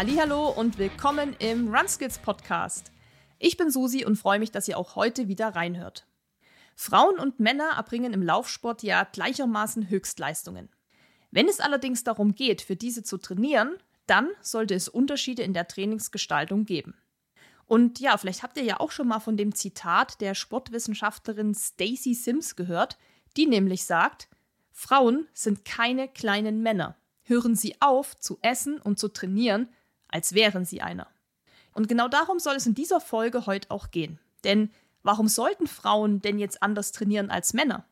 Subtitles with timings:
[0.00, 2.92] Hallo und willkommen im Runskills Podcast.
[3.40, 6.06] Ich bin Susi und freue mich, dass ihr auch heute wieder reinhört.
[6.76, 10.68] Frauen und Männer erbringen im Laufsport ja gleichermaßen Höchstleistungen.
[11.32, 13.76] Wenn es allerdings darum geht, für diese zu trainieren,
[14.06, 16.94] dann sollte es Unterschiede in der Trainingsgestaltung geben.
[17.66, 22.14] Und ja, vielleicht habt ihr ja auch schon mal von dem Zitat der Sportwissenschaftlerin Stacy
[22.14, 22.98] Sims gehört,
[23.36, 24.28] die nämlich sagt,
[24.70, 26.94] Frauen sind keine kleinen Männer.
[27.24, 29.68] Hören Sie auf zu essen und zu trainieren,
[30.08, 31.06] als wären Sie einer.
[31.72, 34.18] Und genau darum soll es in dieser Folge heute auch gehen.
[34.44, 34.70] Denn
[35.02, 37.84] warum sollten Frauen denn jetzt anders trainieren als Männer?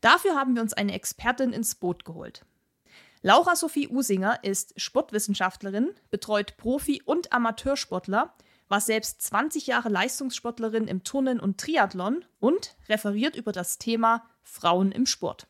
[0.00, 2.44] Dafür haben wir uns eine Expertin ins Boot geholt.
[3.22, 8.34] Laura Sophie Usinger ist Sportwissenschaftlerin, betreut Profi- und Amateursportler,
[8.68, 14.92] war selbst 20 Jahre Leistungssportlerin im Turnen und Triathlon und referiert über das Thema Frauen
[14.92, 15.46] im Sport.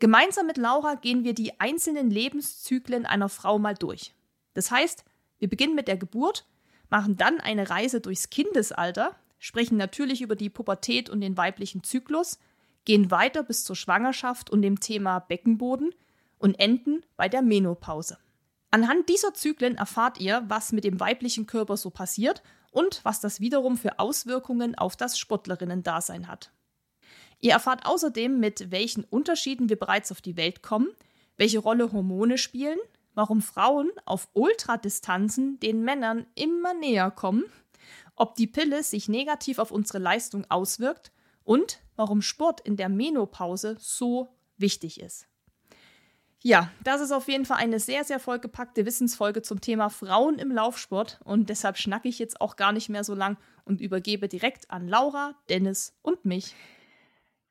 [0.00, 4.12] Gemeinsam mit Laura gehen wir die einzelnen Lebenszyklen einer Frau mal durch.
[4.54, 5.04] Das heißt,
[5.38, 6.46] wir beginnen mit der Geburt,
[6.88, 12.38] machen dann eine Reise durchs Kindesalter, sprechen natürlich über die Pubertät und den weiblichen Zyklus,
[12.84, 15.94] gehen weiter bis zur Schwangerschaft und dem Thema Beckenboden
[16.38, 18.18] und enden bei der Menopause.
[18.70, 23.40] Anhand dieser Zyklen erfahrt ihr, was mit dem weiblichen Körper so passiert und was das
[23.40, 26.50] wiederum für Auswirkungen auf das Sportlerinnen-Dasein hat.
[27.40, 30.88] Ihr erfahrt außerdem, mit welchen Unterschieden wir bereits auf die Welt kommen,
[31.36, 32.78] welche Rolle Hormone spielen,
[33.14, 37.44] warum Frauen auf Ultradistanzen den Männern immer näher kommen,
[38.16, 43.76] ob die Pille sich negativ auf unsere Leistung auswirkt und warum Sport in der Menopause
[43.78, 45.26] so wichtig ist.
[46.46, 50.52] Ja, das ist auf jeden Fall eine sehr, sehr vollgepackte Wissensfolge zum Thema Frauen im
[50.52, 54.70] Laufsport und deshalb schnacke ich jetzt auch gar nicht mehr so lang und übergebe direkt
[54.70, 56.54] an Laura, Dennis und mich.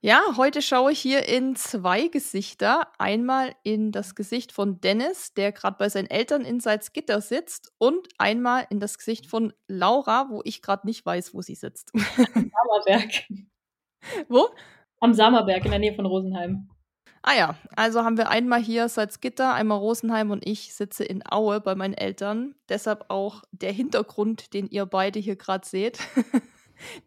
[0.06, 2.90] Ja, heute schaue ich hier in zwei Gesichter.
[2.98, 8.10] Einmal in das Gesicht von Dennis, der gerade bei seinen Eltern in Salzgitter sitzt, und
[8.18, 11.94] einmal in das Gesicht von Laura, wo ich gerade nicht weiß, wo sie sitzt.
[11.96, 13.12] Am Sammerberg.
[14.28, 14.50] wo?
[15.00, 16.70] Am Sammerberg in der Nähe von Rosenheim.
[17.22, 21.62] Ah ja, also haben wir einmal hier Salzgitter, einmal Rosenheim und ich sitze in Aue
[21.62, 22.56] bei meinen Eltern.
[22.68, 26.00] Deshalb auch der Hintergrund, den ihr beide hier gerade seht.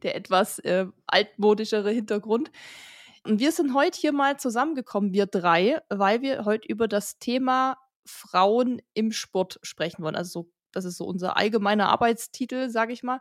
[0.02, 2.50] der etwas äh, altmodischere Hintergrund.
[3.24, 7.76] Und wir sind heute hier mal zusammengekommen, wir drei, weil wir heute über das Thema
[8.04, 10.14] Frauen im Sport sprechen wollen.
[10.14, 13.20] Also so, das ist so unser allgemeiner Arbeitstitel, sage ich mal.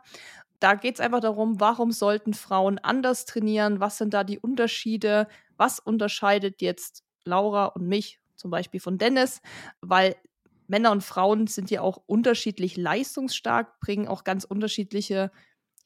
[0.60, 3.80] Da geht es einfach darum, warum sollten Frauen anders trainieren?
[3.80, 5.26] Was sind da die Unterschiede?
[5.56, 9.40] Was unterscheidet jetzt Laura und mich zum Beispiel von Dennis?
[9.80, 10.16] Weil
[10.68, 15.30] Männer und Frauen sind ja auch unterschiedlich leistungsstark, bringen auch ganz unterschiedliche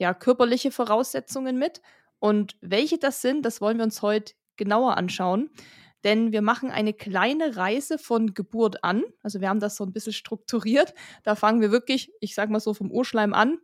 [0.00, 1.82] ja, körperliche Voraussetzungen mit.
[2.18, 5.50] Und welche das sind, das wollen wir uns heute genauer anschauen.
[6.02, 9.04] Denn wir machen eine kleine Reise von Geburt an.
[9.22, 10.94] Also wir haben das so ein bisschen strukturiert.
[11.22, 13.58] Da fangen wir wirklich, ich sag mal so, vom Urschleim an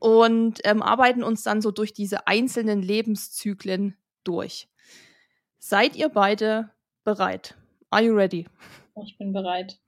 [0.00, 4.68] und ähm, arbeiten uns dann so durch diese einzelnen Lebenszyklen durch.
[5.58, 6.70] Seid ihr beide
[7.04, 7.56] bereit?
[7.90, 8.48] Are you ready?
[9.04, 9.78] Ich bin bereit.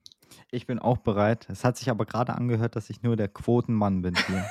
[0.52, 1.48] Ich bin auch bereit.
[1.50, 4.44] Es hat sich aber gerade angehört, dass ich nur der Quotenmann bin hier.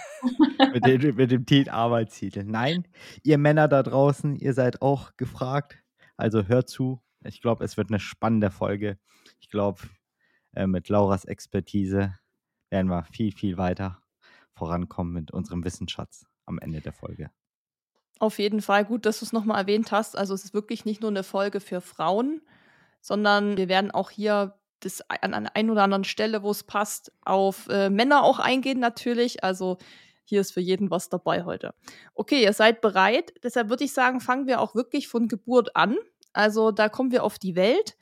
[0.73, 2.43] Mit, dem, mit dem Titel Arbeitstitel.
[2.43, 2.87] Nein,
[3.23, 5.77] ihr Männer da draußen, ihr seid auch gefragt.
[6.17, 7.01] Also hört zu.
[7.23, 8.97] Ich glaube, es wird eine spannende Folge.
[9.39, 9.81] Ich glaube,
[10.55, 12.17] äh, mit Lauras Expertise
[12.69, 13.99] werden wir viel, viel weiter
[14.53, 17.29] vorankommen mit unserem Wissensschatz am Ende der Folge.
[18.19, 20.17] Auf jeden Fall gut, dass du es nochmal erwähnt hast.
[20.17, 22.41] Also es ist wirklich nicht nur eine Folge für Frauen,
[23.01, 27.11] sondern wir werden auch hier das an einer ein oder anderen Stelle, wo es passt,
[27.21, 29.43] auf äh, Männer auch eingehen natürlich.
[29.43, 29.77] Also
[30.23, 31.73] hier ist für jeden was dabei heute.
[32.15, 33.33] Okay, ihr seid bereit.
[33.43, 35.97] Deshalb würde ich sagen, fangen wir auch wirklich von Geburt an.
[36.33, 37.95] Also da kommen wir auf die Welt.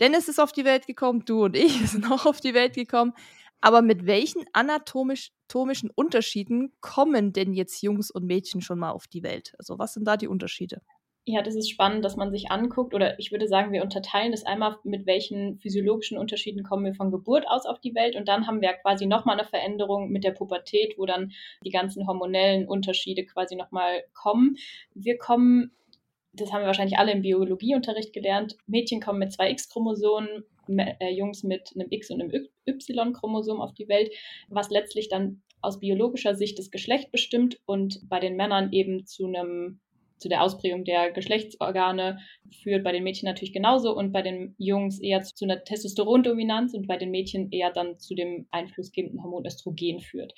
[0.00, 3.12] Dennis ist auf die Welt gekommen, du und ich sind auch auf die Welt gekommen.
[3.60, 9.22] Aber mit welchen anatomischen Unterschieden kommen denn jetzt Jungs und Mädchen schon mal auf die
[9.22, 9.54] Welt?
[9.58, 10.82] Also was sind da die Unterschiede?
[11.28, 14.46] Ja, das ist spannend, dass man sich anguckt, oder ich würde sagen, wir unterteilen das
[14.46, 18.14] einmal, mit welchen physiologischen Unterschieden kommen wir von Geburt aus auf die Welt.
[18.14, 21.32] Und dann haben wir quasi nochmal eine Veränderung mit der Pubertät, wo dann
[21.64, 24.56] die ganzen hormonellen Unterschiede quasi nochmal kommen.
[24.94, 25.72] Wir kommen,
[26.32, 31.42] das haben wir wahrscheinlich alle im Biologieunterricht gelernt, Mädchen kommen mit zwei X-Chromosomen, äh, Jungs
[31.42, 34.14] mit einem X- und einem Y-Chromosom auf die Welt,
[34.48, 39.26] was letztlich dann aus biologischer Sicht das Geschlecht bestimmt und bei den Männern eben zu
[39.26, 39.80] einem
[40.18, 42.18] zu der Ausprägung der Geschlechtsorgane
[42.62, 46.86] führt bei den Mädchen natürlich genauso und bei den Jungs eher zu einer Testosterondominanz und
[46.86, 50.32] bei den Mädchen eher dann zu dem einflussgebenden Hormon Östrogen führt.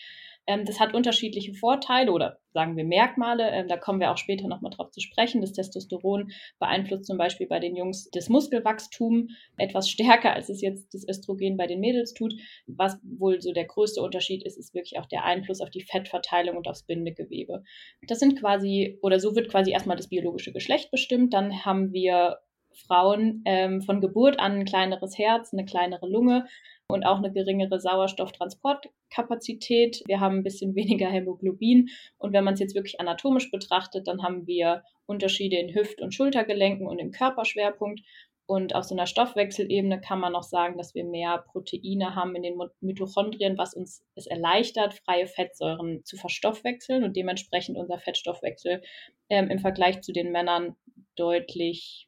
[0.48, 3.50] Ähm, das hat unterschiedliche Vorteile oder sagen wir, Merkmale.
[3.50, 5.42] Ähm, da kommen wir auch später nochmal drauf zu sprechen.
[5.42, 9.28] Das Testosteron beeinflusst zum Beispiel bei den Jungs das Muskelwachstum
[9.58, 12.34] etwas stärker, als es jetzt das Östrogen bei den Mädels tut.
[12.66, 16.56] Was wohl so der größte Unterschied ist, ist wirklich auch der Einfluss auf die Fettverteilung
[16.56, 17.62] und aufs Bindegewebe.
[18.08, 21.34] Das sind quasi, oder so wird quasi erstmal das biologische Geschlecht bestimmt.
[21.34, 22.38] Dann haben wir
[22.74, 26.46] Frauen ähm, von Geburt an ein kleineres Herz, eine kleinere Lunge
[26.90, 30.02] und auch eine geringere Sauerstofftransportkapazität.
[30.06, 31.90] Wir haben ein bisschen weniger Hämoglobin.
[32.16, 36.14] Und wenn man es jetzt wirklich anatomisch betrachtet, dann haben wir Unterschiede in Hüft- und
[36.14, 38.00] Schultergelenken und im Körperschwerpunkt.
[38.50, 42.42] Und auf so einer Stoffwechselebene kann man noch sagen, dass wir mehr Proteine haben in
[42.42, 48.80] den Mitochondrien, was uns es erleichtert, freie Fettsäuren zu verstoffwechseln und dementsprechend unser Fettstoffwechsel
[49.28, 50.76] ähm, im Vergleich zu den Männern
[51.14, 52.07] deutlich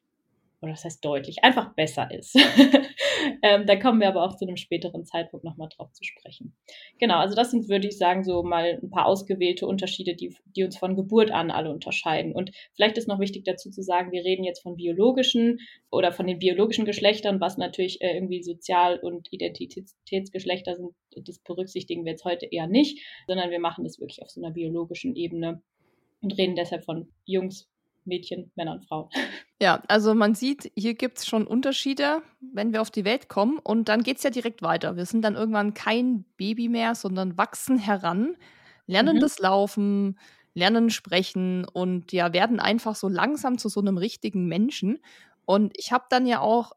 [0.61, 2.35] oder das heißt deutlich, einfach besser ist.
[3.41, 6.55] ähm, da kommen wir aber auch zu einem späteren Zeitpunkt nochmal drauf zu sprechen.
[6.99, 10.63] Genau, also das sind, würde ich sagen, so mal ein paar ausgewählte Unterschiede, die, die
[10.63, 12.33] uns von Geburt an alle unterscheiden.
[12.33, 15.59] Und vielleicht ist noch wichtig dazu zu sagen, wir reden jetzt von biologischen
[15.89, 20.93] oder von den biologischen Geschlechtern, was natürlich äh, irgendwie Sozial- und Identitätsgeschlechter sind,
[21.27, 24.53] das berücksichtigen wir jetzt heute eher nicht, sondern wir machen das wirklich auf so einer
[24.53, 25.61] biologischen Ebene
[26.21, 27.70] und reden deshalb von Jungs,
[28.05, 29.09] Mädchen, Männer und Frauen.
[29.61, 33.59] Ja, also man sieht, hier gibt es schon Unterschiede, wenn wir auf die Welt kommen.
[33.59, 34.97] Und dann geht es ja direkt weiter.
[34.97, 38.35] Wir sind dann irgendwann kein Baby mehr, sondern wachsen heran,
[38.87, 39.19] lernen mhm.
[39.19, 40.17] das Laufen,
[40.53, 44.99] lernen sprechen und ja, werden einfach so langsam zu so einem richtigen Menschen.
[45.45, 46.71] Und ich habe dann ja auch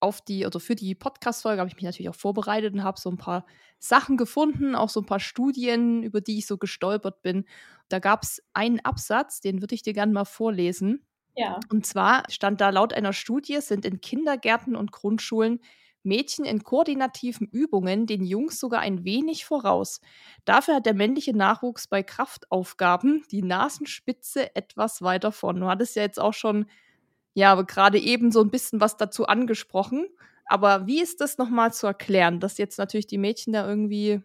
[0.00, 3.10] auf die, oder für die Podcast-Folge habe ich mich natürlich auch vorbereitet und habe so
[3.10, 3.46] ein paar
[3.78, 7.44] Sachen gefunden, auch so ein paar Studien, über die ich so gestolpert bin.
[7.88, 11.06] Da gab es einen Absatz, den würde ich dir gerne mal vorlesen.
[11.36, 11.58] Ja.
[11.70, 15.60] Und zwar stand da laut einer Studie, sind in Kindergärten und Grundschulen
[16.04, 20.00] Mädchen in koordinativen Übungen den Jungs sogar ein wenig voraus.
[20.44, 25.60] Dafür hat der männliche Nachwuchs bei Kraftaufgaben die Nasenspitze etwas weiter vorn.
[25.60, 26.66] Du hattest ja jetzt auch schon
[27.34, 30.06] ja, aber gerade eben so ein bisschen was dazu angesprochen.
[30.46, 34.20] Aber wie ist das nochmal zu erklären, dass jetzt natürlich die Mädchen da irgendwie,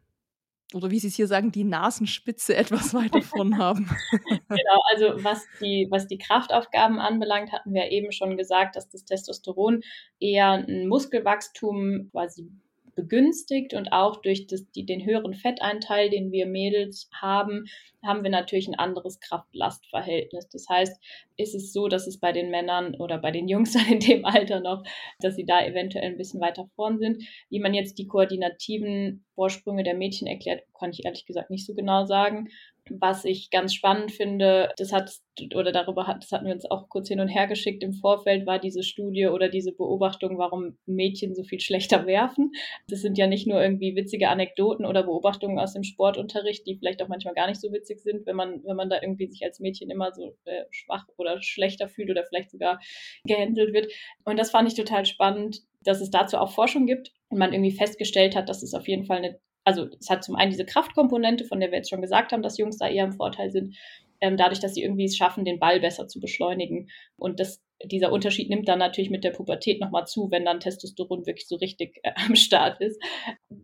[0.74, 3.90] oder wie sie es hier sagen, die Nasenspitze etwas weiter vorn haben?
[4.30, 9.06] genau, also was die, was die Kraftaufgaben anbelangt, hatten wir eben schon gesagt, dass das
[9.06, 9.82] Testosteron
[10.20, 12.52] eher ein Muskelwachstum quasi
[12.96, 17.66] begünstigt und auch durch das, die, den höheren Fetteinteil, den wir Mädels haben,
[18.04, 20.48] haben wir natürlich ein anderes Kraft-Last-Verhältnis.
[20.50, 21.00] Das heißt,
[21.38, 24.60] ist es so, dass es bei den Männern oder bei den Jungs in dem Alter
[24.60, 24.84] noch,
[25.19, 27.24] dass sie da eventuell ein bisschen weiter vorn sind.
[27.50, 31.74] Wie man jetzt die koordinativen Vorsprünge der Mädchen erklärt, kann ich ehrlich gesagt nicht so
[31.74, 32.50] genau sagen.
[32.92, 35.13] Was ich ganz spannend finde, das hat,
[35.56, 38.48] oder darüber hat, das hatten wir uns auch kurz hin und her geschickt im Vorfeld,
[38.48, 42.51] war diese Studie oder diese Beobachtung, warum Mädchen so viel schlechter werfen.
[42.90, 47.01] Das sind ja nicht nur irgendwie witzige Anekdoten oder Beobachtungen aus dem Sportunterricht, die vielleicht
[47.01, 49.59] auch manchmal gar nicht so witzig sind, wenn man, wenn man da irgendwie sich als
[49.59, 52.80] Mädchen immer so äh, schwach oder schlechter fühlt oder vielleicht sogar
[53.24, 53.91] gehänselt wird.
[54.24, 57.71] Und das fand ich total spannend, dass es dazu auch Forschung gibt und man irgendwie
[57.71, 61.45] festgestellt hat, dass es auf jeden Fall eine also es hat zum einen diese Kraftkomponente,
[61.45, 63.75] von der wir jetzt schon gesagt haben, dass Jungs da eher im Vorteil sind,
[64.21, 66.89] ähm, dadurch, dass sie irgendwie es schaffen, den Ball besser zu beschleunigen.
[67.18, 71.25] Und das, dieser Unterschied nimmt dann natürlich mit der Pubertät nochmal zu, wenn dann Testosteron
[71.25, 73.01] wirklich so richtig äh, am Start ist.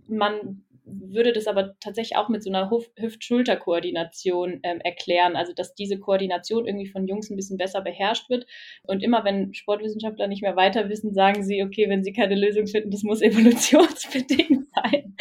[0.08, 5.36] Man würde das aber tatsächlich auch mit so einer Hüft-Schulter-Koordination ähm, erklären.
[5.36, 8.46] Also, dass diese Koordination irgendwie von Jungs ein bisschen besser beherrscht wird.
[8.84, 12.68] Und immer wenn Sportwissenschaftler nicht mehr weiter wissen, sagen sie, okay, wenn sie keine Lösung
[12.68, 15.16] finden, das muss evolutionsbedingt sein.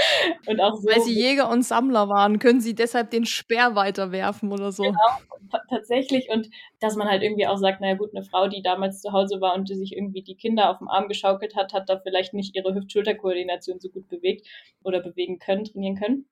[0.46, 0.88] Und auch so.
[0.88, 4.82] Weil sie Jäger und Sammler waren, können sie deshalb den Speer weiterwerfen oder so.
[4.82, 6.28] Genau, tatsächlich.
[6.30, 9.40] Und dass man halt irgendwie auch sagt, naja gut, eine Frau, die damals zu Hause
[9.40, 12.34] war und die sich irgendwie die Kinder auf dem Arm geschaukelt hat, hat da vielleicht
[12.34, 14.46] nicht ihre Hüft-Schulter-Koordination so gut bewegt
[14.82, 16.26] oder bewegen können, trainieren können.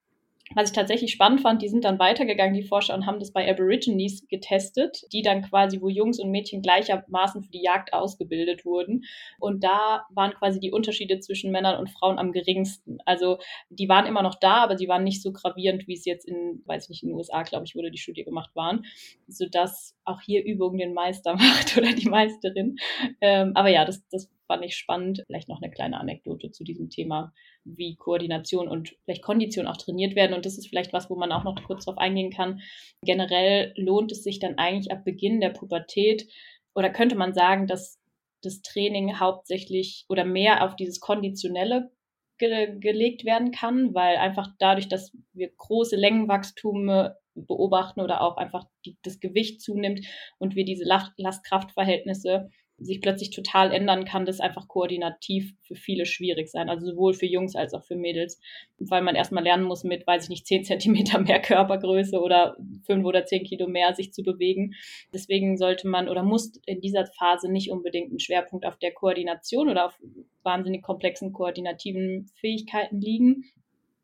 [0.55, 3.49] Was ich tatsächlich spannend fand, die sind dann weitergegangen, die Forscher, und haben das bei
[3.49, 9.05] Aborigines getestet, die dann quasi, wo Jungs und Mädchen gleichermaßen für die Jagd ausgebildet wurden.
[9.39, 12.99] Und da waren quasi die Unterschiede zwischen Männern und Frauen am geringsten.
[13.07, 13.39] Also
[13.71, 16.63] die waren immer noch da, aber sie waren nicht so gravierend, wie es jetzt in,
[16.67, 18.85] weiß ich nicht, in den USA, glaube ich, wurde die Studie gemacht waren,
[19.29, 22.77] sodass auch hier Übung den Meister macht oder die Meisterin.
[23.21, 25.23] Ähm, aber ja, das, das fand ich spannend.
[25.27, 27.33] Vielleicht noch eine kleine Anekdote zu diesem Thema,
[27.65, 30.35] wie Koordination und vielleicht Kondition auch trainiert werden.
[30.35, 32.61] Und das ist vielleicht was, wo man auch noch kurz drauf eingehen kann.
[33.05, 36.27] Generell lohnt es sich dann eigentlich ab Beginn der Pubertät
[36.75, 37.99] oder könnte man sagen, dass
[38.43, 41.91] das Training hauptsächlich oder mehr auf dieses Konditionelle
[42.39, 48.65] ge gelegt werden kann, weil einfach dadurch, dass wir große Längenwachstume beobachten oder auch einfach
[48.85, 50.05] die, das Gewicht zunimmt
[50.39, 56.49] und wir diese Last-Kraft-Verhältnisse sich plötzlich total ändern, kann das einfach koordinativ für viele schwierig
[56.51, 56.69] sein.
[56.69, 58.41] Also sowohl für Jungs als auch für Mädels,
[58.79, 63.05] weil man erstmal lernen muss, mit, weiß ich nicht, 10 Zentimeter mehr Körpergröße oder 5
[63.05, 64.75] oder 10 Kilo mehr sich zu bewegen.
[65.13, 69.69] Deswegen sollte man oder muss in dieser Phase nicht unbedingt einen Schwerpunkt auf der Koordination
[69.69, 69.99] oder auf
[70.43, 73.45] wahnsinnig komplexen koordinativen Fähigkeiten liegen,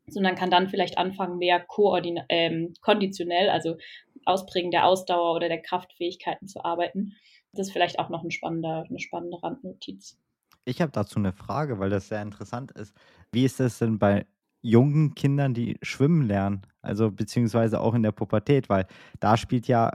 [0.07, 3.77] sondern kann dann vielleicht anfangen, mehr koordina ähm, konditionell, also
[4.25, 7.15] Ausprägen der Ausdauer oder der Kraftfähigkeiten zu arbeiten.
[7.53, 10.19] Das ist vielleicht auch noch ein spannender, eine spannende Randnotiz.
[10.65, 12.95] Ich habe dazu eine Frage, weil das sehr interessant ist.
[13.33, 14.27] Wie ist es denn bei
[14.61, 16.63] jungen Kindern, die schwimmen lernen?
[16.83, 18.87] Also beziehungsweise auch in der Pubertät, weil
[19.21, 19.93] da spielt ja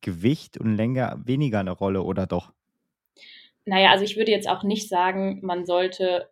[0.00, 2.52] Gewicht und Länge weniger eine Rolle, oder doch?
[3.64, 6.30] Naja, also ich würde jetzt auch nicht sagen, man sollte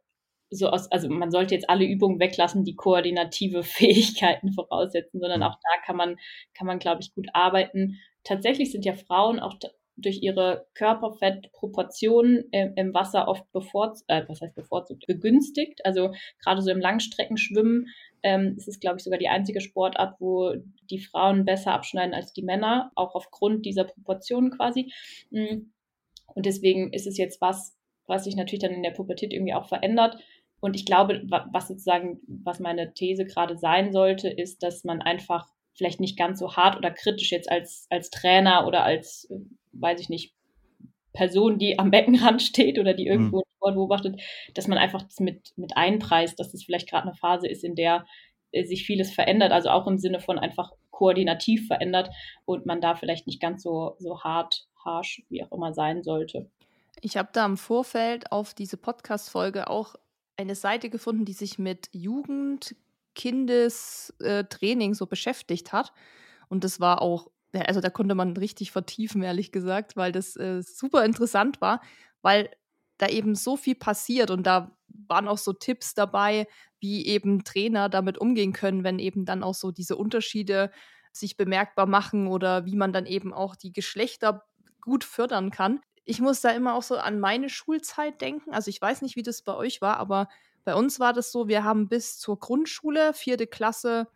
[0.50, 5.46] so aus, also man sollte jetzt alle Übungen weglassen, die koordinative Fähigkeiten voraussetzen, sondern mhm.
[5.46, 6.16] auch da kann man,
[6.54, 7.98] kann man, glaube ich, gut arbeiten.
[8.22, 9.58] Tatsächlich sind ja Frauen auch
[9.96, 15.84] durch ihre Körperfettproportionen im, Wasser oft bevorzugt, äh, was heißt bevorzugt, begünstigt.
[15.84, 17.86] Also gerade so im Langstreckenschwimmen
[18.22, 20.54] ähm, ist es, glaube ich, sogar die einzige Sportart, wo
[20.90, 24.92] die Frauen besser abschneiden als die Männer, auch aufgrund dieser Proportionen quasi.
[25.30, 25.70] Mm.
[26.34, 29.68] Und deswegen ist es jetzt was, was sich natürlich dann in der Pubertät irgendwie auch
[29.68, 30.16] verändert.
[30.60, 35.46] Und ich glaube, was sozusagen, was meine These gerade sein sollte, ist, dass man einfach
[35.74, 39.28] vielleicht nicht ganz so hart oder kritisch jetzt als, als Trainer oder als,
[39.80, 40.34] weiß ich nicht,
[41.12, 43.42] Person, die am Beckenrand steht oder die irgendwo mhm.
[43.56, 44.20] Sport beobachtet,
[44.54, 47.74] dass man einfach das mit, mit einpreist, dass das vielleicht gerade eine Phase ist, in
[47.74, 48.04] der
[48.52, 52.10] äh, sich vieles verändert, also auch im Sinne von einfach koordinativ verändert
[52.44, 56.50] und man da vielleicht nicht ganz so, so hart, harsh, wie auch immer sein sollte.
[57.00, 59.94] Ich habe da im Vorfeld auf diese Podcast-Folge auch
[60.36, 62.76] eine Seite gefunden, die sich mit Jugend,
[63.14, 65.92] Kindestraining so beschäftigt hat.
[66.48, 67.30] Und das war auch,
[67.62, 71.80] also da konnte man richtig vertiefen, ehrlich gesagt, weil das äh, super interessant war,
[72.22, 72.50] weil
[72.98, 74.76] da eben so viel passiert und da
[75.08, 76.46] waren auch so Tipps dabei,
[76.80, 80.70] wie eben Trainer damit umgehen können, wenn eben dann auch so diese Unterschiede
[81.12, 84.44] sich bemerkbar machen oder wie man dann eben auch die Geschlechter
[84.80, 88.52] gut fördern kann ich muss da immer auch so an meine Schulzeit denken.
[88.52, 90.28] Also ich weiß nicht, wie das bei euch war, aber
[90.64, 94.08] bei uns war das so, wir haben bis zur Grundschule, vierte Klasse,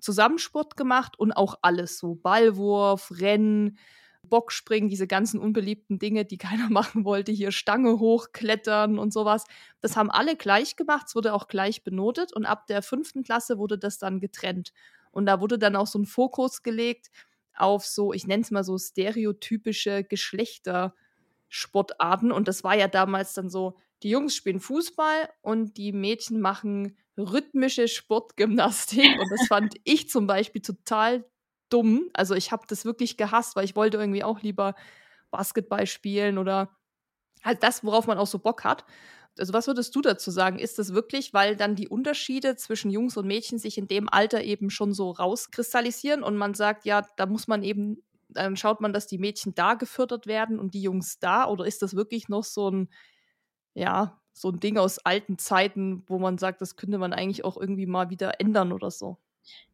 [0.00, 2.14] Zusammensport gemacht und auch alles so.
[2.14, 3.78] Ballwurf, Rennen,
[4.22, 9.44] Bockspringen, diese ganzen unbeliebten Dinge, die keiner machen wollte, hier Stange hochklettern und sowas.
[9.80, 13.58] Das haben alle gleich gemacht, es wurde auch gleich benotet und ab der fünften Klasse
[13.58, 14.72] wurde das dann getrennt.
[15.12, 17.10] Und da wurde dann auch so ein Fokus gelegt
[17.56, 20.94] auf so, ich nenne es mal so stereotypische Geschlechter.
[21.50, 22.32] Sportarten.
[22.32, 26.96] Und das war ja damals dann so, die Jungs spielen Fußball und die Mädchen machen
[27.22, 29.18] rhythmische Sportgymnastik.
[29.18, 31.24] Und das fand ich zum Beispiel total
[31.68, 32.10] dumm.
[32.14, 34.74] Also ich habe das wirklich gehasst, weil ich wollte irgendwie auch lieber
[35.30, 36.76] Basketball spielen oder
[37.44, 38.84] halt das, worauf man auch so Bock hat.
[39.38, 40.58] Also was würdest du dazu sagen?
[40.58, 44.42] Ist das wirklich, weil dann die Unterschiede zwischen Jungs und Mädchen sich in dem Alter
[44.42, 48.92] eben schon so rauskristallisieren und man sagt, ja, da muss man eben dann schaut man,
[48.92, 51.46] dass die Mädchen da gefördert werden und die Jungs da?
[51.46, 52.88] Oder ist das wirklich noch so ein,
[53.74, 57.58] ja, so ein Ding aus alten Zeiten, wo man sagt, das könnte man eigentlich auch
[57.58, 59.18] irgendwie mal wieder ändern oder so?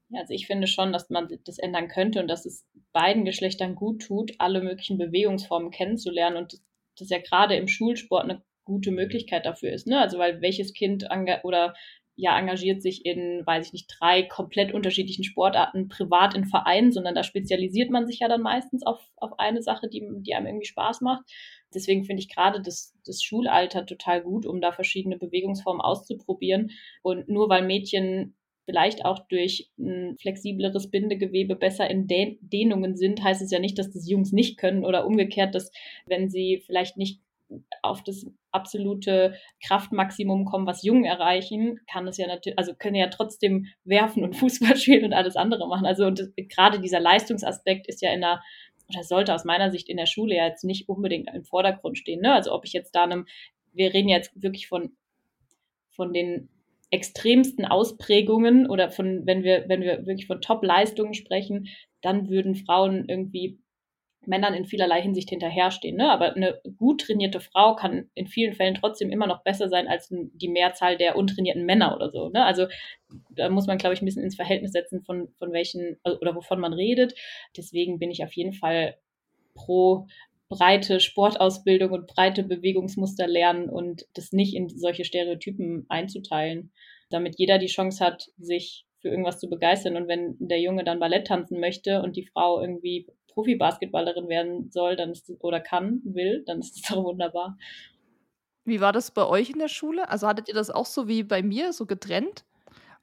[0.08, 3.76] Ja, also ich finde schon, dass man das ändern könnte und dass es beiden Geschlechtern
[3.76, 6.60] gut tut, alle möglichen Bewegungsformen kennenzulernen und
[6.98, 9.86] das ja gerade im Schulsport eine gute Möglichkeit dafür ist.
[9.86, 10.00] Ne?
[10.00, 11.06] Also weil welches Kind
[11.44, 11.74] oder
[12.16, 17.14] ja engagiert sich in, weiß ich nicht, drei komplett unterschiedlichen Sportarten privat in Vereinen, sondern
[17.14, 20.66] da spezialisiert man sich ja dann meistens auf, auf eine Sache, die, die einem irgendwie
[20.66, 21.24] Spaß macht.
[21.74, 26.70] Deswegen finde ich gerade das, das Schulalter total gut, um da verschiedene Bewegungsformen auszuprobieren.
[27.02, 33.42] Und nur weil Mädchen vielleicht auch durch ein flexibleres Bindegewebe besser in Dehnungen sind, heißt
[33.42, 35.70] es ja nicht, dass das Jungs nicht können oder umgekehrt, dass
[36.06, 37.20] wenn sie vielleicht nicht
[37.82, 39.34] auf das absolute
[39.64, 44.34] Kraftmaximum kommen, was Jungen erreichen, kann es ja natürlich, also können ja trotzdem werfen und
[44.36, 45.86] Fußball spielen und alles andere machen.
[45.86, 48.42] Also und gerade dieser Leistungsaspekt ist ja in der
[48.88, 52.20] oder sollte aus meiner Sicht in der Schule ja jetzt nicht unbedingt im Vordergrund stehen.
[52.20, 52.32] Ne?
[52.32, 53.26] Also ob ich jetzt da einem,
[53.72, 54.96] wir reden jetzt wirklich von
[55.96, 56.48] von den
[56.90, 61.68] extremsten Ausprägungen oder von, wenn wir, wenn wir wirklich von Top-Leistungen sprechen,
[62.00, 63.58] dann würden Frauen irgendwie
[64.26, 65.96] Männern in vielerlei Hinsicht hinterherstehen.
[65.96, 66.10] Ne?
[66.10, 70.08] Aber eine gut trainierte Frau kann in vielen Fällen trotzdem immer noch besser sein als
[70.10, 72.28] die Mehrzahl der untrainierten Männer oder so.
[72.28, 72.44] Ne?
[72.44, 72.66] Also
[73.30, 76.34] da muss man, glaube ich, ein bisschen ins Verhältnis setzen, von, von welchen also, oder
[76.34, 77.14] wovon man redet.
[77.56, 78.96] Deswegen bin ich auf jeden Fall
[79.54, 80.06] pro
[80.48, 86.72] breite Sportausbildung und breite Bewegungsmuster lernen und das nicht in solche Stereotypen einzuteilen,
[87.10, 89.96] damit jeder die Chance hat, sich für irgendwas zu begeistern.
[89.96, 93.06] Und wenn der Junge dann Ballett tanzen möchte und die Frau irgendwie
[93.36, 97.58] Profi-Basketballerin werden soll, dann ist oder kann, will, dann ist das doch wunderbar.
[98.64, 100.08] Wie war das bei euch in der Schule?
[100.08, 102.44] Also hattet ihr das auch so wie bei mir, so getrennt?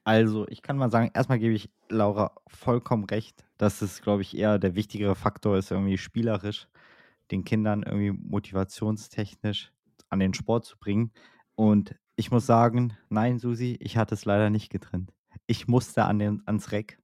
[0.04, 4.36] Also, ich kann mal sagen, erstmal gebe ich Laura vollkommen recht, dass es, glaube ich,
[4.36, 6.68] eher der wichtigere Faktor ist, irgendwie spielerisch
[7.32, 9.72] den Kindern irgendwie motivationstechnisch
[10.10, 11.14] an den Sport zu bringen.
[11.56, 15.14] Und ich muss sagen, nein, Susi, ich hatte es leider nicht getrennt.
[15.48, 17.00] Ich musste an den, ans Reck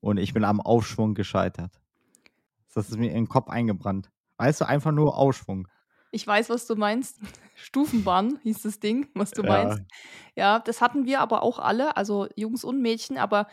[0.00, 1.80] und ich bin am Aufschwung gescheitert.
[2.76, 4.10] Das ist mir in den Kopf eingebrannt.
[4.36, 5.66] Weißt du, einfach nur Aufschwung.
[6.10, 7.18] Ich weiß, was du meinst.
[7.54, 9.48] Stufenbahn hieß das Ding, was du ja.
[9.48, 9.82] meinst.
[10.36, 13.48] Ja, das hatten wir aber auch alle, also Jungs und Mädchen, aber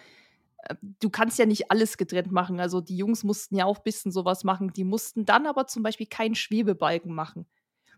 [0.58, 2.60] äh, du kannst ja nicht alles getrennt machen.
[2.60, 4.74] Also die Jungs mussten ja auch ein bisschen sowas machen.
[4.74, 7.46] Die mussten dann aber zum Beispiel keinen Schwebebalken machen.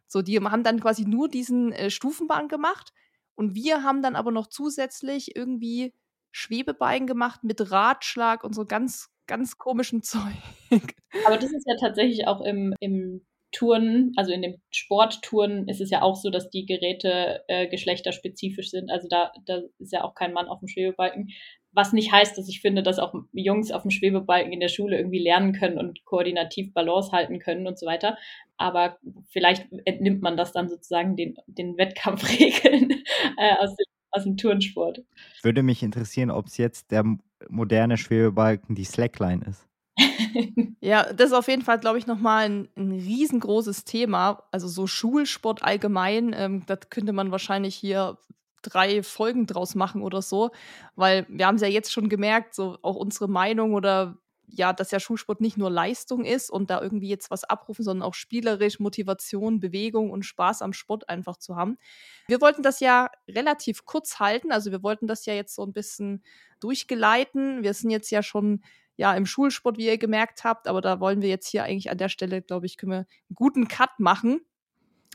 [0.05, 2.93] So, die haben dann quasi nur diesen äh, Stufenbahn gemacht
[3.33, 5.91] und wir haben dann aber noch zusätzlich irgendwie
[6.31, 10.21] Schwebebalken gemacht mit Radschlag und so ganz, ganz komischen Zeug.
[11.25, 13.21] Aber das ist ja tatsächlich auch im, im
[13.55, 18.69] Touren, also in dem Sporttouren ist es ja auch so, dass die Geräte äh, geschlechterspezifisch
[18.69, 18.91] sind.
[18.91, 21.29] Also da, da ist ja auch kein Mann auf dem Schwebebalken.
[21.71, 24.97] Was nicht heißt, dass ich finde, dass auch Jungs auf dem Schwebebalken in der Schule
[24.97, 28.17] irgendwie lernen können und koordinativ Balance halten können und so weiter.
[28.57, 28.97] Aber
[29.29, 32.91] vielleicht entnimmt man das dann sozusagen den, den Wettkampfregeln
[33.37, 35.01] äh, aus, dem, aus dem Turnsport.
[35.43, 37.05] Würde mich interessieren, ob es jetzt der
[37.49, 39.67] moderne Schwebebalken die Slackline ist.
[40.81, 44.43] ja, das ist auf jeden Fall, glaube ich, nochmal ein, ein riesengroßes Thema.
[44.51, 48.17] Also so Schulsport allgemein, ähm, das könnte man wahrscheinlich hier
[48.61, 50.51] drei Folgen draus machen oder so,
[50.95, 54.91] weil wir haben es ja jetzt schon gemerkt, so auch unsere Meinung oder ja, dass
[54.91, 58.79] ja Schulsport nicht nur Leistung ist und da irgendwie jetzt was abrufen, sondern auch spielerisch
[58.79, 61.77] Motivation, Bewegung und Spaß am Sport einfach zu haben.
[62.27, 65.73] Wir wollten das ja relativ kurz halten, also wir wollten das ja jetzt so ein
[65.73, 66.23] bisschen
[66.59, 67.63] durchgeleiten.
[67.63, 68.63] Wir sind jetzt ja schon
[68.97, 71.97] ja im Schulsport, wie ihr gemerkt habt, aber da wollen wir jetzt hier eigentlich an
[71.97, 74.41] der Stelle, glaube ich, können wir einen guten Cut machen,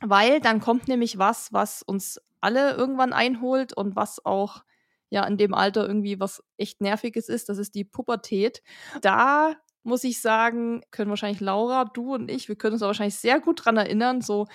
[0.03, 4.65] weil dann kommt nämlich was, was uns alle irgendwann einholt und was auch
[5.11, 8.63] ja in dem Alter irgendwie was echt nerviges ist, das ist die Pubertät.
[9.03, 13.41] Da muss ich sagen, können wahrscheinlich Laura, du und ich, wir können uns wahrscheinlich sehr
[13.41, 14.47] gut dran erinnern, so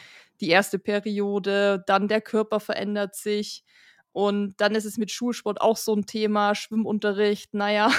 [0.41, 3.63] die erste Periode, dann der Körper verändert sich
[4.11, 7.91] und dann ist es mit Schulsport auch so ein Thema, Schwimmunterricht, naja,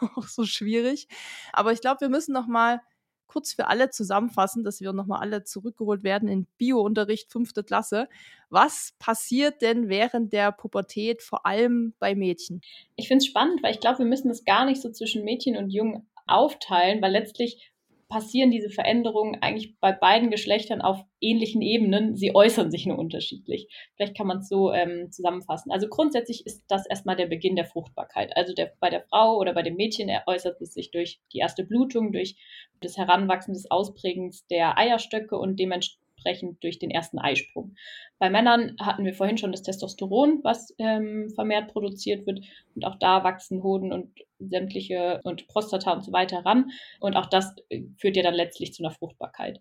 [0.16, 1.08] auch so schwierig.
[1.52, 2.80] Aber ich glaube, wir müssen noch mal
[3.26, 8.08] kurz für alle zusammenfassen, dass wir nochmal alle zurückgeholt werden in Biounterricht fünfte Klasse.
[8.48, 12.60] Was passiert denn während der Pubertät, vor allem bei Mädchen?
[12.96, 15.56] Ich finde es spannend, weil ich glaube, wir müssen es gar nicht so zwischen Mädchen
[15.56, 17.72] und Jungen aufteilen, weil letztlich
[18.08, 22.16] passieren diese Veränderungen eigentlich bei beiden Geschlechtern auf ähnlichen Ebenen.
[22.16, 23.68] Sie äußern sich nur unterschiedlich.
[23.96, 25.72] Vielleicht kann man es so ähm, zusammenfassen.
[25.72, 28.36] Also grundsätzlich ist das erstmal der Beginn der Fruchtbarkeit.
[28.36, 31.64] Also der, bei der Frau oder bei dem Mädchen äußert es sich durch die erste
[31.64, 32.36] Blutung, durch
[32.80, 37.74] das Heranwachsen des Ausprägens der Eierstöcke und dementsprechend entsprechend durch den ersten Eisprung.
[38.18, 42.40] Bei Männern hatten wir vorhin schon das Testosteron, was ähm, vermehrt produziert wird.
[42.74, 46.70] Und auch da wachsen Hoden und sämtliche und Prostata und so weiter ran.
[47.00, 49.60] Und auch das äh, führt ja dann letztlich zu einer Fruchtbarkeit.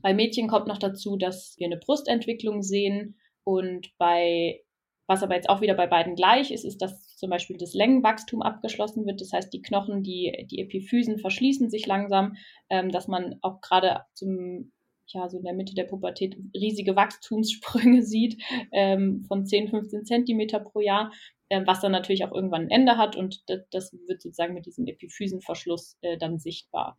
[0.00, 3.16] Bei Mädchen kommt noch dazu, dass wir eine Brustentwicklung sehen.
[3.44, 4.60] Und bei
[5.08, 8.42] was aber jetzt auch wieder bei beiden gleich ist, ist, dass zum Beispiel das Längenwachstum
[8.42, 9.20] abgeschlossen wird.
[9.20, 12.36] Das heißt, die Knochen, die, die Epiphysen verschließen sich langsam,
[12.70, 14.72] ähm, dass man auch gerade zum
[15.08, 18.42] ja, so in der Mitte der Pubertät riesige Wachstumssprünge sieht
[18.72, 21.12] ähm, von 10, 15 Zentimeter pro Jahr,
[21.48, 24.66] äh, was dann natürlich auch irgendwann ein Ende hat und das, das wird sozusagen mit
[24.66, 26.98] diesem Epiphysenverschluss äh, dann sichtbar.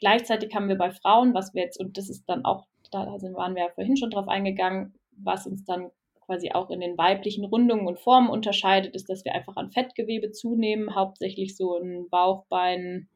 [0.00, 3.54] Gleichzeitig haben wir bei Frauen, was wir jetzt, und das ist dann auch, da waren
[3.54, 5.90] wir ja vorhin schon drauf eingegangen, was uns dann
[6.26, 10.30] quasi auch in den weiblichen Rundungen und Formen unterscheidet, ist, dass wir einfach an Fettgewebe
[10.30, 13.08] zunehmen, hauptsächlich so ein Bauchbein,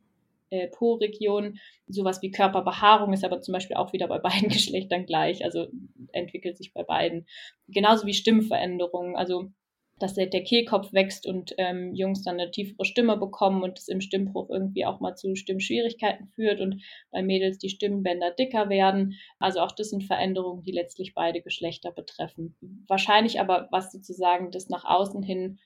[0.51, 1.59] äh, Po-Region.
[1.87, 5.67] Sowas wie Körperbehaarung ist aber zum Beispiel auch wieder bei beiden Geschlechtern gleich, also
[6.13, 7.27] entwickelt sich bei beiden.
[7.69, 9.51] Genauso wie Stimmveränderungen, also
[9.99, 13.89] dass der, der Kehlkopf wächst und ähm, Jungs dann eine tiefere Stimme bekommen und es
[13.89, 19.15] im Stimmbruch irgendwie auch mal zu Stimmschwierigkeiten führt und bei Mädels die Stimmbänder dicker werden.
[19.39, 22.57] Also auch das sind Veränderungen, die letztlich beide Geschlechter betreffen.
[22.87, 25.59] Wahrscheinlich aber, was sozusagen das nach außen hin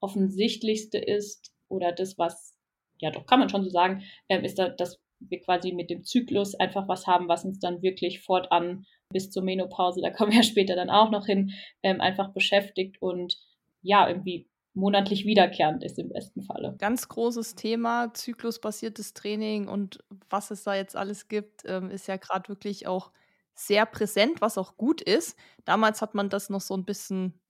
[0.00, 2.55] offensichtlichste ist oder das, was
[2.98, 6.04] ja doch kann man schon so sagen, ähm, ist da, dass wir quasi mit dem
[6.04, 10.38] Zyklus einfach was haben, was uns dann wirklich fortan bis zur Menopause, da kommen wir
[10.38, 13.38] ja später dann auch noch hin, ähm, einfach beschäftigt und
[13.82, 16.76] ja, irgendwie monatlich wiederkehrend ist im besten Falle.
[16.78, 22.16] Ganz großes Thema, zyklusbasiertes Training und was es da jetzt alles gibt, ähm, ist ja
[22.16, 23.10] gerade wirklich auch
[23.54, 25.38] sehr präsent, was auch gut ist.
[25.64, 27.40] Damals hat man das noch so ein bisschen,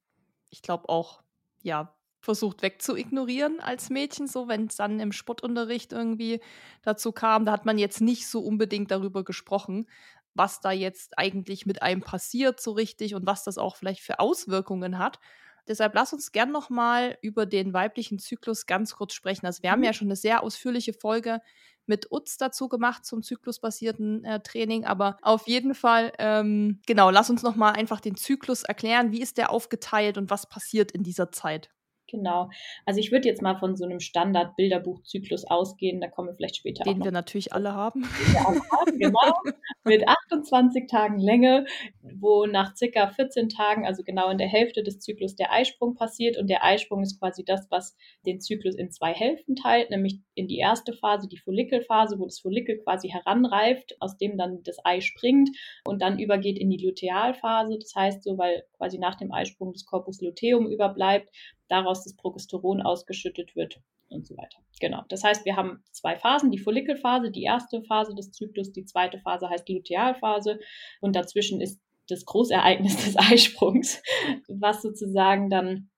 [0.51, 1.21] ich glaube auch,
[1.63, 1.96] ja,
[2.27, 6.41] versucht wegzuignorieren als Mädchen, so wenn es dann im Sportunterricht irgendwie
[6.83, 7.47] dazu kam.
[7.47, 9.87] Da hat man jetzt nicht so unbedingt darüber gesprochen,
[10.35, 14.19] was da jetzt eigentlich mit einem passiert so richtig und was das auch vielleicht für
[14.19, 15.21] Auswirkungen hat.
[15.69, 19.47] Deshalb lass uns gern noch mal über den weiblichen Zyklus ganz kurz sprechen.
[19.47, 19.87] Also wir haben mhm.
[19.87, 21.41] ja schon eine sehr ausführliche Folge
[21.87, 27.31] mit UTS dazu gemacht zum zyklusbasierten äh, Training, aber auf jeden Fall ähm, genau, lass
[27.31, 29.13] uns noch mal einfach den Zyklus erklären.
[29.13, 31.71] Wie ist der aufgeteilt und was passiert in dieser Zeit?
[32.09, 32.51] Genau.
[32.85, 36.85] Also ich würde jetzt mal von so einem Standard-Bilderbuchzyklus ausgehen, da kommen wir vielleicht später
[36.85, 38.03] Den wir natürlich alle haben.
[38.19, 39.43] Den wir alle haben, genau.
[39.85, 41.67] Mit 28 Tagen Länge,
[42.03, 46.39] wo nach circa 14 Tagen, also genau in der Hälfte des Zyklus, der Eisprung passiert.
[46.39, 50.49] Und der Eisprung ist quasi das, was den Zyklus in zwei Hälften teilt, nämlich in
[50.49, 55.01] die erste Phase, die Follikelphase, wo das Follikel quasi heranreift, aus dem dann das Ei
[55.01, 55.51] springt
[55.87, 57.79] und dann übergeht in die Lutealphase.
[57.79, 61.31] Das heißt so, weil quasi nach dem Eisprung das Corpus luteum überbleibt,
[61.69, 64.59] daraus das Progesteron ausgeschüttet wird und so weiter.
[64.81, 65.03] Genau.
[65.09, 69.19] Das heißt, wir haben zwei Phasen, die Follikelphase, die erste Phase des Zyklus, die zweite
[69.19, 70.61] Phase heißt Lutealphase
[71.01, 74.03] und dazwischen ist das Großereignis des Eisprungs,
[74.49, 75.91] was sozusagen dann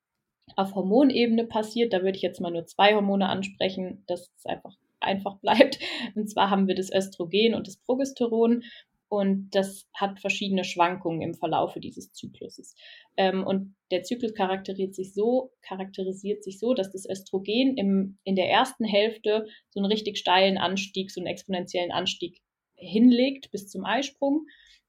[0.56, 1.92] auf Hormonebene passiert.
[1.92, 5.78] Da würde ich jetzt mal nur zwei Hormone ansprechen, dass es einfach einfach bleibt.
[6.14, 8.64] Und zwar haben wir das Östrogen und das Progesteron.
[9.10, 12.74] Und das hat verschiedene Schwankungen im Verlaufe dieses Zykluses.
[13.16, 18.36] Ähm, und der Zyklus charakterisiert sich so, charakterisiert sich so, dass das Östrogen im, in
[18.36, 22.42] der ersten Hälfte so einen richtig steilen Anstieg, so einen exponentiellen Anstieg
[22.76, 24.46] hinlegt bis zum Eisprung.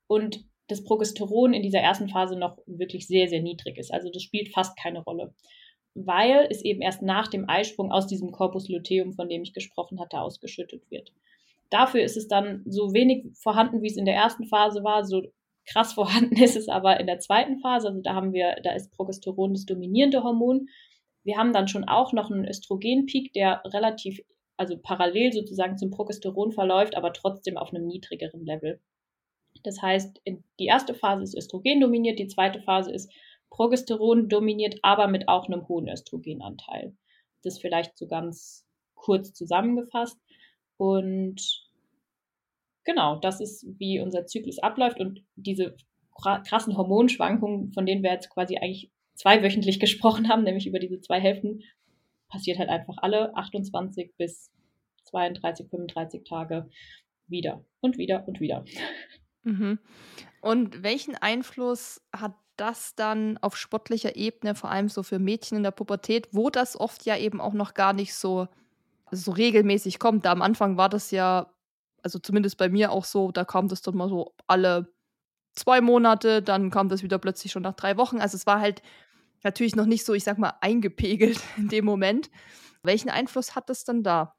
[0.08, 3.92] Und das Progesteron in dieser ersten Phase noch wirklich sehr, sehr niedrig ist.
[3.92, 5.34] Also das spielt fast keine Rolle.
[5.96, 10.00] Weil es eben erst nach dem Eisprung aus diesem Corpus luteum, von dem ich gesprochen
[10.00, 11.12] hatte, ausgeschüttet wird.
[11.70, 15.06] Dafür ist es dann so wenig vorhanden, wie es in der ersten Phase war.
[15.06, 15.24] So
[15.66, 17.88] krass vorhanden ist es aber in der zweiten Phase.
[17.88, 20.68] Also da haben wir, da ist Progesteron das dominierende Hormon.
[21.24, 24.20] Wir haben dann schon auch noch einen Östrogenpeak, der relativ,
[24.58, 28.82] also parallel sozusagen zum Progesteron verläuft, aber trotzdem auf einem niedrigeren Level.
[29.64, 30.22] Das heißt,
[30.60, 33.12] die erste Phase ist Östrogen dominiert, die zweite Phase ist
[33.50, 36.96] Progesteron dominiert, aber mit auch einem hohen Östrogenanteil.
[37.44, 40.20] Das vielleicht so ganz kurz zusammengefasst.
[40.80, 41.62] Und
[42.86, 45.76] genau, das ist, wie unser Zyklus abläuft und diese
[46.16, 51.20] krassen Hormonschwankungen, von denen wir jetzt quasi eigentlich zweiwöchentlich gesprochen haben, nämlich über diese zwei
[51.20, 51.64] Hälften,
[52.30, 54.52] passiert halt einfach alle 28 bis
[55.04, 56.70] 32, 35 Tage
[57.28, 58.64] wieder und wieder und wieder.
[59.44, 59.80] Mhm.
[60.40, 65.64] Und welchen Einfluss hat das dann auf sportlicher Ebene, vor allem so für Mädchen in
[65.64, 68.48] der Pubertät, wo das oft ja eben auch noch gar nicht so
[69.12, 70.26] so regelmäßig kommt.
[70.26, 71.54] Da am Anfang war das ja,
[72.02, 74.94] also zumindest bei mir auch so, da kam das dann mal so alle
[75.54, 78.20] zwei Monate, dann kam das wieder plötzlich schon nach drei Wochen.
[78.20, 78.82] Also es war halt
[79.44, 82.30] natürlich noch nicht so, ich sag mal, eingepegelt in dem Moment.
[82.84, 84.36] Welchen Einfluss hat das dann da?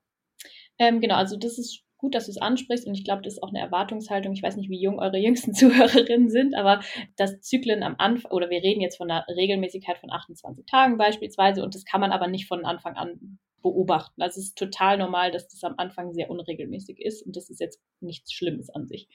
[0.79, 3.43] Ähm, genau, also das ist gut, dass du es ansprichst und ich glaube, das ist
[3.43, 4.33] auch eine Erwartungshaltung.
[4.33, 6.81] Ich weiß nicht, wie jung eure jüngsten Zuhörerinnen sind, aber
[7.17, 11.63] das Zyklen am Anfang, oder wir reden jetzt von einer Regelmäßigkeit von 28 Tagen beispielsweise
[11.63, 14.23] und das kann man aber nicht von Anfang an beobachten.
[14.23, 17.61] Also es ist total normal, dass das am Anfang sehr unregelmäßig ist und das ist
[17.61, 19.09] jetzt nichts Schlimmes an sich.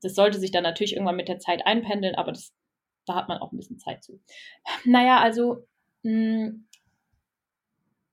[0.00, 2.52] Das sollte sich dann natürlich irgendwann mit der Zeit einpendeln, aber das,
[3.06, 4.20] da hat man auch ein bisschen Zeit zu.
[4.84, 5.66] Naja, also
[6.02, 6.68] mh, hm,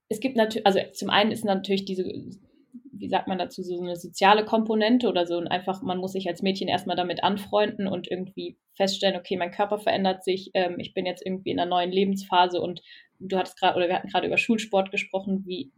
[0.10, 3.96] es gibt natürlich, also zum einen ist natürlich diese, wie sagt man dazu, so eine
[3.96, 8.10] soziale Komponente oder so und einfach, man muss sich als Mädchen erstmal damit anfreunden und
[8.10, 11.92] irgendwie feststellen, okay, mein Körper verändert sich, ähm, ich bin jetzt irgendwie in einer neuen
[11.92, 12.82] Lebensphase und
[13.20, 15.72] du hattest gerade, oder wir hatten gerade über Schulsport gesprochen, wie,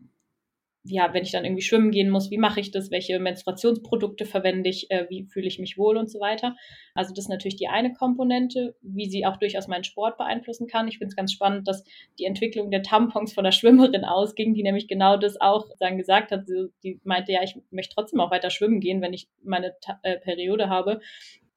[0.84, 4.70] ja, wenn ich dann irgendwie schwimmen gehen muss, wie mache ich das, welche Menstruationsprodukte verwende
[4.70, 6.56] ich, äh, wie fühle ich mich wohl und so weiter.
[6.96, 10.88] Also das ist natürlich die eine Komponente, wie sie auch durchaus meinen Sport beeinflussen kann.
[10.88, 11.84] Ich finde es ganz spannend, dass
[12.18, 16.32] die Entwicklung der Tampons von der Schwimmerin ausging, die nämlich genau das auch dann gesagt
[16.32, 16.48] hat.
[16.48, 20.00] Sie, die meinte, ja, ich möchte trotzdem auch weiter schwimmen gehen, wenn ich meine Ta
[20.02, 21.00] äh, Periode habe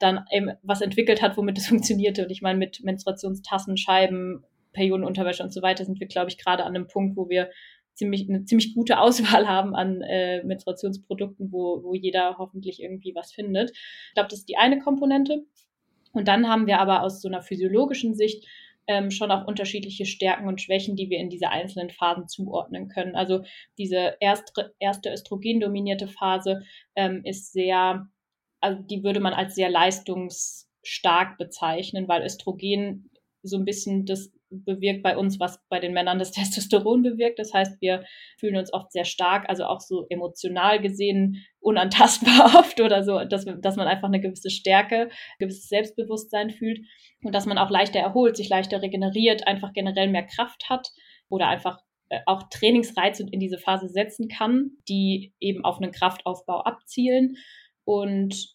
[0.00, 2.24] dann eben was entwickelt hat, womit es funktionierte.
[2.24, 4.44] Und ich meine, mit Menstruationstassen, Scheiben,
[4.74, 7.50] Periodenunterwäsche und so weiter sind wir, glaube ich, gerade an einem Punkt, wo wir
[7.94, 13.32] ziemlich, eine ziemlich gute Auswahl haben an äh, Menstruationsprodukten, wo, wo jeder hoffentlich irgendwie was
[13.32, 13.70] findet.
[13.70, 15.44] Ich glaube, das ist die eine Komponente.
[16.12, 18.46] Und dann haben wir aber aus so einer physiologischen Sicht
[18.87, 23.16] ähm, schon auch unterschiedliche Stärken und Schwächen, die wir in diese einzelnen Phasen zuordnen können.
[23.16, 23.42] Also
[23.78, 26.62] diese erste, erste östrogendominierte Phase
[26.94, 28.06] ähm, ist sehr,
[28.60, 33.10] also die würde man als sehr leistungsstark bezeichnen, weil Östrogen
[33.42, 34.30] so ein bisschen das
[34.64, 37.38] bewirkt bei uns, was bei den Männern das Testosteron bewirkt.
[37.38, 38.04] Das heißt, wir
[38.38, 43.46] fühlen uns oft sehr stark, also auch so emotional gesehen unantastbar oft oder so, dass,
[43.60, 46.80] dass man einfach eine gewisse Stärke, ein gewisses Selbstbewusstsein fühlt
[47.22, 50.88] und dass man auch leichter erholt, sich leichter regeneriert, einfach generell mehr Kraft hat
[51.28, 56.60] oder einfach äh, auch Trainingsreize in diese Phase setzen kann, die eben auf einen Kraftaufbau
[56.60, 57.36] abzielen
[57.84, 58.54] und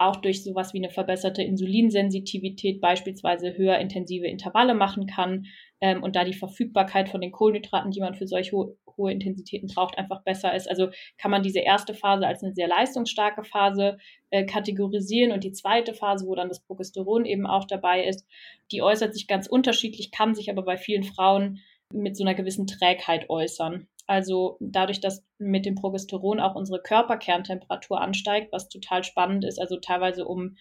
[0.00, 5.44] auch durch sowas wie eine verbesserte Insulinsensitivität beispielsweise höher intensive Intervalle machen kann
[5.82, 9.68] ähm, und da die Verfügbarkeit von den Kohlenhydraten, die man für solche ho hohe Intensitäten
[9.68, 10.68] braucht, einfach besser ist.
[10.68, 13.98] Also kann man diese erste Phase als eine sehr leistungsstarke Phase
[14.30, 18.26] äh, kategorisieren und die zweite Phase, wo dann das Progesteron eben auch dabei ist,
[18.72, 21.60] die äußert sich ganz unterschiedlich, kann sich aber bei vielen Frauen
[21.92, 23.88] mit so einer gewissen Trägheit äußern.
[24.10, 29.76] Also dadurch, dass mit dem Progesteron auch unsere Körperkerntemperatur ansteigt, was total spannend ist, also
[29.76, 30.56] teilweise um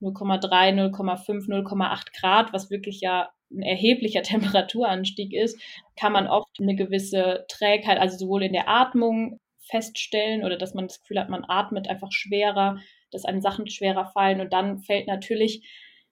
[0.00, 0.46] 0,3,
[0.92, 5.60] 0,5, 0,8 Grad, was wirklich ja ein erheblicher Temperaturanstieg ist,
[5.96, 10.86] kann man oft eine gewisse Trägheit, also sowohl in der Atmung feststellen oder dass man
[10.86, 12.78] das Gefühl hat, man atmet einfach schwerer,
[13.10, 14.40] dass einem Sachen schwerer fallen.
[14.40, 15.68] Und dann fällt natürlich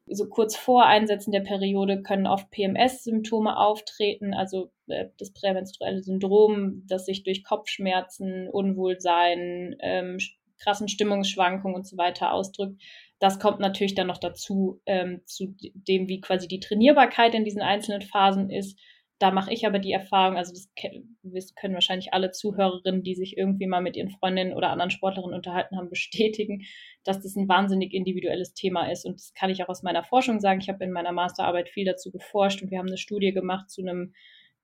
[0.07, 6.83] so kurz vor Einsetzen der Periode können oft PMS-Symptome auftreten, also äh, das prämenstruelle Syndrom,
[6.87, 10.19] das sich durch Kopfschmerzen, Unwohlsein, ähm,
[10.59, 12.81] krassen Stimmungsschwankungen und so weiter ausdrückt.
[13.19, 17.63] Das kommt natürlich dann noch dazu, ähm, zu dem, wie quasi die Trainierbarkeit in diesen
[17.63, 18.79] einzelnen Phasen ist.
[19.19, 23.69] Da mache ich aber die Erfahrung, also das können wahrscheinlich alle Zuhörerinnen, die sich irgendwie
[23.69, 26.65] mal mit ihren Freundinnen oder anderen Sportlerinnen unterhalten haben, bestätigen,
[27.05, 29.05] dass das ein wahnsinnig individuelles Thema ist.
[29.05, 30.61] Und das kann ich auch aus meiner Forschung sagen.
[30.61, 33.83] Ich habe in meiner Masterarbeit viel dazu geforscht und wir haben eine Studie gemacht zu
[33.83, 34.15] einem,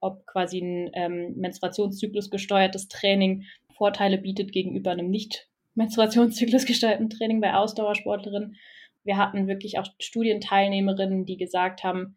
[0.00, 3.44] ob quasi ein ähm, Menstruationszyklus gesteuertes Training
[3.76, 8.56] Vorteile bietet gegenüber einem nicht Menstruationszyklus gesteuerten Training bei Ausdauersportlerinnen.
[9.04, 12.16] Wir hatten wirklich auch Studienteilnehmerinnen, die gesagt haben,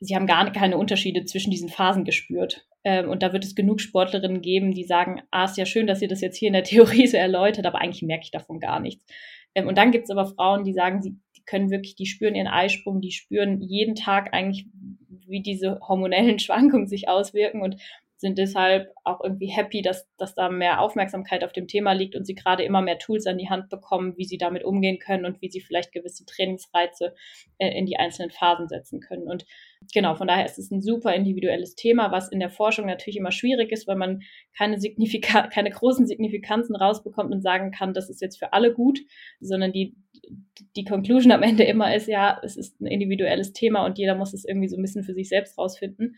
[0.00, 2.66] sie haben gar keine Unterschiede zwischen diesen Phasen gespürt.
[2.84, 6.02] Ähm, und da wird es genug Sportlerinnen geben, die sagen, ah, ist ja schön, dass
[6.02, 8.80] ihr das jetzt hier in der Theorie so erläutert, aber eigentlich merke ich davon gar
[8.80, 9.04] nichts.
[9.54, 12.34] Ähm, und dann gibt es aber Frauen, die sagen, sie die können wirklich, die spüren
[12.34, 14.66] ihren Eisprung, die spüren jeden Tag eigentlich,
[15.26, 17.76] wie diese hormonellen Schwankungen sich auswirken und
[18.16, 22.26] sind deshalb auch irgendwie happy, dass, dass da mehr Aufmerksamkeit auf dem Thema liegt und
[22.26, 25.40] sie gerade immer mehr Tools an die Hand bekommen, wie sie damit umgehen können und
[25.40, 27.14] wie sie vielleicht gewisse Trainingsreize
[27.56, 29.26] äh, in die einzelnen Phasen setzen können.
[29.26, 29.46] Und
[29.92, 33.32] genau, von daher ist es ein super individuelles Thema, was in der Forschung natürlich immer
[33.32, 34.22] schwierig ist, weil man
[34.56, 39.00] keine, Signifika keine großen Signifikanzen rausbekommt und sagen kann, das ist jetzt für alle gut,
[39.40, 39.96] sondern die,
[40.76, 44.34] die Conclusion am Ende immer ist, ja, es ist ein individuelles Thema und jeder muss
[44.34, 46.16] es irgendwie so ein bisschen für sich selbst rausfinden.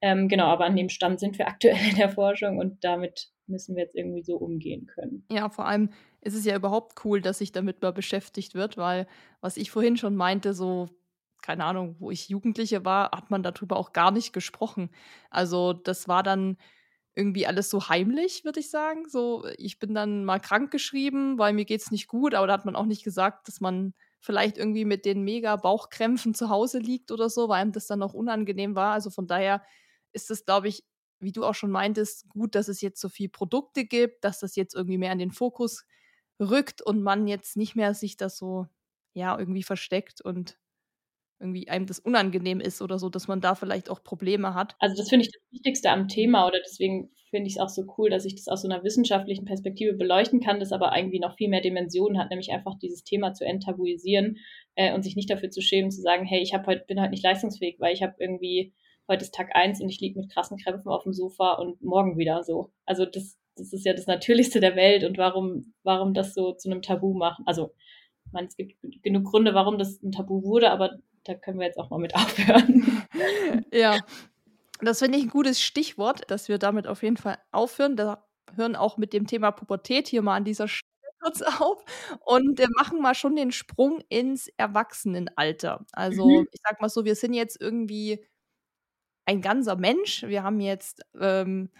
[0.00, 3.76] Ähm, genau, aber an dem Stand sind wir aktuell in der Forschung und damit müssen
[3.76, 5.24] wir jetzt irgendwie so umgehen können.
[5.30, 9.06] Ja, vor allem ist es ja überhaupt cool, dass sich damit mal beschäftigt wird, weil
[9.40, 10.88] was ich vorhin schon meinte, so
[11.44, 14.90] keine Ahnung, wo ich Jugendliche war, hat man darüber auch gar nicht gesprochen.
[15.30, 16.56] Also das war dann
[17.14, 19.08] irgendwie alles so heimlich, würde ich sagen.
[19.08, 22.64] So, ich bin dann mal krank geschrieben, weil mir geht's nicht gut, aber da hat
[22.64, 27.10] man auch nicht gesagt, dass man vielleicht irgendwie mit den mega Bauchkrämpfen zu Hause liegt
[27.12, 28.92] oder so, weil einem das dann auch unangenehm war.
[28.94, 29.62] Also von daher
[30.12, 30.84] ist es, glaube ich,
[31.20, 34.56] wie du auch schon meintest, gut, dass es jetzt so viele Produkte gibt, dass das
[34.56, 35.84] jetzt irgendwie mehr in den Fokus
[36.40, 38.66] rückt und man jetzt nicht mehr sich das so,
[39.14, 40.58] ja, irgendwie versteckt und
[41.44, 44.74] irgendwie einem das unangenehm ist oder so, dass man da vielleicht auch Probleme hat.
[44.78, 47.84] Also das finde ich das Wichtigste am Thema oder deswegen finde ich es auch so
[47.98, 51.36] cool, dass ich das aus so einer wissenschaftlichen Perspektive beleuchten kann, das aber irgendwie noch
[51.36, 54.38] viel mehr Dimensionen hat, nämlich einfach dieses Thema zu enttabuisieren
[54.76, 57.24] äh, und sich nicht dafür zu schämen, zu sagen, hey, ich heute, bin heute nicht
[57.24, 58.72] leistungsfähig, weil ich habe irgendwie
[59.08, 62.16] heute ist Tag eins und ich liege mit krassen Krämpfen auf dem Sofa und morgen
[62.16, 62.72] wieder so.
[62.86, 66.70] Also das, das ist ja das Natürlichste der Welt und warum, warum das so zu
[66.70, 67.44] einem Tabu machen?
[67.46, 67.72] Also,
[68.26, 71.66] ich meine, es gibt genug Gründe, warum das ein Tabu wurde, aber da können wir
[71.66, 73.06] jetzt auch mal mit aufhören.
[73.72, 74.00] ja,
[74.80, 77.96] das finde ich ein gutes Stichwort, dass wir damit auf jeden Fall aufhören.
[77.96, 81.84] Da hören auch mit dem Thema Pubertät hier mal an dieser Stelle kurz auf
[82.24, 85.86] und äh, machen mal schon den Sprung ins Erwachsenenalter.
[85.92, 86.48] Also, mhm.
[86.52, 88.24] ich sag mal so, wir sind jetzt irgendwie
[89.24, 90.22] ein ganzer Mensch.
[90.24, 91.70] Wir haben jetzt, ähm,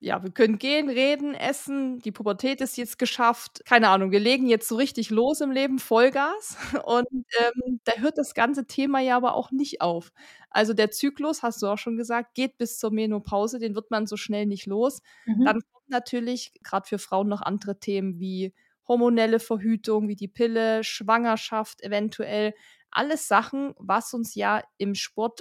[0.00, 1.98] ja, wir können gehen, reden, essen.
[1.98, 3.62] Die Pubertät ist jetzt geschafft.
[3.64, 6.56] Keine Ahnung, wir legen jetzt so richtig los im Leben, Vollgas.
[6.84, 10.12] Und ähm, da hört das ganze Thema ja aber auch nicht auf.
[10.50, 13.58] Also der Zyklus, hast du auch schon gesagt, geht bis zur Menopause.
[13.58, 15.02] Den wird man so schnell nicht los.
[15.26, 15.44] Mhm.
[15.44, 18.54] Dann kommt natürlich gerade für Frauen noch andere Themen wie
[18.86, 22.54] hormonelle Verhütung, wie die Pille, Schwangerschaft eventuell.
[22.90, 25.40] Alles Sachen, was uns ja im Sport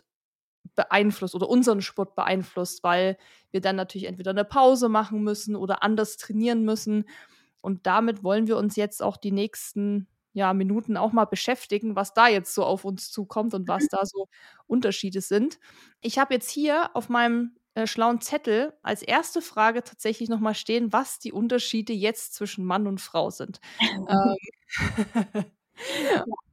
[0.75, 3.17] beeinflusst oder unseren Sport beeinflusst, weil
[3.51, 7.05] wir dann natürlich entweder eine Pause machen müssen oder anders trainieren müssen.
[7.61, 12.13] Und damit wollen wir uns jetzt auch die nächsten ja, Minuten auch mal beschäftigen, was
[12.13, 14.27] da jetzt so auf uns zukommt und was da so
[14.67, 15.59] Unterschiede sind.
[15.99, 20.93] Ich habe jetzt hier auf meinem äh, schlauen Zettel als erste Frage tatsächlich nochmal stehen,
[20.93, 23.59] was die Unterschiede jetzt zwischen Mann und Frau sind.
[25.33, 25.45] ähm,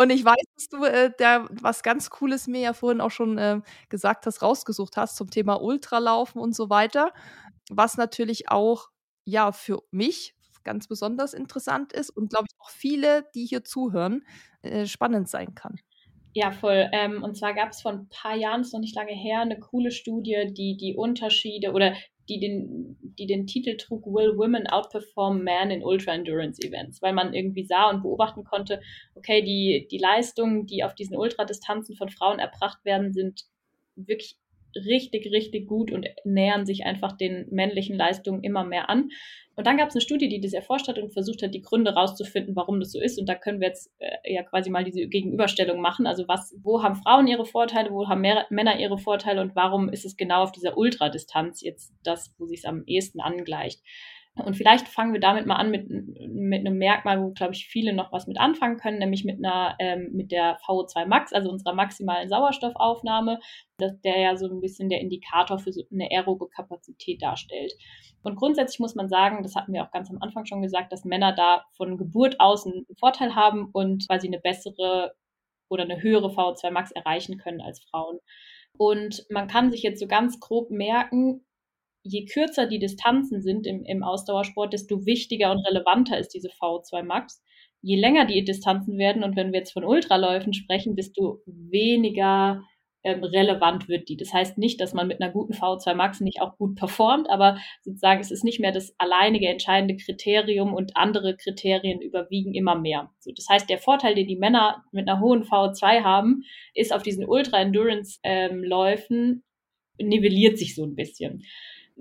[0.00, 3.36] Und ich weiß, dass du äh, da was ganz Cooles mir ja vorhin auch schon
[3.36, 3.60] äh,
[3.90, 7.12] gesagt hast, rausgesucht hast zum Thema Ultralaufen und so weiter.
[7.68, 8.88] Was natürlich auch
[9.26, 10.34] ja für mich
[10.64, 14.24] ganz besonders interessant ist und glaube ich auch viele, die hier zuhören,
[14.62, 15.76] äh, spannend sein kann.
[16.32, 16.88] Ja, voll.
[16.92, 19.58] Ähm, und zwar gab es vor ein paar Jahren, ist noch nicht lange her, eine
[19.58, 21.94] coole Studie, die die Unterschiede oder
[22.30, 27.12] die den, die den Titel trug, Will Women Outperform Men in Ultra Endurance Events, weil
[27.12, 28.80] man irgendwie sah und beobachten konnte,
[29.16, 33.46] okay, die, die Leistungen, die auf diesen Ultradistanzen von Frauen erbracht werden, sind
[33.96, 34.36] wirklich
[34.74, 39.10] richtig, richtig gut und nähern sich einfach den männlichen Leistungen immer mehr an.
[39.56, 41.92] Und dann gab es eine Studie, die das erforscht hat und versucht hat, die Gründe
[41.92, 43.18] rauszufinden, warum das so ist.
[43.18, 46.06] Und da können wir jetzt äh, ja quasi mal diese Gegenüberstellung machen.
[46.06, 49.90] Also was, wo haben Frauen ihre Vorteile, wo haben mehr, Männer ihre Vorteile und warum
[49.90, 53.82] ist es genau auf dieser Ultradistanz jetzt das, wo sich es am ehesten angleicht?
[54.40, 57.92] Und vielleicht fangen wir damit mal an mit, mit einem Merkmal, wo, glaube ich, viele
[57.92, 61.74] noch was mit anfangen können, nämlich mit einer, ähm, mit der VO2 Max, also unserer
[61.74, 63.38] maximalen Sauerstoffaufnahme,
[63.78, 67.72] das, der ja so ein bisschen der Indikator für so eine aerobe Kapazität darstellt.
[68.22, 71.04] Und grundsätzlich muss man sagen, das hatten wir auch ganz am Anfang schon gesagt, dass
[71.04, 75.14] Männer da von Geburt aus einen Vorteil haben und quasi eine bessere
[75.68, 78.18] oder eine höhere VO2 Max erreichen können als Frauen.
[78.76, 81.44] Und man kann sich jetzt so ganz grob merken,
[82.02, 87.02] je kürzer die Distanzen sind im, im Ausdauersport, desto wichtiger und relevanter ist diese VO2
[87.02, 87.42] Max.
[87.82, 92.62] Je länger die Distanzen werden und wenn wir jetzt von Ultraläufen sprechen, desto weniger
[93.02, 94.18] ähm, relevant wird die.
[94.18, 97.56] Das heißt nicht, dass man mit einer guten VO2 Max nicht auch gut performt, aber
[97.82, 103.10] sozusagen es ist nicht mehr das alleinige entscheidende Kriterium und andere Kriterien überwiegen immer mehr.
[103.18, 106.42] So, das heißt, der Vorteil, den die Männer mit einer hohen VO2 haben,
[106.74, 109.44] ist auf diesen Ultra-Endurance-Läufen
[109.98, 111.42] ähm, nivelliert sich so ein bisschen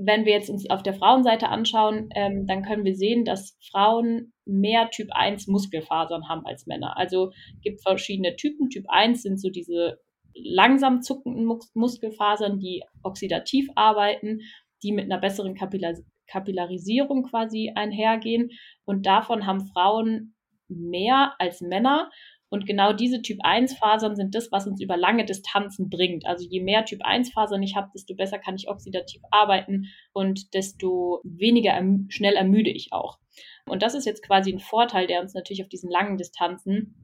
[0.01, 4.31] wenn wir jetzt uns auf der Frauenseite anschauen, ähm, dann können wir sehen, dass Frauen
[4.45, 6.95] mehr Typ 1 Muskelfasern haben als Männer.
[6.97, 7.31] Also
[7.61, 8.69] gibt verschiedene Typen.
[8.69, 9.99] Typ 1 sind so diese
[10.33, 14.39] langsam zuckenden Mus Muskelfasern, die oxidativ arbeiten,
[14.83, 15.95] die mit einer besseren Kapillar
[16.27, 18.51] Kapillarisierung quasi einhergehen.
[18.85, 20.35] Und davon haben Frauen
[20.69, 22.09] mehr als Männer.
[22.49, 26.25] Und genau diese Typ-1-Fasern sind das, was uns über lange Distanzen bringt.
[26.25, 31.71] Also je mehr Typ-1-Fasern ich habe, desto besser kann ich oxidativ arbeiten und desto weniger
[31.71, 33.19] erm schnell ermüde ich auch.
[33.65, 36.95] Und das ist jetzt quasi ein Vorteil, der uns natürlich auf diesen langen Distanzen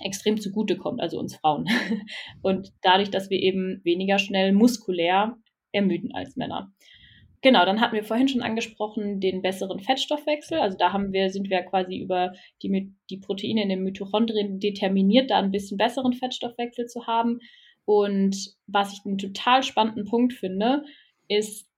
[0.00, 1.66] extrem zugutekommt, also uns Frauen.
[2.42, 5.36] Und dadurch, dass wir eben weniger schnell muskulär
[5.72, 6.72] ermüden als Männer.
[7.40, 10.58] Genau, dann hatten wir vorhin schon angesprochen den besseren Fettstoffwechsel.
[10.58, 15.30] Also da haben wir, sind wir quasi über die, die Proteine in den Mitochondrien determiniert,
[15.30, 17.38] da ein bisschen besseren Fettstoffwechsel zu haben.
[17.84, 20.82] Und was ich einen total spannenden Punkt finde,
[21.28, 21.68] ist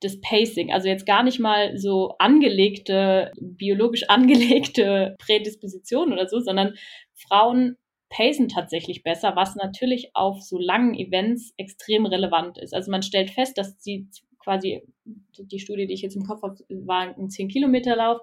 [0.00, 0.72] das Pacing.
[0.72, 6.74] Also jetzt gar nicht mal so angelegte, biologisch angelegte Prädispositionen oder so, sondern
[7.14, 7.76] Frauen
[8.08, 12.72] pacen tatsächlich besser, was natürlich auf so langen Events extrem relevant ist.
[12.72, 14.08] Also man stellt fest, dass sie
[14.46, 18.20] quasi, die Studie, die ich jetzt im Kopf habe, war ein 10-Kilometer-Lauf,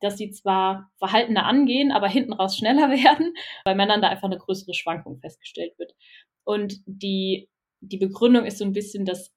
[0.00, 4.38] dass sie zwar verhaltener angehen, aber hinten raus schneller werden, bei Männern da einfach eine
[4.38, 5.94] größere Schwankung festgestellt wird.
[6.42, 7.48] Und die,
[7.80, 9.32] die Begründung ist so ein bisschen, dass,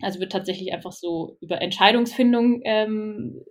[0.00, 3.44] also wird tatsächlich einfach so über Entscheidungsfindung ähm,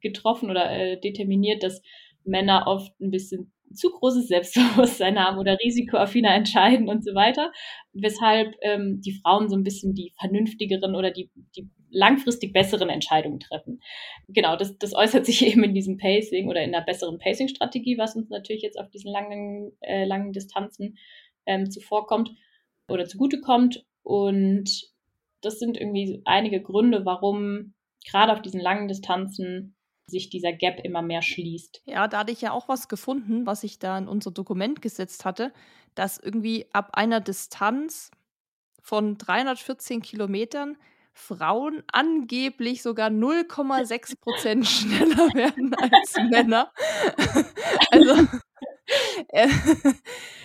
[0.00, 1.82] getroffen oder äh, determiniert, dass
[2.22, 7.52] Männer oft ein bisschen zu großes Selbstbewusstsein haben oder risikoaffiner entscheiden und so weiter,
[7.92, 13.40] weshalb ähm, die Frauen so ein bisschen die vernünftigeren oder die, die langfristig besseren Entscheidungen
[13.40, 13.80] treffen.
[14.28, 18.16] Genau, das, das äußert sich eben in diesem Pacing oder in einer besseren Pacing-Strategie, was
[18.16, 20.98] uns natürlich jetzt auf diesen langen, äh, langen Distanzen
[21.46, 22.32] ähm, zuvorkommt
[22.88, 23.84] oder zugutekommt.
[24.02, 24.90] Und
[25.42, 27.74] das sind irgendwie einige Gründe, warum
[28.08, 29.76] gerade auf diesen langen Distanzen
[30.10, 31.82] sich dieser Gap immer mehr schließt.
[31.86, 35.24] Ja, da hatte ich ja auch was gefunden, was ich da in unser Dokument gesetzt
[35.24, 35.52] hatte,
[35.94, 38.10] dass irgendwie ab einer Distanz
[38.82, 40.76] von 314 Kilometern
[41.12, 46.72] Frauen angeblich sogar 0,6 Prozent schneller werden als Männer.
[47.90, 48.26] also,
[49.28, 49.48] äh,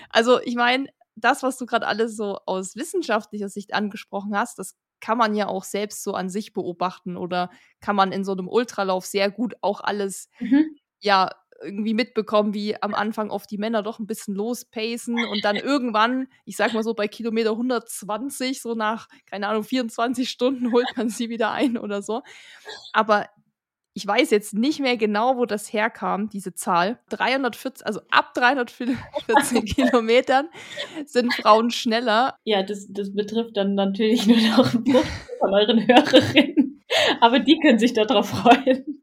[0.09, 4.75] also ich meine, das, was du gerade alles so aus wissenschaftlicher Sicht angesprochen hast, das
[4.99, 7.49] kann man ja auch selbst so an sich beobachten oder
[7.81, 10.77] kann man in so einem Ultralauf sehr gut auch alles, mhm.
[10.99, 11.29] ja,
[11.61, 16.27] irgendwie mitbekommen, wie am Anfang oft die Männer doch ein bisschen lospacen und dann irgendwann,
[16.43, 21.09] ich sag mal so bei Kilometer 120, so nach, keine Ahnung, 24 Stunden holt man
[21.09, 22.23] sie wieder ein oder so.
[22.91, 23.29] Aber
[23.97, 26.99] ich weiß jetzt nicht mehr genau, wo das herkam, diese Zahl.
[27.09, 28.97] 340, also ab 314
[29.65, 30.49] Kilometern
[31.05, 32.37] sind Frauen schneller.
[32.43, 35.05] Ja, das, das betrifft dann natürlich nur noch ein Bruch
[35.39, 36.83] von euren Hörerinnen.
[37.21, 39.01] Aber die können sich darauf freuen.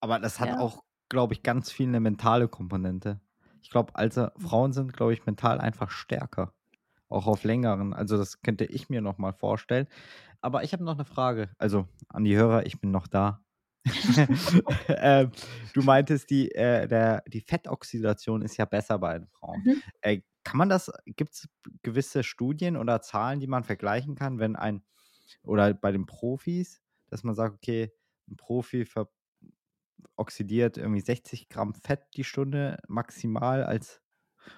[0.00, 0.58] Aber das hat ja.
[0.58, 3.20] auch, glaube ich, ganz viel eine mentale Komponente.
[3.62, 6.52] Ich glaube, also Frauen sind, glaube ich, mental einfach stärker.
[7.08, 7.94] Auch auf längeren.
[7.94, 9.86] Also das könnte ich mir noch mal vorstellen.
[10.40, 11.50] Aber ich habe noch eine Frage.
[11.58, 13.41] Also an die Hörer, ich bin noch da.
[14.88, 15.26] äh,
[15.74, 19.62] du meintest, die, äh, der, die Fettoxidation ist ja besser bei den Frauen.
[19.64, 19.82] Mhm.
[20.00, 21.48] Äh, kann man das, gibt es
[21.82, 24.84] gewisse Studien oder Zahlen, die man vergleichen kann, wenn ein,
[25.42, 27.92] oder bei den Profis, dass man sagt, okay,
[28.28, 28.86] ein Profi
[30.16, 34.00] oxidiert irgendwie 60 Gramm Fett die Stunde maximal als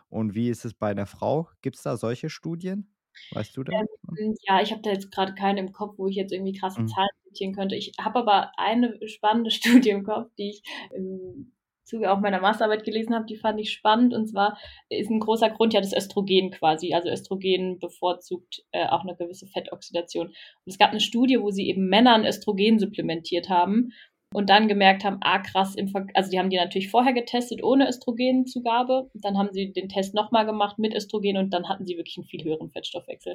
[0.09, 1.51] und wie ist es bei der Frau?
[1.61, 2.94] Gibt es da solche Studien?
[3.33, 3.73] Weißt du da?
[3.73, 6.83] Ähm, ja, ich habe da jetzt gerade keine im Kopf, wo ich jetzt irgendwie krasse
[6.83, 6.89] Mhm.
[6.89, 7.77] Zahlen zitieren könnte.
[7.77, 9.51] Ich habe aber eine spannende
[9.85, 10.63] Studie im Kopf, die ich
[10.95, 11.53] im
[11.85, 14.15] Zuge auch meiner Masterarbeit gelesen habe, die fand ich spannend.
[14.15, 14.59] Und zwar
[14.89, 16.95] ist ein großer Grund ja das Östrogen quasi.
[16.95, 20.29] Also Östrogen bevorzugt äh, auch eine gewisse Fettoxidation.
[20.29, 20.35] Und
[20.67, 23.93] es gab eine Studie, wo sie eben Männern Östrogen supplementiert haben
[24.35, 25.77] und dann gemerkt haben, ah krass,
[26.15, 30.45] also die haben die natürlich vorher getestet ohne Östrogenzugabe, dann haben sie den Test nochmal
[30.45, 33.35] gemacht mit Östrogen und dann hatten sie wirklich einen viel höheren Fettstoffwechsel.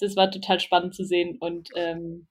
[0.00, 2.26] Das war total spannend zu sehen und ähm,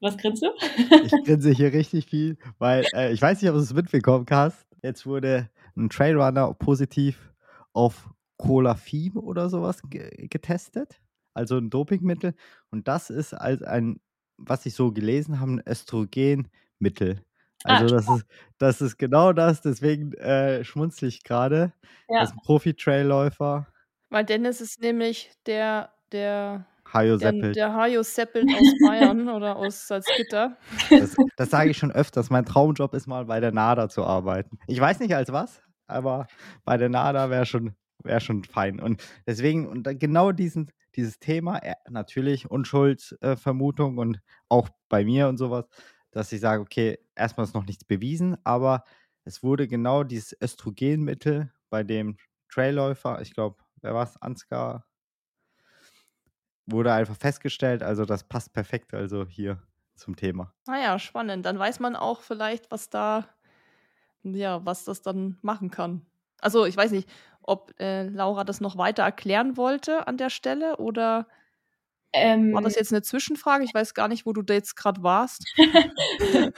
[0.00, 0.48] was grinst du?
[1.04, 4.66] Ich grinse hier richtig viel, weil äh, ich weiß nicht, ob du es mitbekommen hast.
[4.82, 7.32] Jetzt wurde ein Trailrunner positiv
[7.72, 11.00] auf Colafim oder sowas ge getestet,
[11.32, 12.34] also ein Dopingmittel.
[12.70, 14.00] Und das ist als ein,
[14.36, 17.24] was ich so gelesen habe, ein Östrogenmittel.
[17.64, 18.26] Ah, Also das ist,
[18.58, 21.72] das ist genau das, deswegen äh, schmunzle ich gerade.
[22.08, 22.20] Ja.
[22.20, 23.66] Das ist ein Profi-Trailläufer,
[24.10, 27.56] Weil Dennis ist nämlich der, der, Hajo der, Seppelt.
[27.56, 30.56] der Hajo Seppelt aus Bayern oder aus Salzgitter.
[30.90, 32.28] Das, das sage ich schon öfters.
[32.30, 34.58] Mein Traumjob ist mal bei der NADA zu arbeiten.
[34.66, 36.26] Ich weiß nicht als was, aber
[36.64, 38.80] bei der NADA wäre schon, wär schon fein.
[38.80, 45.38] Und deswegen, und genau diesen, dieses Thema, äh, natürlich Unschuldsvermutung und auch bei mir und
[45.38, 45.64] sowas,
[46.12, 48.84] dass ich sage, okay, erstmal ist noch nichts bewiesen, aber
[49.24, 52.16] es wurde genau dieses Östrogenmittel bei dem
[52.48, 54.86] Trailläufer, ich glaube, wer war es, Ansgar,
[56.66, 59.62] wurde einfach festgestellt, also das passt perfekt also hier
[59.96, 60.54] zum Thema.
[60.66, 61.46] Naja, spannend.
[61.46, 63.28] Dann weiß man auch vielleicht, was da,
[64.22, 66.06] ja, was das dann machen kann.
[66.40, 67.08] Also ich weiß nicht,
[67.42, 71.26] ob äh, Laura das noch weiter erklären wollte an der Stelle oder
[72.12, 73.64] Ähm, war das jetzt eine Zwischenfrage?
[73.64, 75.44] Ich weiß gar nicht, wo du da jetzt gerade warst.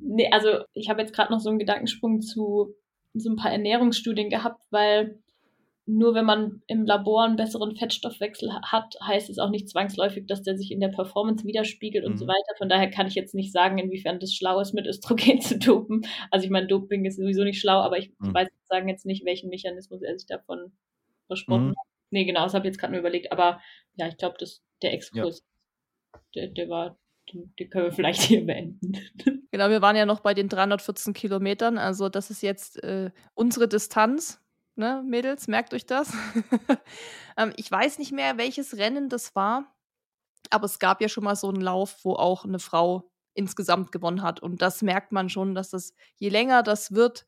[0.00, 2.74] nee, also ich habe jetzt gerade noch so einen Gedankensprung zu
[3.14, 5.18] so ein paar Ernährungsstudien gehabt, weil
[5.86, 10.26] nur wenn man im Labor einen besseren Fettstoffwechsel ha- hat, heißt es auch nicht zwangsläufig,
[10.26, 12.28] dass der sich in der Performance widerspiegelt und so Mhm.
[12.28, 12.56] weiter.
[12.58, 16.02] Von daher kann ich jetzt nicht sagen, inwiefern das schlau ist, mit Östrogen zu dopen.
[16.30, 18.34] Also ich meine, Doping ist sowieso nicht schlau, aber ich Mhm.
[18.34, 20.72] weiß sagen jetzt nicht, welchen Mechanismus er sich davon
[21.26, 21.70] versprochen Mhm.
[21.70, 21.86] hat.
[22.10, 23.32] Nee, genau, das habe ich jetzt gerade nur überlegt.
[23.32, 23.60] Aber
[23.96, 25.44] ja, ich glaube, dass der Exkurs,
[26.34, 26.98] der, der war,
[27.32, 28.92] den, den können wir vielleicht hier beenden.
[29.50, 31.78] Genau, wir waren ja noch bei den 314 Kilometern.
[31.78, 34.40] Also das ist jetzt äh, unsere Distanz.
[34.76, 36.12] Ne, Mädels, merkt euch das.
[37.36, 39.74] ähm, ich weiß nicht mehr, welches Rennen das war,
[40.50, 44.22] aber es gab ja schon mal so einen Lauf, wo auch eine Frau insgesamt gewonnen
[44.22, 44.40] hat.
[44.40, 47.26] Und das merkt man schon, dass das, je länger das wird,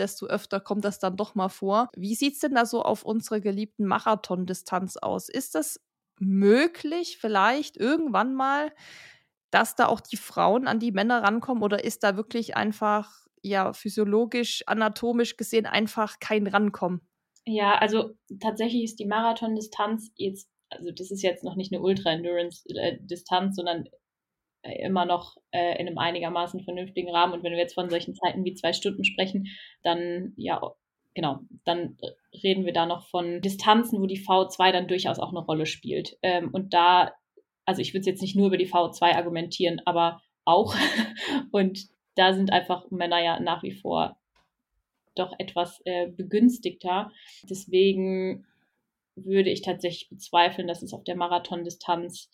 [0.00, 1.88] desto öfter kommt das dann doch mal vor.
[1.94, 5.28] Wie sieht es denn da so auf unsere geliebten Marathon-Distanz aus?
[5.28, 5.80] Ist das
[6.18, 8.72] möglich, vielleicht irgendwann mal,
[9.50, 13.72] dass da auch die Frauen an die Männer rankommen oder ist da wirklich einfach, ja,
[13.72, 17.00] physiologisch, anatomisch gesehen einfach kein Rankommen?
[17.46, 23.56] Ja, also tatsächlich ist die Marathondistanz jetzt, also das ist jetzt noch nicht eine Ultra-Endurance-Distanz,
[23.56, 23.90] sondern äh,
[24.62, 27.32] immer noch äh, in einem einigermaßen vernünftigen Rahmen.
[27.32, 29.48] Und wenn wir jetzt von solchen Zeiten wie zwei Stunden sprechen,
[29.82, 30.60] dann ja,
[31.14, 31.96] genau, dann
[32.42, 36.18] reden wir da noch von Distanzen, wo die V2 dann durchaus auch eine Rolle spielt.
[36.22, 37.12] Ähm, und da,
[37.64, 40.74] also ich würde jetzt nicht nur über die V2 argumentieren, aber auch.
[41.52, 44.16] und da sind einfach Männer ja nach wie vor
[45.14, 47.10] doch etwas äh, begünstigter.
[47.42, 48.46] Deswegen
[49.16, 52.30] würde ich tatsächlich bezweifeln, dass es auf der Marathondistanz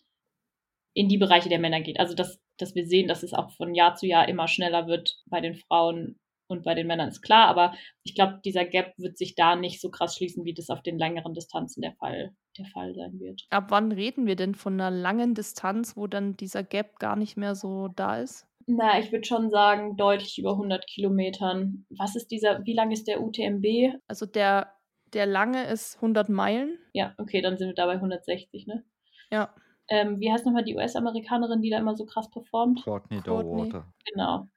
[0.97, 1.99] in die Bereiche der Männer geht.
[1.99, 5.15] Also dass, dass wir sehen, dass es auch von Jahr zu Jahr immer schneller wird
[5.27, 7.73] bei den Frauen und bei den Männern ist klar, aber
[8.03, 10.97] ich glaube, dieser Gap wird sich da nicht so krass schließen, wie das auf den
[10.97, 13.43] längeren Distanzen der Fall, der Fall sein wird.
[13.51, 17.37] Ab wann reden wir denn von einer langen Distanz, wo dann dieser Gap gar nicht
[17.37, 18.47] mehr so da ist?
[18.65, 21.85] Na, ich würde schon sagen, deutlich über 100 Kilometern.
[21.89, 23.99] Was ist dieser, wie lang ist der UTMB?
[24.07, 24.73] Also der,
[25.13, 26.79] der lange ist 100 Meilen.
[26.93, 28.83] Ja, okay, dann sind wir da bei 160, ne?
[29.29, 29.53] Ja.
[29.89, 32.83] Ähm, wie heißt nochmal die US-Amerikanerin, die da immer so krass performt?
[32.83, 33.69] Courtney Courtney.
[33.69, 33.85] Dowater.
[34.11, 34.47] Genau.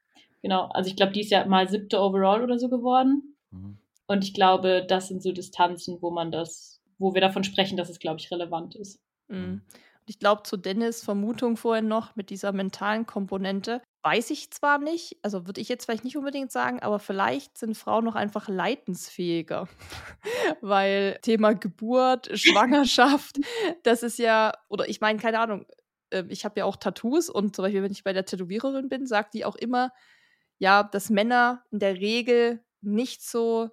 [0.43, 0.67] Genau.
[0.73, 3.37] Also ich glaube, die ist ja mal siebte Overall oder so geworden.
[3.51, 3.79] Mhm.
[4.07, 7.91] Und ich glaube, das sind so Distanzen, wo man das, wo wir davon sprechen, dass
[7.91, 9.01] es, glaube ich, relevant ist.
[9.29, 9.63] Mhm.
[10.07, 13.81] Ich glaube, zu Dennis Vermutung vorhin noch mit dieser mentalen Komponente.
[14.03, 17.77] Weiß ich zwar nicht, also würde ich jetzt vielleicht nicht unbedingt sagen, aber vielleicht sind
[17.77, 19.69] Frauen noch einfach leidensfähiger.
[20.63, 23.37] Weil Thema Geburt, Schwangerschaft,
[23.83, 25.67] das ist ja, oder ich meine, keine Ahnung,
[26.11, 29.07] ähm, ich habe ja auch Tattoos und zum Beispiel, wenn ich bei der Tätowiererin bin,
[29.07, 29.93] sagt die auch immer,
[30.59, 33.71] ja, dass Männer in der Regel nicht so,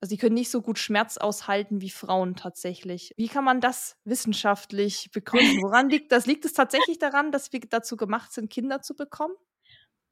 [0.00, 3.12] also die können nicht so gut Schmerz aushalten wie Frauen tatsächlich.
[3.16, 5.60] Wie kann man das wissenschaftlich begründen?
[5.62, 6.26] Woran liegt das?
[6.26, 9.34] Liegt es tatsächlich daran, dass wir dazu gemacht sind, Kinder zu bekommen?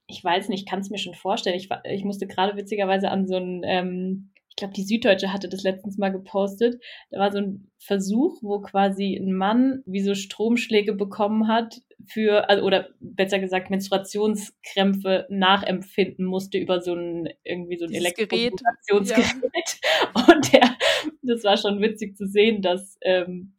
[0.07, 1.57] Ich weiß nicht, kann es mir schon vorstellen.
[1.57, 5.97] Ich, ich musste gerade witzigerweise an so ein ähm, glaube, die Süddeutsche hatte das letztens
[5.97, 6.83] mal gepostet.
[7.11, 12.49] Da war so ein Versuch, wo quasi ein Mann wie so Stromschläge bekommen hat für,
[12.49, 19.31] also, oder besser gesagt, Menstruationskrämpfe nachempfinden musste über so ein, irgendwie so ein Elektropositionsgerät.
[19.45, 20.25] Ja.
[20.35, 20.77] Und der,
[21.23, 23.55] das war schon witzig zu sehen, dass, ähm,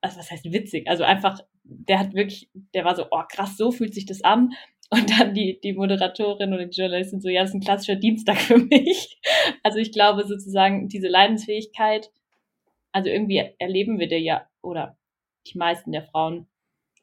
[0.00, 0.88] also was heißt witzig?
[0.88, 4.52] Also einfach, der hat wirklich, der war so, oh krass, so fühlt sich das an.
[4.90, 8.38] Und dann die, die Moderatorin oder die Journalistin so, ja, das ist ein klassischer Dienstag
[8.38, 9.20] für mich.
[9.62, 12.10] Also ich glaube sozusagen, diese Leidensfähigkeit,
[12.92, 14.96] also irgendwie erleben wir der ja, oder
[15.46, 16.48] die meisten der Frauen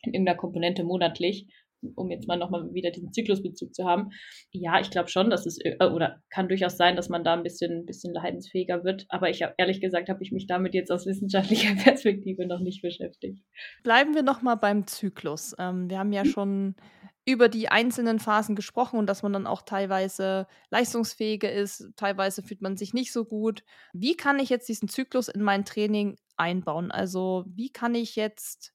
[0.01, 1.47] in irgendeiner Komponente monatlich,
[1.95, 4.09] um jetzt mal nochmal wieder diesen Zyklusbezug zu haben.
[4.51, 7.43] Ja, ich glaube schon, dass es, äh, oder kann durchaus sein, dass man da ein
[7.43, 9.05] bisschen, bisschen leidensfähiger wird.
[9.09, 12.81] Aber ich habe ehrlich gesagt, habe ich mich damit jetzt aus wissenschaftlicher Perspektive noch nicht
[12.81, 13.39] beschäftigt.
[13.83, 15.55] Bleiben wir nochmal beim Zyklus.
[15.59, 16.75] Ähm, wir haben ja schon
[17.25, 22.61] über die einzelnen Phasen gesprochen und dass man dann auch teilweise leistungsfähiger ist, teilweise fühlt
[22.61, 23.63] man sich nicht so gut.
[23.93, 26.91] Wie kann ich jetzt diesen Zyklus in mein Training einbauen?
[26.91, 28.74] Also wie kann ich jetzt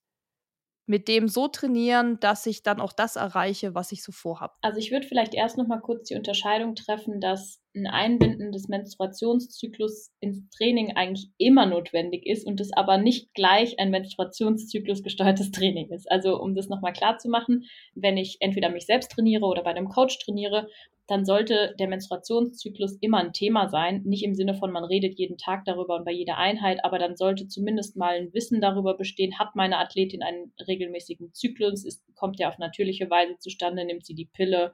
[0.91, 4.55] mit dem so trainieren, dass ich dann auch das erreiche, was ich so vorhabe?
[4.61, 8.67] Also ich würde vielleicht erst noch mal kurz die Unterscheidung treffen, dass ein Einbinden des
[8.67, 15.51] Menstruationszyklus ins Training eigentlich immer notwendig ist und es aber nicht gleich ein Menstruationszyklus gesteuertes
[15.53, 16.11] Training ist.
[16.11, 19.71] Also um das nochmal klar zu machen, wenn ich entweder mich selbst trainiere oder bei
[19.71, 20.67] einem Coach trainiere,
[21.11, 24.03] dann sollte der Menstruationszyklus immer ein Thema sein.
[24.05, 27.17] Nicht im Sinne von, man redet jeden Tag darüber und bei jeder Einheit, aber dann
[27.17, 32.39] sollte zumindest mal ein Wissen darüber bestehen, hat meine Athletin einen regelmäßigen Zyklus, ist, kommt
[32.39, 34.73] der auf natürliche Weise zustande, nimmt sie die Pille,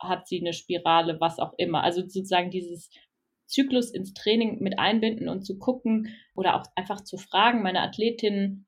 [0.00, 1.84] hat sie eine Spirale, was auch immer.
[1.84, 2.90] Also sozusagen dieses
[3.46, 8.66] Zyklus ins Training mit einbinden und zu gucken oder auch einfach zu fragen, meine Athletin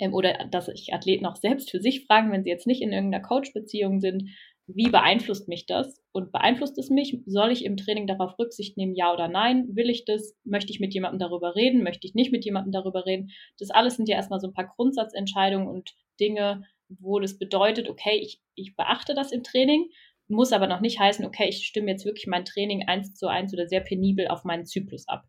[0.00, 2.92] ähm, oder dass ich Athleten auch selbst für sich fragen, wenn sie jetzt nicht in
[2.92, 4.28] irgendeiner Coach-Beziehung sind,
[4.66, 6.00] wie beeinflusst mich das?
[6.12, 7.18] Und beeinflusst es mich?
[7.26, 9.68] Soll ich im Training darauf Rücksicht nehmen, ja oder nein?
[9.74, 10.36] Will ich das?
[10.44, 11.82] Möchte ich mit jemandem darüber reden?
[11.82, 13.30] Möchte ich nicht mit jemandem darüber reden?
[13.58, 18.18] Das alles sind ja erstmal so ein paar Grundsatzentscheidungen und Dinge, wo das bedeutet, okay,
[18.20, 19.88] ich, ich beachte das im Training,
[20.28, 23.52] muss aber noch nicht heißen, okay, ich stimme jetzt wirklich mein Training eins zu eins
[23.52, 25.24] oder sehr penibel auf meinen Zyklus ab.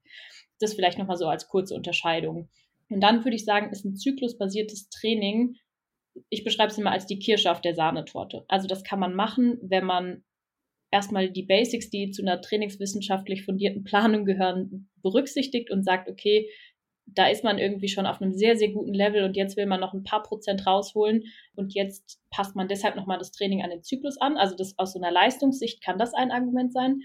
[0.59, 2.49] Das vielleicht nochmal so als kurze Unterscheidung.
[2.89, 5.55] Und dann würde ich sagen, ist ein zyklusbasiertes Training,
[6.29, 8.45] ich beschreibe es immer als die Kirsche auf der Sahnetorte.
[8.47, 10.23] Also das kann man machen, wenn man
[10.91, 16.49] erstmal die Basics, die zu einer trainingswissenschaftlich fundierten Planung gehören, berücksichtigt und sagt, okay,
[17.05, 19.79] da ist man irgendwie schon auf einem sehr, sehr guten Level und jetzt will man
[19.79, 21.23] noch ein paar Prozent rausholen
[21.55, 24.37] und jetzt passt man deshalb nochmal das Training an den Zyklus an.
[24.37, 27.01] Also das aus so einer Leistungssicht kann das ein Argument sein.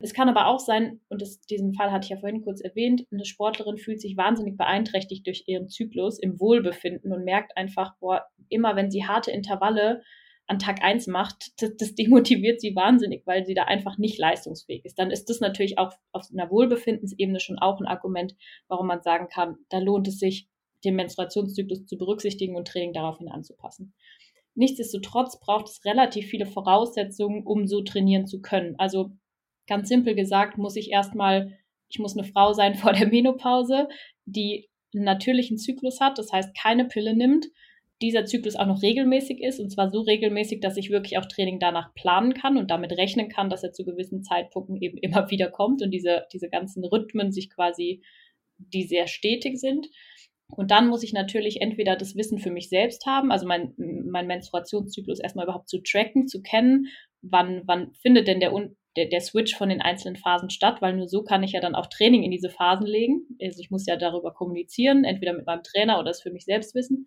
[0.00, 3.04] Es kann aber auch sein, und das, diesen Fall hatte ich ja vorhin kurz erwähnt,
[3.10, 8.26] eine Sportlerin fühlt sich wahnsinnig beeinträchtigt durch ihren Zyklus im Wohlbefinden und merkt einfach, boah,
[8.48, 10.02] immer wenn sie harte Intervalle
[10.46, 14.84] an Tag eins macht, das, das, demotiviert sie wahnsinnig, weil sie da einfach nicht leistungsfähig
[14.84, 14.98] ist.
[14.98, 18.34] Dann ist das natürlich auch auf einer Wohlbefindensebene schon auch ein Argument,
[18.68, 20.48] warum man sagen kann, da lohnt es sich,
[20.84, 23.94] den Menstruationszyklus zu berücksichtigen und Training daraufhin anzupassen.
[24.54, 28.74] Nichtsdestotrotz braucht es relativ viele Voraussetzungen, um so trainieren zu können.
[28.78, 29.10] Also
[29.68, 31.56] ganz simpel gesagt, muss ich erstmal,
[31.88, 33.88] ich muss eine Frau sein vor der Menopause,
[34.24, 37.46] die einen natürlichen Zyklus hat, das heißt keine Pille nimmt
[38.00, 41.58] dieser Zyklus auch noch regelmäßig ist und zwar so regelmäßig, dass ich wirklich auch Training
[41.58, 45.50] danach planen kann und damit rechnen kann, dass er zu gewissen Zeitpunkten eben immer wieder
[45.50, 48.02] kommt und diese, diese ganzen Rhythmen sich quasi,
[48.58, 49.88] die sehr stetig sind.
[50.50, 54.26] Und dann muss ich natürlich entweder das Wissen für mich selbst haben, also mein, mein
[54.26, 56.86] Menstruationszyklus erstmal überhaupt zu tracken, zu kennen,
[57.20, 58.54] wann, wann findet denn der,
[58.98, 61.76] der, der Switch von den einzelnen Phasen statt, weil nur so kann ich ja dann
[61.76, 63.28] auch Training in diese Phasen legen.
[63.40, 66.74] Also ich muss ja darüber kommunizieren, entweder mit meinem Trainer oder es für mich selbst
[66.74, 67.06] wissen.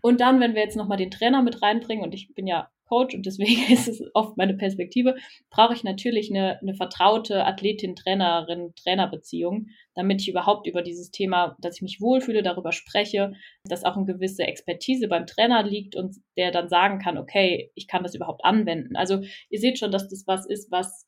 [0.00, 3.14] Und dann, wenn wir jetzt nochmal den Trainer mit reinbringen, und ich bin ja Coach
[3.14, 5.16] und deswegen ist es oft meine Perspektive,
[5.50, 11.76] brauche ich natürlich eine, eine vertraute Athletin-Trainerin, Trainerbeziehung, damit ich überhaupt über dieses Thema, dass
[11.76, 13.32] ich mich wohlfühle, darüber spreche,
[13.64, 17.86] dass auch eine gewisse Expertise beim Trainer liegt und der dann sagen kann, okay, ich
[17.88, 18.96] kann das überhaupt anwenden.
[18.96, 19.20] Also
[19.50, 21.06] ihr seht schon, dass das was ist, was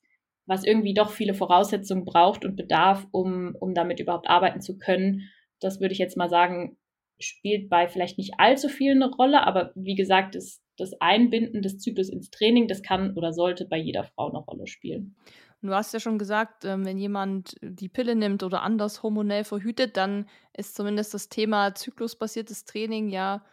[0.49, 5.29] was irgendwie doch viele Voraussetzungen braucht und bedarf, um, um damit überhaupt arbeiten zu können.
[5.59, 6.75] Das würde ich jetzt mal sagen,
[7.19, 11.79] spielt bei vielleicht nicht allzu vielen eine Rolle, aber wie gesagt, das, das Einbinden des
[11.79, 15.15] Zyklus ins Training, das kann oder sollte bei jeder Frau eine Rolle spielen.
[15.61, 19.97] Du hast ja schon gesagt, ähm, wenn jemand die Pille nimmt oder anders hormonell verhütet,
[19.97, 23.43] dann ist zumindest das Thema zyklusbasiertes Training ja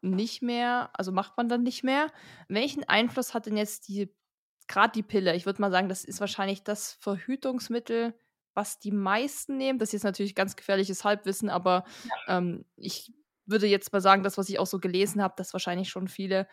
[0.00, 2.12] nicht mehr, also macht man dann nicht mehr.
[2.46, 4.14] Welchen Einfluss hat denn jetzt die,
[4.68, 5.34] gerade die Pille?
[5.34, 8.14] Ich würde mal sagen, das ist wahrscheinlich das Verhütungsmittel,
[8.54, 9.80] was die meisten nehmen.
[9.80, 12.38] Das ist jetzt natürlich ganz gefährliches Halbwissen, aber ja.
[12.38, 13.12] ähm, ich
[13.48, 16.46] würde jetzt mal sagen, das, was ich auch so gelesen habe, dass wahrscheinlich schon viele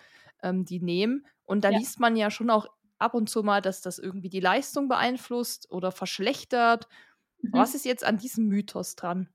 [0.44, 1.26] ähm, die nehmen.
[1.44, 1.78] Und da ja.
[1.78, 2.68] liest man ja schon auch
[2.98, 6.88] ab und zu mal, dass das irgendwie die Leistung beeinflusst oder verschlechtert.
[7.42, 7.50] Mhm.
[7.54, 9.30] Was ist jetzt an diesem Mythos dran?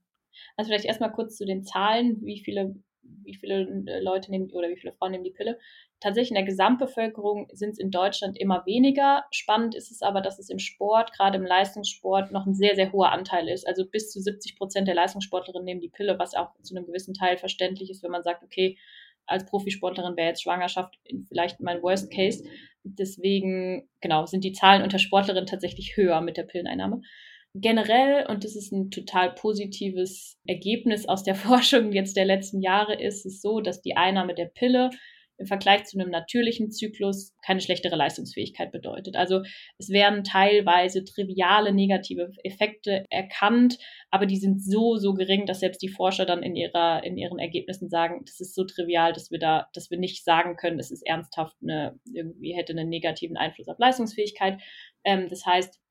[0.55, 4.69] Also vielleicht erstmal kurz zu den Zahlen, wie viele, wie viele äh, Leute nehmen oder
[4.69, 5.59] wie viele Frauen nehmen die Pille.
[6.01, 9.23] Tatsächlich in der Gesamtbevölkerung sind es in Deutschland immer weniger.
[9.29, 12.91] Spannend ist es aber, dass es im Sport, gerade im Leistungssport, noch ein sehr, sehr
[12.91, 13.67] hoher Anteil ist.
[13.67, 17.13] Also bis zu 70 Prozent der Leistungssportlerinnen nehmen die Pille, was auch zu einem gewissen
[17.13, 18.79] Teil verständlich ist, wenn man sagt, okay,
[19.27, 20.97] als Profisportlerin wäre jetzt Schwangerschaft
[21.27, 22.43] vielleicht mein Worst Case.
[22.83, 27.01] Deswegen, genau, sind die Zahlen unter Sportlerinnen tatsächlich höher mit der Pilleneinnahme.
[27.53, 32.99] Generell, und das ist ein total positives Ergebnis aus der Forschung jetzt der letzten Jahre,
[32.99, 34.89] ist es so, dass die Einnahme der Pille
[35.41, 39.15] im Vergleich zu einem natürlichen Zyklus keine schlechtere Leistungsfähigkeit bedeutet.
[39.15, 39.41] Also
[39.77, 43.77] es werden teilweise triviale negative Effekte erkannt,
[44.11, 47.39] aber die sind so, so gering, dass selbst die Forscher dann in, ihrer, in ihren
[47.39, 50.91] Ergebnissen sagen, das ist so trivial, dass wir da, dass wir nicht sagen können, es
[50.91, 54.61] ist ernsthaft eine, irgendwie hätte einen negativen Einfluss auf Leistungsfähigkeit.
[55.03, 55.81] Ähm, das heißt,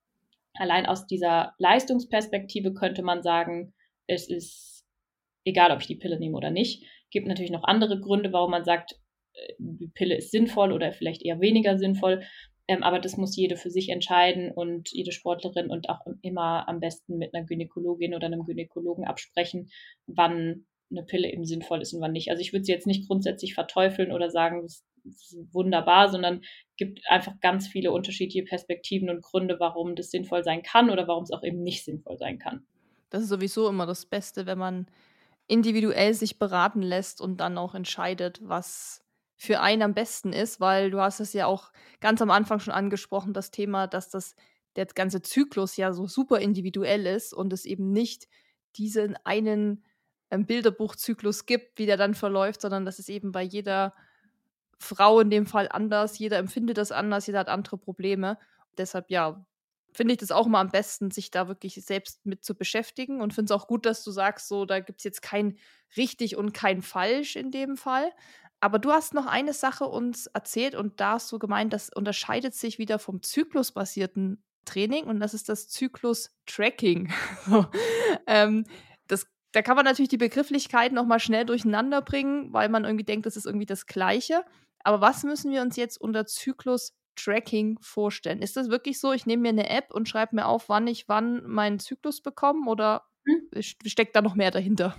[0.55, 3.75] allein aus dieser Leistungsperspektive könnte man sagen,
[4.07, 4.85] es ist
[5.45, 6.85] egal, ob ich die Pille nehme oder nicht.
[7.11, 9.00] Gibt natürlich noch andere Gründe, warum man sagt,
[9.59, 12.23] die Pille ist sinnvoll oder vielleicht eher weniger sinnvoll.
[12.69, 16.81] Ähm, aber das muss jede für sich entscheiden und jede Sportlerin und auch immer am
[16.81, 19.71] besten mit einer Gynäkologin oder einem Gynäkologen absprechen,
[20.07, 22.31] wann eine Pille eben sinnvoll ist und wann nicht.
[22.31, 26.43] Also ich würde sie jetzt nicht grundsätzlich verteufeln oder sagen, das ist wunderbar, sondern
[26.77, 31.25] gibt einfach ganz viele unterschiedliche Perspektiven und Gründe, warum das sinnvoll sein kann oder warum
[31.25, 32.65] es auch eben nicht sinnvoll sein kann.
[33.09, 34.87] Das ist sowieso immer das Beste, wenn man
[35.49, 39.05] individuell sich beraten lässt und dann auch entscheidet, was
[39.41, 42.75] für einen am besten ist, weil du hast es ja auch ganz am Anfang schon
[42.75, 44.37] angesprochen, das Thema, dass das
[44.77, 48.29] der ganze Zyklus ja so super individuell ist und es eben nicht
[48.77, 49.83] diesen einen
[50.31, 53.95] ähm, Bilderbuchzyklus gibt, wie der dann verläuft, sondern dass es eben bei jeder
[54.79, 58.39] Frau in dem Fall anders, jeder empfindet das anders, jeder hat andere Probleme.
[58.77, 59.47] Deshalb ja,
[59.95, 63.33] finde ich das auch immer am besten, sich da wirklich selbst mit zu beschäftigen und
[63.35, 65.57] finde es auch gut, dass du sagst, so, da gibt es jetzt kein
[65.97, 68.11] richtig und kein falsch in dem Fall.
[68.61, 72.55] Aber du hast noch eine Sache uns erzählt und da hast du gemeint, das unterscheidet
[72.55, 77.11] sich wieder vom zyklusbasierten Training und das ist das Zyklus-Tracking.
[78.27, 78.67] ähm,
[79.07, 83.25] das, da kann man natürlich die Begrifflichkeiten nochmal schnell durcheinander bringen, weil man irgendwie denkt,
[83.25, 84.45] das ist irgendwie das Gleiche.
[84.85, 88.43] Aber was müssen wir uns jetzt unter Zyklus-Tracking vorstellen?
[88.43, 91.09] Ist das wirklich so, ich nehme mir eine App und schreibe mir auf, wann ich
[91.09, 93.63] wann meinen Zyklus bekomme oder hm?
[93.63, 94.95] steckt da noch mehr dahinter?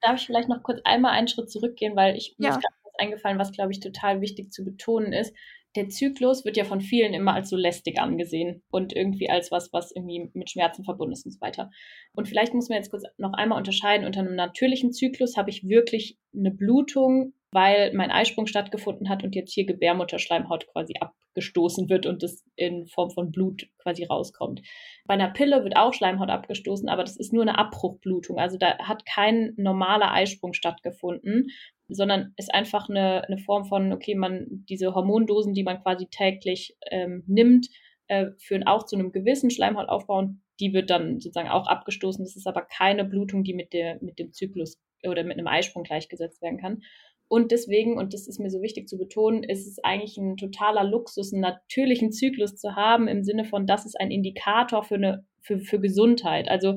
[0.00, 2.54] Darf ich vielleicht noch kurz einmal einen Schritt zurückgehen, weil ich ja.
[2.54, 2.62] muss
[3.00, 5.34] eingefallen, was, glaube ich, total wichtig zu betonen ist.
[5.76, 9.72] Der Zyklus wird ja von vielen immer als so lästig angesehen und irgendwie als was,
[9.72, 11.70] was irgendwie mit Schmerzen verbunden ist und so weiter.
[12.12, 14.04] Und vielleicht muss man jetzt kurz noch einmal unterscheiden.
[14.04, 19.36] Unter einem natürlichen Zyklus habe ich wirklich eine Blutung, weil mein Eisprung stattgefunden hat und
[19.36, 24.62] jetzt hier Gebärmutterschleimhaut quasi abgestoßen wird und das in Form von Blut quasi rauskommt.
[25.06, 28.38] Bei einer Pille wird auch Schleimhaut abgestoßen, aber das ist nur eine Abbruchblutung.
[28.38, 31.46] Also da hat kein normaler Eisprung stattgefunden
[31.90, 36.76] sondern ist einfach eine, eine Form von, okay, man diese Hormondosen, die man quasi täglich
[36.90, 37.68] ähm, nimmt,
[38.08, 42.24] äh, führen auch zu einem gewissen Schleimhautaufbau und die wird dann sozusagen auch abgestoßen.
[42.24, 45.84] Das ist aber keine Blutung, die mit, der, mit dem Zyklus oder mit einem Eisprung
[45.84, 46.82] gleichgesetzt werden kann.
[47.28, 50.82] Und deswegen, und das ist mir so wichtig zu betonen, ist es eigentlich ein totaler
[50.82, 55.24] Luxus, einen natürlichen Zyklus zu haben, im Sinne von, das ist ein Indikator für, eine,
[55.40, 56.48] für, für Gesundheit.
[56.48, 56.76] Also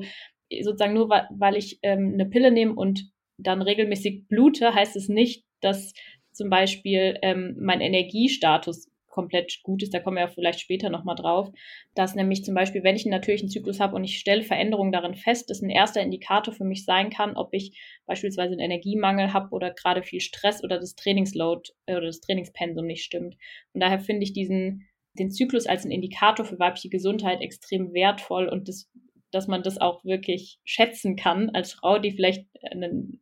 [0.62, 5.44] sozusagen nur, weil ich ähm, eine Pille nehme und dann regelmäßig blute, heißt es nicht,
[5.60, 5.92] dass
[6.32, 9.94] zum Beispiel ähm, mein Energiestatus komplett gut ist.
[9.94, 11.48] Da kommen wir ja vielleicht später nochmal drauf.
[11.94, 15.14] Dass nämlich zum Beispiel, wenn ich einen natürlichen Zyklus habe und ich stelle Veränderungen darin
[15.14, 19.50] fest, das ein erster Indikator für mich sein kann, ob ich beispielsweise einen Energiemangel habe
[19.54, 23.36] oder gerade viel Stress oder das Trainingsload äh, oder das Trainingspensum nicht stimmt.
[23.72, 28.48] Und daher finde ich diesen den Zyklus als einen Indikator für weibliche Gesundheit extrem wertvoll
[28.48, 28.90] und das
[29.34, 32.46] dass man das auch wirklich schätzen kann als Frau, die vielleicht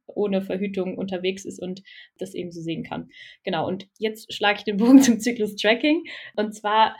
[0.06, 1.82] ohne Verhütung unterwegs ist und
[2.18, 3.10] das eben so sehen kann.
[3.44, 6.04] Genau, und jetzt schlage ich den Bogen zum Zyklus-Tracking.
[6.36, 6.96] Und zwar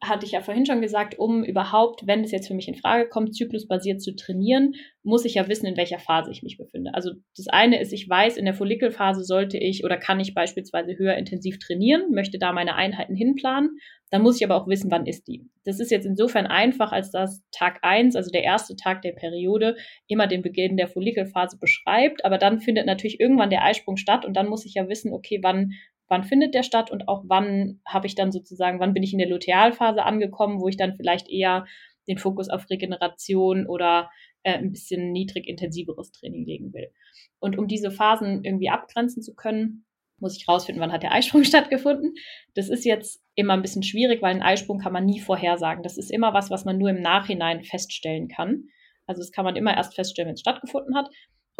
[0.00, 3.08] hatte ich ja vorhin schon gesagt, um überhaupt, wenn es jetzt für mich in Frage
[3.08, 6.94] kommt, zyklusbasiert zu trainieren, muss ich ja wissen, in welcher Phase ich mich befinde.
[6.94, 10.96] Also das eine ist, ich weiß, in der Follikelphase sollte ich oder kann ich beispielsweise
[10.96, 13.78] höher intensiv trainieren, möchte da meine Einheiten hinplanen.
[14.10, 15.50] Dann muss ich aber auch wissen, wann ist die.
[15.64, 19.76] Das ist jetzt insofern einfach, als dass Tag eins, also der erste Tag der Periode,
[20.06, 22.24] immer den Beginn der Follikelphase beschreibt.
[22.24, 25.40] Aber dann findet natürlich irgendwann der Eisprung statt und dann muss ich ja wissen, okay,
[25.42, 25.72] wann
[26.08, 29.18] wann findet der statt und auch wann habe ich dann sozusagen, wann bin ich in
[29.18, 31.66] der Lutealphase angekommen, wo ich dann vielleicht eher
[32.08, 34.10] den Fokus auf Regeneration oder
[34.42, 36.90] äh, ein bisschen niedrig intensiveres Training legen will.
[37.38, 39.84] Und um diese Phasen irgendwie abgrenzen zu können,
[40.20, 42.14] muss ich rausfinden, wann hat der Eisprung stattgefunden.
[42.54, 45.82] Das ist jetzt immer ein bisschen schwierig, weil einen Eisprung kann man nie vorhersagen.
[45.82, 48.64] Das ist immer was, was man nur im Nachhinein feststellen kann.
[49.06, 51.08] Also das kann man immer erst feststellen, wenn es stattgefunden hat.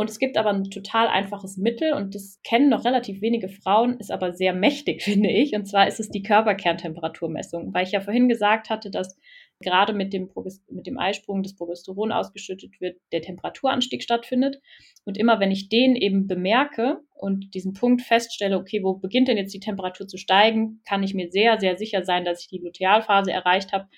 [0.00, 3.98] Und es gibt aber ein total einfaches Mittel und das kennen noch relativ wenige Frauen,
[3.98, 5.54] ist aber sehr mächtig, finde ich.
[5.54, 9.18] Und zwar ist es die Körperkerntemperaturmessung, weil ich ja vorhin gesagt hatte, dass
[9.58, 10.30] gerade mit dem,
[10.70, 14.60] mit dem Eisprung des Progesteron ausgeschüttet wird, der Temperaturanstieg stattfindet.
[15.04, 19.36] Und immer wenn ich den eben bemerke und diesen Punkt feststelle, okay, wo beginnt denn
[19.36, 22.60] jetzt die Temperatur zu steigen, kann ich mir sehr, sehr sicher sein, dass ich die
[22.62, 23.88] Lutealphase erreicht habe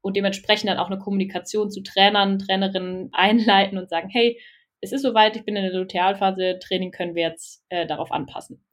[0.00, 4.40] und dementsprechend dann auch eine Kommunikation zu Trainern, Trainerinnen einleiten und sagen, hey,
[4.80, 8.64] es ist soweit, ich bin in der Lutealphase, Training können wir jetzt äh, darauf anpassen.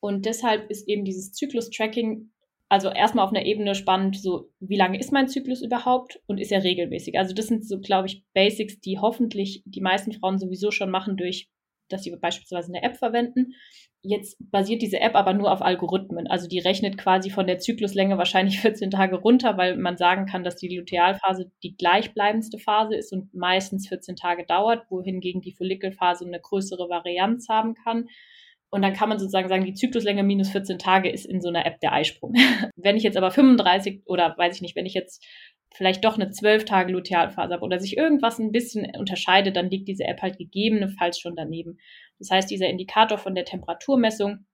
[0.00, 2.30] Und deshalb ist eben dieses Zyklus-Tracking
[2.68, 6.52] also erstmal auf einer Ebene spannend, so wie lange ist mein Zyklus überhaupt und ist
[6.52, 7.18] er regelmäßig?
[7.18, 11.16] Also das sind so, glaube ich, Basics, die hoffentlich die meisten Frauen sowieso schon machen
[11.16, 11.48] durch,
[11.88, 13.54] dass sie beispielsweise eine App verwenden.
[14.02, 16.28] Jetzt basiert diese App aber nur auf Algorithmen.
[16.28, 20.44] Also die rechnet quasi von der Zykluslänge wahrscheinlich 14 Tage runter, weil man sagen kann,
[20.44, 26.24] dass die Lutealphase die gleichbleibendste Phase ist und meistens 14 Tage dauert, wohingegen die Follikelphase
[26.26, 28.08] eine größere Varianz haben kann.
[28.70, 31.64] Und dann kann man sozusagen sagen, die Zykluslänge minus 14 Tage ist in so einer
[31.64, 32.34] App der Eisprung.
[32.76, 35.24] wenn ich jetzt aber 35 oder weiß ich nicht, wenn ich jetzt
[35.74, 39.88] vielleicht doch eine 12 Tage Lutealphase habe oder sich irgendwas ein bisschen unterscheidet, dann liegt
[39.88, 41.78] diese App halt gegebenenfalls schon daneben.
[42.18, 44.46] Das heißt, dieser Indikator von der Temperaturmessung,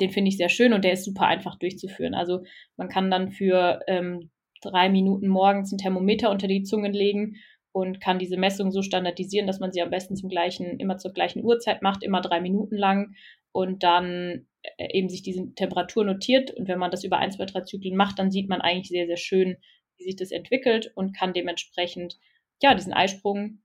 [0.00, 2.14] den finde ich sehr schön und der ist super einfach durchzuführen.
[2.14, 2.42] Also
[2.76, 4.30] man kann dann für ähm,
[4.62, 7.36] drei Minuten morgens ein Thermometer unter die Zungen legen
[7.72, 11.12] und kann diese Messung so standardisieren, dass man sie am besten zum gleichen, immer zur
[11.12, 13.14] gleichen Uhrzeit macht, immer drei Minuten lang
[13.52, 16.50] und dann äh, eben sich diese Temperatur notiert.
[16.50, 19.06] Und wenn man das über ein, zwei, drei Zyklen macht, dann sieht man eigentlich sehr,
[19.06, 19.56] sehr schön,
[19.98, 22.18] wie sich das entwickelt und kann dementsprechend
[22.62, 23.62] ja diesen Eisprung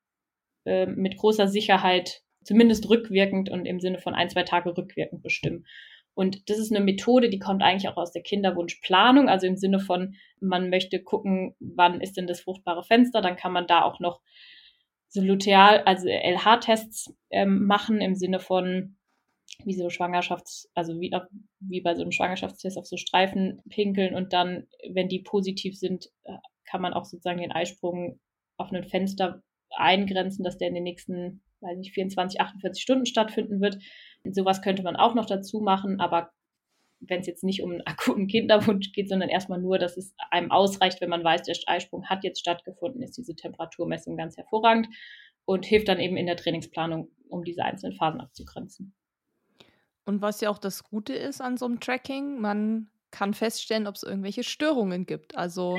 [0.66, 5.66] äh, mit großer Sicherheit zumindest rückwirkend und im Sinne von ein, zwei Tage rückwirkend bestimmen.
[6.14, 9.80] Und das ist eine Methode, die kommt eigentlich auch aus der Kinderwunschplanung, also im Sinne
[9.80, 14.00] von, man möchte gucken, wann ist denn das fruchtbare Fenster, dann kann man da auch
[14.00, 14.22] noch
[15.10, 18.97] so Luteal, also LH-Tests ähm, machen im Sinne von,
[19.64, 21.12] wie so Schwangerschafts-, also wie,
[21.60, 26.10] wie bei so einem Schwangerschaftstest auf so Streifen pinkeln und dann, wenn die positiv sind,
[26.24, 28.20] äh, kann man auch sozusagen den Eisprung
[28.58, 29.42] auf ein Fenster
[29.72, 33.78] eingrenzen, dass der in den nächsten weiß nicht, 24, 48 Stunden stattfinden wird.
[34.24, 36.32] Und sowas könnte man auch noch dazu machen, aber
[37.00, 40.52] wenn es jetzt nicht um einen akuten Kinderwunsch geht, sondern erstmal nur, dass es einem
[40.52, 44.88] ausreicht, wenn man weiß, der Eisprung hat jetzt stattgefunden, ist diese Temperaturmessung ganz hervorragend
[45.46, 48.94] und hilft dann eben in der Trainingsplanung, um diese einzelnen Phasen abzugrenzen.
[50.08, 53.96] Und was ja auch das Gute ist an so einem Tracking, man kann feststellen, ob
[53.96, 55.36] es irgendwelche Störungen gibt.
[55.36, 55.78] Also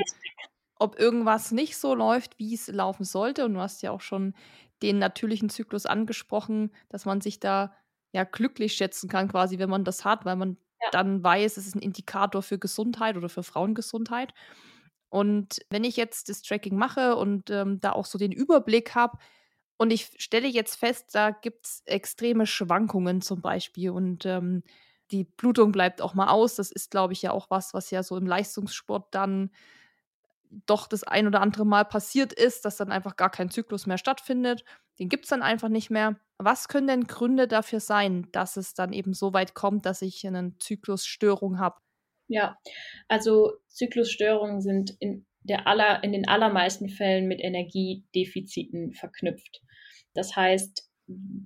[0.78, 3.46] ob irgendwas nicht so läuft, wie es laufen sollte.
[3.46, 4.34] Und du hast ja auch schon
[4.82, 7.74] den natürlichen Zyklus angesprochen, dass man sich da
[8.12, 10.90] ja glücklich schätzen kann, quasi, wenn man das hat, weil man ja.
[10.92, 14.34] dann weiß, es ist ein Indikator für Gesundheit oder für Frauengesundheit.
[15.08, 19.16] Und wenn ich jetzt das Tracking mache und ähm, da auch so den Überblick habe,
[19.78, 24.62] und ich stelle jetzt fest, da gibt es extreme Schwankungen zum Beispiel und ähm,
[25.10, 26.56] die Blutung bleibt auch mal aus.
[26.56, 29.50] Das ist, glaube ich, ja auch was, was ja so im Leistungssport dann
[30.66, 33.98] doch das ein oder andere Mal passiert ist, dass dann einfach gar kein Zyklus mehr
[33.98, 34.64] stattfindet.
[34.98, 36.18] Den gibt es dann einfach nicht mehr.
[36.38, 40.26] Was können denn Gründe dafür sein, dass es dann eben so weit kommt, dass ich
[40.26, 41.76] eine Zyklusstörung habe?
[42.28, 42.58] Ja,
[43.08, 49.62] also Zyklusstörungen sind in, der aller, in den allermeisten Fällen mit Energiedefiziten verknüpft.
[50.18, 50.90] Das heißt,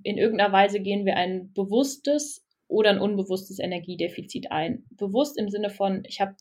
[0.01, 4.85] in irgendeiner Weise gehen wir ein bewusstes oder ein unbewusstes Energiedefizit ein.
[4.89, 6.35] Bewusst im Sinne von, ich habe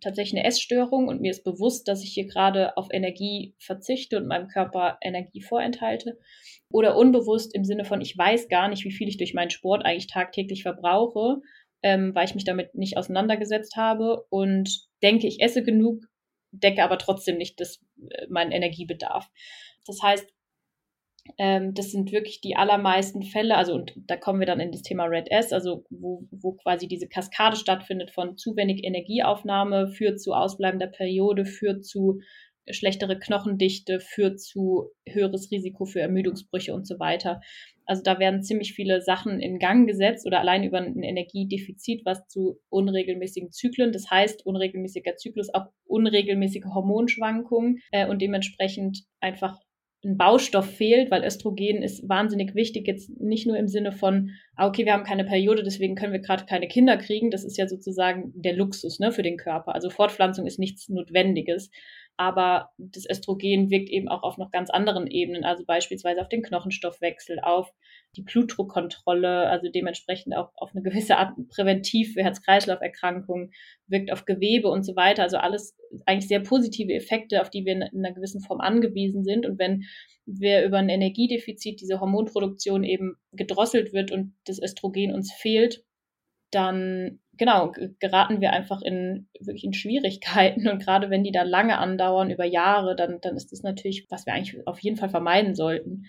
[0.00, 4.28] tatsächlich eine Essstörung und mir ist bewusst, dass ich hier gerade auf Energie verzichte und
[4.28, 6.20] meinem Körper Energie vorenthalte.
[6.70, 9.84] Oder unbewusst im Sinne von, ich weiß gar nicht, wie viel ich durch meinen Sport
[9.84, 11.40] eigentlich tagtäglich verbrauche,
[11.82, 16.04] ähm, weil ich mich damit nicht auseinandergesetzt habe und denke, ich esse genug,
[16.52, 19.28] decke aber trotzdem nicht das, äh, meinen Energiebedarf.
[19.84, 20.32] Das heißt,
[21.38, 24.82] Ähm, das sind wirklich die allermeisten Fälle, also und da kommen wir dann in das
[24.82, 30.20] Thema Red S, also wo, wo quasi diese Kaskade stattfindet von zu wenig Energieaufnahme, führt
[30.20, 32.20] zu ausbleibender Periode, führt zu
[32.70, 37.40] schlechtere Knochendichte, führt zu höheres Risiko für Ermüdungsbrüche und so weiter.
[37.86, 42.28] Also da werden ziemlich viele Sachen in Gang gesetzt oder allein über ein Energiedefizit, was
[42.28, 49.58] zu unregelmäßigen Zyklen, das heißt unregelmäßiger Zyklus, auch unregelmäßige Hormonschwankungen äh, und dementsprechend einfach
[50.04, 54.66] ein Baustoff fehlt, weil Östrogen ist wahnsinnig wichtig, jetzt nicht nur im Sinne von, ah,
[54.66, 57.30] okay, wir haben keine Periode, deswegen können wir gerade keine Kinder kriegen.
[57.30, 59.74] Das ist ja sozusagen der Luxus ne, für den Körper.
[59.74, 61.70] Also Fortpflanzung ist nichts Notwendiges,
[62.22, 66.44] aber das Östrogen wirkt eben auch auf noch ganz anderen Ebenen, also beispielsweise auf den
[66.44, 67.68] Knochenstoffwechsel, auf
[68.14, 73.50] die Blutdruckkontrolle, also dementsprechend auch auf eine gewisse Art präventiv für Herz-Kreislauf-Erkrankungen,
[73.88, 75.24] wirkt auf Gewebe und so weiter.
[75.24, 79.44] Also alles eigentlich sehr positive Effekte, auf die wir in einer gewissen Form angewiesen sind.
[79.44, 79.82] Und wenn
[80.24, 85.82] wir über ein Energiedefizit diese Hormonproduktion eben gedrosselt wird und das Östrogen uns fehlt,
[86.52, 91.78] dann genau geraten wir einfach in wirklich in Schwierigkeiten und gerade wenn die da lange
[91.78, 95.54] andauern über Jahre, dann dann ist das natürlich, was wir eigentlich auf jeden Fall vermeiden
[95.54, 96.04] sollten.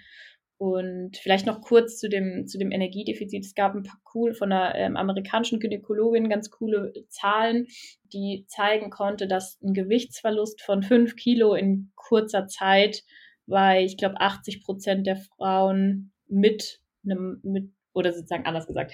[0.57, 3.43] Und vielleicht noch kurz zu dem, zu dem Energiedefizit.
[3.43, 7.67] Es gab ein paar cool von einer ähm, amerikanischen Gynäkologin ganz coole Zahlen,
[8.13, 13.03] die zeigen konnte, dass ein Gewichtsverlust von fünf Kilo in kurzer Zeit
[13.45, 18.93] bei, ich glaube, 80 Prozent der Frauen mit einem, mit, oder sozusagen anders gesagt,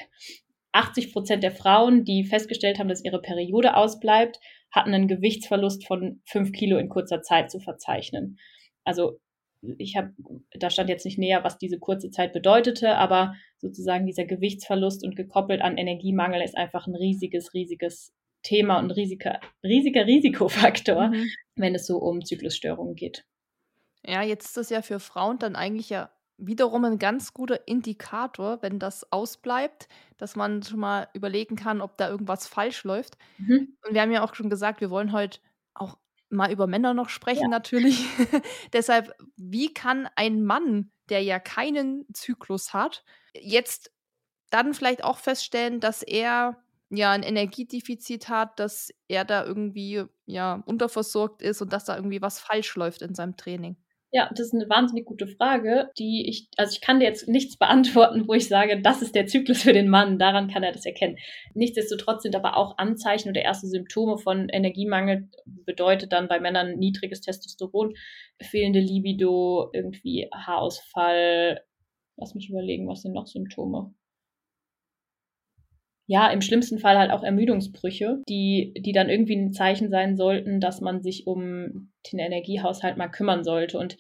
[0.80, 4.40] 80 Prozent der Frauen, die festgestellt haben, dass ihre Periode ausbleibt,
[4.72, 8.40] hatten einen Gewichtsverlust von fünf Kilo in kurzer Zeit zu verzeichnen.
[8.86, 9.20] Also
[9.78, 10.14] ich habe,
[10.52, 15.18] da stand jetzt nicht näher, was diese kurze Zeit bedeutete, aber sozusagen dieser Gewichtsverlust und
[15.18, 21.30] gekoppelt an Energiemangel ist einfach ein riesiges, riesiges Thema und ein riesiger, riesiger Risikofaktor, mhm.
[21.56, 23.26] wenn es so um Zyklusstörungen geht.
[24.06, 26.10] Ja, jetzt ist das ja für Frauen dann eigentlich ja
[26.40, 29.88] wiederum ein ganz guter Indikator, wenn das ausbleibt,
[30.18, 33.18] dass man schon mal überlegen kann, ob da irgendwas falsch läuft.
[33.38, 33.78] Mhm.
[33.86, 35.40] Und wir haben ja auch schon gesagt, wir wollen heute
[35.74, 35.98] auch
[36.30, 37.48] mal über Männer noch sprechen, ja.
[37.48, 38.06] natürlich.
[38.74, 43.92] Deshalb, wie kann ein Mann, der ja keinen Zyklus hat, jetzt
[44.50, 46.58] dann vielleicht auch feststellen, dass er
[46.90, 52.22] ja ein Energiedefizit hat, dass er da irgendwie ja unterversorgt ist und dass da irgendwie
[52.22, 53.78] was falsch läuft in seinem Training?
[54.12, 57.58] Ja, das ist eine wahnsinnig gute Frage, die ich, also ich kann dir jetzt nichts
[57.58, 60.86] beantworten, wo ich sage, das ist der Zyklus für den Mann, daran kann er das
[60.86, 61.18] erkennen.
[61.54, 67.22] Nichtsdestotrotz sind aber auch Anzeichen oder erste Symptome von Energiemangel, bedeutet dann bei Männern niedriges
[67.22, 67.94] Testosteron,
[68.42, 71.62] fehlende Libido, irgendwie Haarausfall.
[72.18, 73.94] Lass mich überlegen, was sind noch Symptome?
[76.12, 80.60] Ja, im schlimmsten Fall halt auch Ermüdungsbrüche, die, die dann irgendwie ein Zeichen sein sollten,
[80.60, 83.78] dass man sich um den Energiehaushalt mal kümmern sollte.
[83.78, 83.96] Und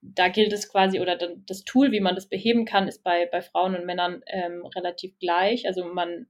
[0.00, 3.42] da gilt es quasi, oder das Tool, wie man das beheben kann, ist bei, bei
[3.42, 5.68] Frauen und Männern ähm, relativ gleich.
[5.68, 6.26] Also man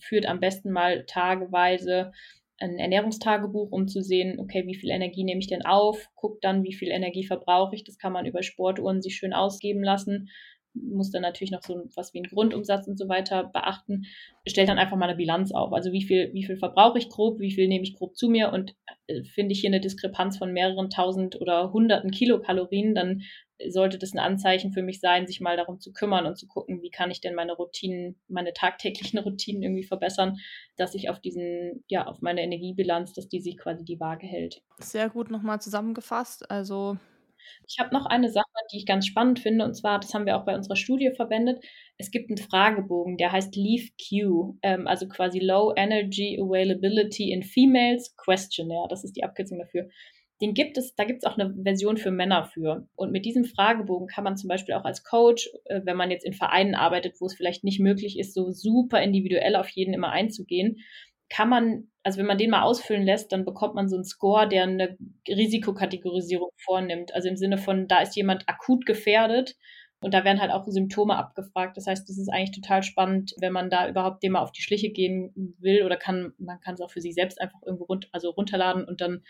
[0.00, 2.10] führt am besten mal tageweise
[2.58, 6.64] ein Ernährungstagebuch, um zu sehen, okay, wie viel Energie nehme ich denn auf, guckt dann,
[6.64, 7.84] wie viel Energie verbrauche ich.
[7.84, 10.28] Das kann man über Sportuhren sich schön ausgeben lassen
[10.74, 14.06] muss dann natürlich noch so was wie einen Grundumsatz und so weiter beachten,
[14.46, 15.72] stellt dann einfach mal eine Bilanz auf.
[15.72, 18.52] Also wie viel, wie viel verbrauche ich grob, wie viel nehme ich grob zu mir
[18.52, 18.74] und
[19.06, 23.22] äh, finde ich hier eine Diskrepanz von mehreren tausend oder hunderten Kilokalorien, dann
[23.68, 26.82] sollte das ein Anzeichen für mich sein, sich mal darum zu kümmern und zu gucken,
[26.82, 30.38] wie kann ich denn meine Routinen, meine tagtäglichen Routinen irgendwie verbessern,
[30.76, 34.62] dass ich auf diesen, ja, auf meine Energiebilanz, dass die sich quasi die Waage hält.
[34.78, 36.50] Sehr gut nochmal zusammengefasst.
[36.50, 36.96] Also
[37.66, 40.36] ich habe noch eine Sache, die ich ganz spannend finde, und zwar, das haben wir
[40.36, 41.64] auch bei unserer Studie verwendet.
[41.98, 48.14] Es gibt einen Fragebogen, der heißt LEAF-Q, ähm, also quasi Low Energy Availability in Females
[48.16, 48.86] Questionnaire.
[48.88, 49.88] Das ist die Abkürzung dafür.
[50.42, 52.88] Den gibt es, da gibt es auch eine Version für Männer für.
[52.96, 56.26] Und mit diesem Fragebogen kann man zum Beispiel auch als Coach, äh, wenn man jetzt
[56.26, 60.10] in Vereinen arbeitet, wo es vielleicht nicht möglich ist, so super individuell auf jeden immer
[60.10, 60.78] einzugehen,
[61.32, 64.46] kann man, also wenn man den mal ausfüllen lässt, dann bekommt man so einen Score,
[64.46, 67.14] der eine Risikokategorisierung vornimmt.
[67.14, 69.56] Also im Sinne von, da ist jemand akut gefährdet
[70.02, 71.78] und da werden halt auch Symptome abgefragt.
[71.78, 74.60] Das heißt, das ist eigentlich total spannend, wenn man da überhaupt dem mal auf die
[74.60, 78.00] Schliche gehen will oder kann, man kann es auch für sich selbst einfach irgendwo run
[78.12, 79.22] also runterladen und dann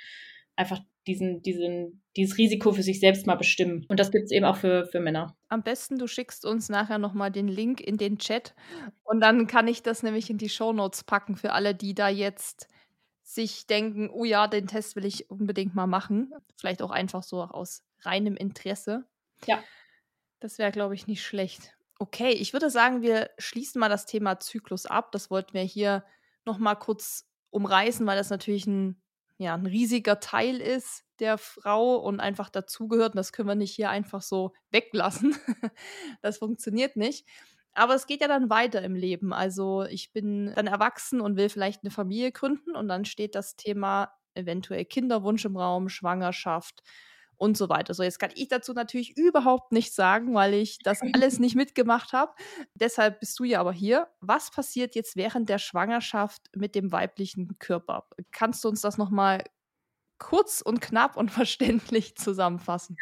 [0.56, 3.84] einfach diesen, diesen, dieses Risiko für sich selbst mal bestimmen.
[3.88, 5.36] Und das gibt es eben auch für, für Männer.
[5.48, 8.54] Am besten, du schickst uns nachher nochmal den Link in den Chat
[9.02, 12.08] und dann kann ich das nämlich in die Show Notes packen für alle, die da
[12.08, 12.68] jetzt
[13.22, 16.32] sich denken, oh ja, den Test will ich unbedingt mal machen.
[16.56, 19.04] Vielleicht auch einfach so aus reinem Interesse.
[19.46, 19.62] Ja.
[20.40, 21.76] Das wäre, glaube ich, nicht schlecht.
[21.98, 25.12] Okay, ich würde sagen, wir schließen mal das Thema Zyklus ab.
[25.12, 26.04] Das wollten wir hier
[26.44, 29.01] nochmal kurz umreißen, weil das natürlich ein
[29.42, 33.14] ja ein riesiger Teil ist der Frau und einfach dazugehört.
[33.14, 35.36] Und das können wir nicht hier einfach so weglassen.
[36.22, 37.26] das funktioniert nicht.
[37.74, 39.32] Aber es geht ja dann weiter im Leben.
[39.32, 43.56] Also ich bin dann erwachsen und will vielleicht eine Familie gründen und dann steht das
[43.56, 46.82] Thema eventuell Kinderwunsch im Raum, Schwangerschaft
[47.42, 47.92] und so weiter.
[47.92, 52.12] So, jetzt kann ich dazu natürlich überhaupt nichts sagen, weil ich das alles nicht mitgemacht
[52.12, 52.32] habe.
[52.74, 54.06] Deshalb bist du ja aber hier.
[54.20, 58.06] Was passiert jetzt während der Schwangerschaft mit dem weiblichen Körper?
[58.30, 59.42] Kannst du uns das nochmal
[60.18, 62.96] kurz und knapp und verständlich zusammenfassen?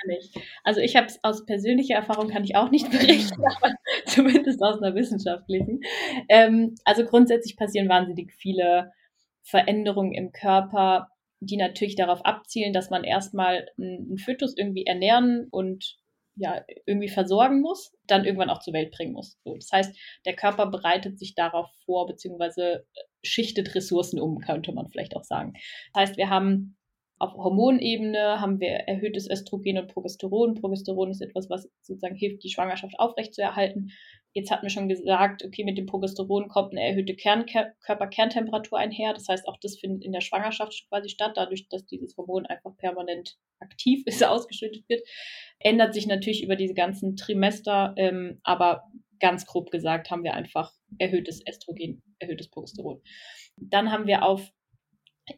[0.65, 3.75] Also ich habe es aus persönlicher Erfahrung kann ich auch nicht berichten, aber
[4.07, 5.83] zumindest aus einer wissenschaftlichen.
[6.31, 8.91] Ähm, also grundsätzlich passieren wahnsinnig viele
[9.43, 11.09] Veränderungen im Körper,
[11.41, 15.99] die natürlich darauf abzielen, dass man erstmal einen Fötus irgendwie ernähren und
[16.37, 19.39] ja, irgendwie versorgen muss, dann irgendwann auch zur Welt bringen muss.
[19.45, 22.87] So, das heißt, der Körper bereitet sich darauf vor, beziehungsweise
[23.23, 25.53] schichtet Ressourcen um, könnte man vielleicht auch sagen.
[25.93, 26.77] Das heißt, wir haben
[27.21, 30.55] auf Hormonebene haben wir erhöhtes Östrogen und Progesteron.
[30.55, 33.91] Progesteron ist etwas, was sozusagen hilft, die Schwangerschaft aufrechtzuerhalten.
[34.33, 39.13] Jetzt hatten wir schon gesagt, okay, mit dem Progesteron kommt eine erhöhte Kern Körperkerntemperatur einher.
[39.13, 42.77] Das heißt, auch das findet in der Schwangerschaft quasi statt, dadurch, dass dieses Hormon einfach
[42.77, 45.03] permanent aktiv ist, ausgeschüttet wird.
[45.59, 48.85] Ändert sich natürlich über diese ganzen Trimester, ähm, aber
[49.19, 53.03] ganz grob gesagt haben wir einfach erhöhtes Östrogen, erhöhtes Progesteron.
[53.57, 54.53] Dann haben wir auf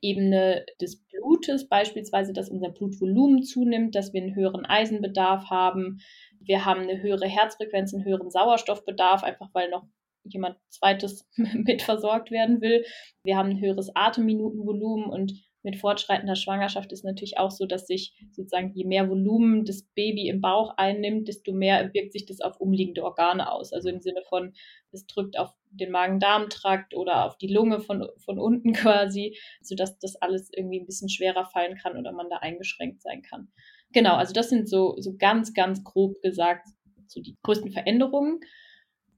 [0.00, 6.00] Ebene des Blutes, beispielsweise, dass unser Blutvolumen zunimmt, dass wir einen höheren Eisenbedarf haben.
[6.44, 9.84] Wir haben eine höhere Herzfrequenz, einen höheren Sauerstoffbedarf, einfach weil noch
[10.24, 12.84] jemand zweites mit versorgt werden will.
[13.24, 15.32] Wir haben ein höheres Atemminutenvolumen und
[15.64, 20.28] mit fortschreitender Schwangerschaft ist natürlich auch so, dass sich sozusagen je mehr Volumen das Baby
[20.28, 23.72] im Bauch einnimmt, desto mehr wirkt sich das auf umliegende Organe aus.
[23.72, 24.54] Also im Sinne von,
[24.90, 30.16] es drückt auf den Magen-Darm-Trakt oder auf die Lunge von, von unten quasi, sodass das
[30.16, 33.52] alles irgendwie ein bisschen schwerer fallen kann oder man da eingeschränkt sein kann.
[33.92, 36.66] Genau, also das sind so, so ganz, ganz grob gesagt
[37.12, 38.40] so die größten Veränderungen.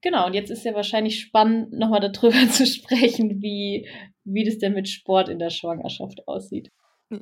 [0.02, 3.88] Genau, und jetzt ist ja wahrscheinlich spannend, nochmal darüber zu sprechen, wie,
[4.24, 6.70] wie das denn mit Sport in der Schwangerschaft aussieht.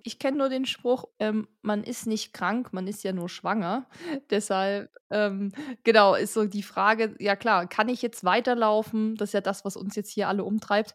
[0.05, 3.89] Ich kenne nur den Spruch, ähm, man ist nicht krank, man ist ja nur schwanger.
[4.31, 5.53] Deshalb, ähm,
[5.85, 9.17] genau, ist so die Frage, ja klar, kann ich jetzt weiterlaufen?
[9.17, 10.95] Das ist ja das, was uns jetzt hier alle umtreibt.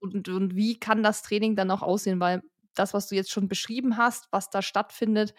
[0.00, 2.18] Und, und wie kann das Training dann auch aussehen?
[2.18, 2.42] Weil
[2.74, 5.34] das, was du jetzt schon beschrieben hast, was da stattfindet,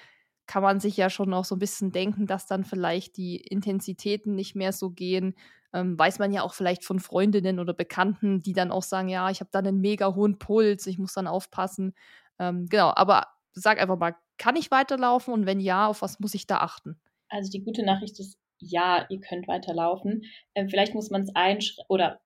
[0.45, 4.35] kann man sich ja schon noch so ein bisschen denken, dass dann vielleicht die Intensitäten
[4.35, 5.35] nicht mehr so gehen,
[5.73, 9.29] ähm, weiß man ja auch vielleicht von Freundinnen oder Bekannten, die dann auch sagen, ja,
[9.29, 11.93] ich habe da einen mega hohen Puls, ich muss dann aufpassen.
[12.39, 16.33] Ähm, genau, aber sag einfach mal, kann ich weiterlaufen und wenn ja, auf was muss
[16.33, 16.99] ich da achten?
[17.29, 20.23] Also die gute Nachricht ist, ja, ihr könnt weiterlaufen.
[20.55, 22.21] Ähm, vielleicht muss man es einschränken oder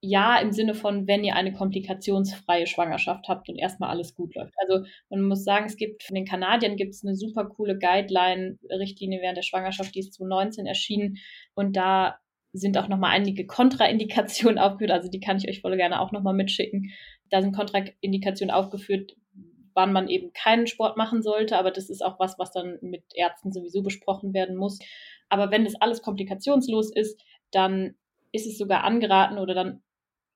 [0.00, 4.54] ja im Sinne von, wenn ihr eine komplikationsfreie Schwangerschaft habt und erstmal alles gut läuft.
[4.58, 9.20] Also man muss sagen, es gibt von den Kanadiern gibt es eine super coole Guideline-Richtlinie
[9.20, 11.18] während der Schwangerschaft, die ist 2019 erschienen
[11.54, 12.18] und da
[12.52, 16.34] sind auch nochmal einige Kontraindikationen aufgeführt, also die kann ich euch voll gerne auch nochmal
[16.34, 16.92] mitschicken.
[17.30, 19.16] Da sind Kontraindikationen aufgeführt,
[19.74, 23.02] wann man eben keinen Sport machen sollte, aber das ist auch was, was dann mit
[23.14, 24.78] Ärzten sowieso besprochen werden muss.
[25.28, 27.20] Aber wenn das alles komplikationslos ist,
[27.50, 27.94] dann
[28.32, 29.82] ist es sogar angeraten oder dann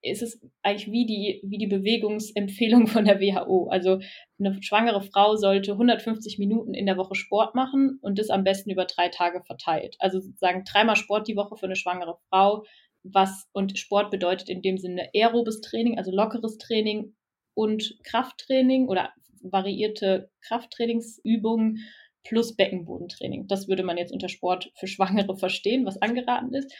[0.02, 3.68] ist es eigentlich wie die, wie die Bewegungsempfehlung von der WHO.
[3.68, 4.00] Also
[4.38, 8.70] eine schwangere Frau sollte 150 Minuten in der Woche Sport machen und das am besten
[8.70, 9.96] über drei Tage verteilt.
[10.00, 12.64] Also sozusagen dreimal Sport die Woche für eine schwangere Frau.
[13.04, 17.14] Was und Sport bedeutet in dem Sinne aerobes Training, also lockeres Training
[17.54, 21.78] und Krafttraining oder variierte Krafttrainingsübungen
[22.24, 23.48] plus Beckenbodentraining.
[23.48, 26.72] Das würde man jetzt unter Sport für Schwangere verstehen, was angeraten ist.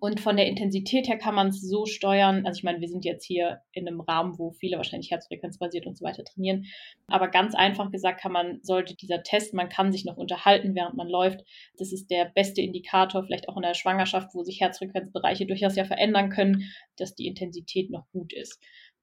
[0.00, 2.46] Und von der Intensität her kann man es so steuern.
[2.46, 5.98] Also ich meine, wir sind jetzt hier in einem Rahmen, wo viele wahrscheinlich herzfrequenzbasiert und
[5.98, 6.64] so weiter trainieren.
[7.06, 10.96] Aber ganz einfach gesagt kann man, sollte dieser Test, man kann sich noch unterhalten, während
[10.96, 11.44] man läuft.
[11.76, 15.84] Das ist der beste Indikator, vielleicht auch in der Schwangerschaft, wo sich Herzfrequenzbereiche durchaus ja
[15.84, 18.58] verändern können, dass die Intensität noch gut ist.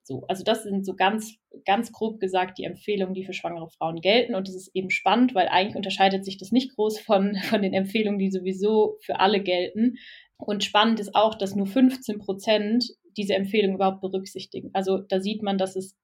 [0.07, 1.35] So, also das sind so ganz,
[1.65, 4.35] ganz grob gesagt die Empfehlungen, die für schwangere Frauen gelten.
[4.35, 7.73] Und das ist eben spannend, weil eigentlich unterscheidet sich das nicht groß von, von den
[7.73, 9.97] Empfehlungen, die sowieso für alle gelten.
[10.37, 12.85] Und spannend ist auch, dass nur 15 Prozent
[13.17, 14.69] diese Empfehlung überhaupt berücksichtigen.
[14.73, 15.97] Also da sieht man, dass es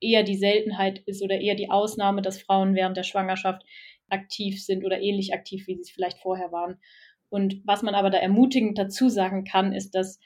[0.00, 3.62] eher die Seltenheit ist oder eher die Ausnahme, dass Frauen während der Schwangerschaft
[4.08, 6.78] aktiv sind oder ähnlich aktiv, wie sie es vielleicht vorher waren.
[7.28, 10.18] Und was man aber da ermutigend dazu sagen kann, ist, dass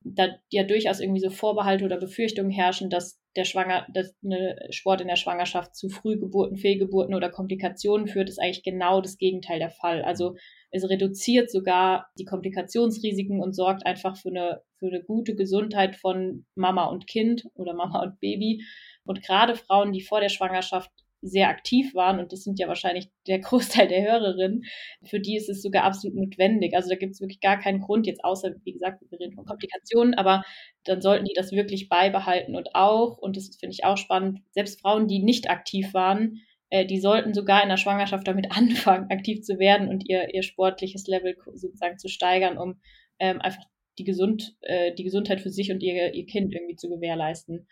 [0.00, 5.00] da ja durchaus irgendwie so Vorbehalte oder Befürchtungen herrschen, dass der Schwanger, dass eine Sport
[5.00, 9.70] in der Schwangerschaft zu Frühgeburten, Fehlgeburten oder Komplikationen führt, ist eigentlich genau das Gegenteil der
[9.70, 10.02] Fall.
[10.02, 10.34] Also
[10.72, 16.46] es reduziert sogar die Komplikationsrisiken und sorgt einfach für eine, für eine gute Gesundheit von
[16.56, 18.64] Mama und Kind oder Mama und Baby.
[19.04, 20.90] Und gerade Frauen, die vor der Schwangerschaft
[21.20, 24.64] sehr aktiv waren, und das sind ja wahrscheinlich der Großteil der Hörerinnen,
[25.04, 26.74] für die ist es sogar absolut notwendig.
[26.74, 29.44] Also da gibt es wirklich gar keinen Grund, jetzt außer, wie gesagt, wir reden von
[29.44, 30.42] Komplikationen, aber
[30.84, 34.80] dann sollten die das wirklich beibehalten und auch, und das finde ich auch spannend, selbst
[34.80, 36.40] Frauen, die nicht aktiv waren,
[36.70, 40.42] äh, die sollten sogar in der Schwangerschaft damit anfangen, aktiv zu werden und ihr, ihr
[40.42, 42.80] sportliches Level sozusagen zu steigern, um
[43.18, 43.62] ähm, einfach
[43.98, 47.66] die, gesund, äh, die Gesundheit für sich und ihr, ihr Kind irgendwie zu gewährleisten.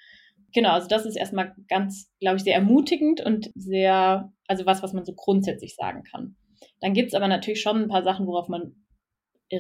[0.53, 4.93] Genau, also das ist erstmal ganz, glaube ich, sehr ermutigend und sehr, also was, was
[4.93, 6.37] man so grundsätzlich sagen kann.
[6.81, 8.87] Dann gibt es aber natürlich schon ein paar Sachen, worauf man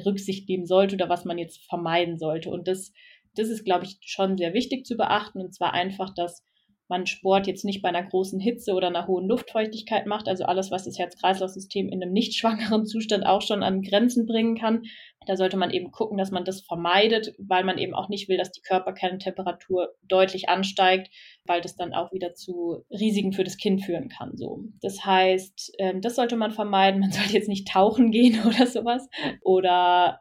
[0.04, 2.50] Rücksicht nehmen sollte oder was man jetzt vermeiden sollte.
[2.50, 2.92] Und das,
[3.34, 5.40] das ist, glaube ich, schon sehr wichtig zu beachten.
[5.40, 6.44] Und zwar einfach, dass
[6.88, 10.70] man Sport jetzt nicht bei einer großen Hitze oder einer hohen Luftfeuchtigkeit macht, also alles,
[10.70, 14.82] was das Herz-Kreislauf-System in einem nicht schwangeren Zustand auch schon an Grenzen bringen kann.
[15.26, 18.36] Da sollte man eben gucken, dass man das vermeidet, weil man eben auch nicht will,
[18.36, 21.08] dass die Körperkerntemperatur deutlich ansteigt,
[21.44, 24.36] weil das dann auch wieder zu Risiken für das Kind führen kann.
[24.36, 27.00] So, das heißt, ähm, das sollte man vermeiden.
[27.00, 29.08] Man sollte jetzt nicht tauchen gehen oder sowas
[29.42, 30.20] oder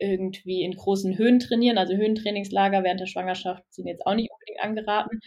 [0.00, 1.76] irgendwie in großen Höhen trainieren.
[1.76, 5.20] Also Höhentrainingslager während der Schwangerschaft sind jetzt auch nicht unbedingt angeraten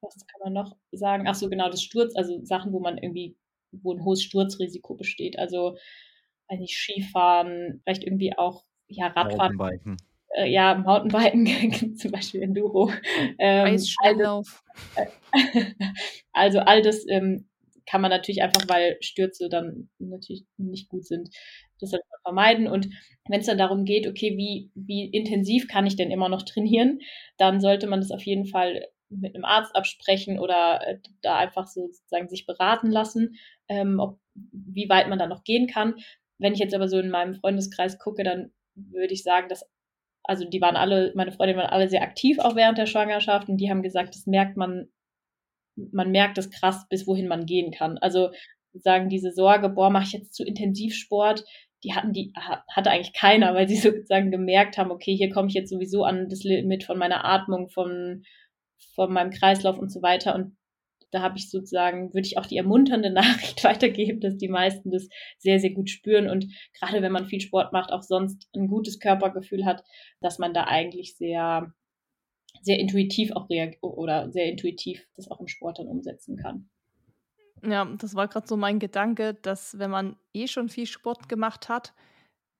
[0.00, 1.26] was kann man noch sagen?
[1.26, 3.36] Ach so, genau, das Sturz, also Sachen, wo man irgendwie,
[3.72, 5.38] wo ein hohes Sturzrisiko besteht.
[5.38, 5.76] Also,
[6.48, 9.56] weiß nicht, Skifahren, vielleicht irgendwie auch, ja, Radfahren.
[9.56, 9.96] Mountainbiken.
[10.36, 12.90] Äh, ja, Mountainbiken, zum Beispiel Enduro.
[13.38, 14.62] Ähm, Eisschnelllauf.
[16.32, 17.48] also all das ähm,
[17.86, 21.30] kann man natürlich einfach, weil Stürze dann natürlich nicht gut sind,
[21.80, 22.68] das sollte man vermeiden.
[22.68, 22.88] Und
[23.28, 27.00] wenn es dann darum geht, okay, wie, wie intensiv kann ich denn immer noch trainieren,
[27.38, 31.66] dann sollte man das auf jeden Fall mit einem Arzt absprechen oder äh, da einfach
[31.66, 33.36] so sozusagen sich beraten lassen,
[33.68, 35.94] ähm, ob, wie weit man da noch gehen kann.
[36.38, 39.64] Wenn ich jetzt aber so in meinem Freundeskreis gucke, dann würde ich sagen, dass,
[40.22, 43.56] also die waren alle, meine Freundinnen waren alle sehr aktiv auch während der Schwangerschaft und
[43.56, 44.88] die haben gesagt, das merkt man,
[45.74, 47.98] man merkt es krass, bis wohin man gehen kann.
[47.98, 48.30] Also
[48.74, 51.44] sagen diese Sorge, boah, mache ich jetzt zu Intensivsport,
[51.84, 55.54] die hatten die, hatte eigentlich keiner, weil sie sozusagen gemerkt haben, okay, hier komme ich
[55.54, 58.24] jetzt sowieso an das Limit von meiner Atmung, von,
[58.94, 60.34] von meinem Kreislauf und so weiter.
[60.34, 60.56] Und
[61.10, 65.08] da habe ich sozusagen, würde ich auch die ermunternde Nachricht weitergeben, dass die meisten das
[65.38, 66.46] sehr, sehr gut spüren und
[66.78, 69.84] gerade wenn man viel Sport macht, auch sonst ein gutes Körpergefühl hat,
[70.20, 71.72] dass man da eigentlich sehr,
[72.60, 76.68] sehr intuitiv auch reagiert oder sehr intuitiv das auch im Sport dann umsetzen kann.
[77.62, 81.68] Ja, das war gerade so mein Gedanke, dass wenn man eh schon viel Sport gemacht
[81.68, 81.92] hat,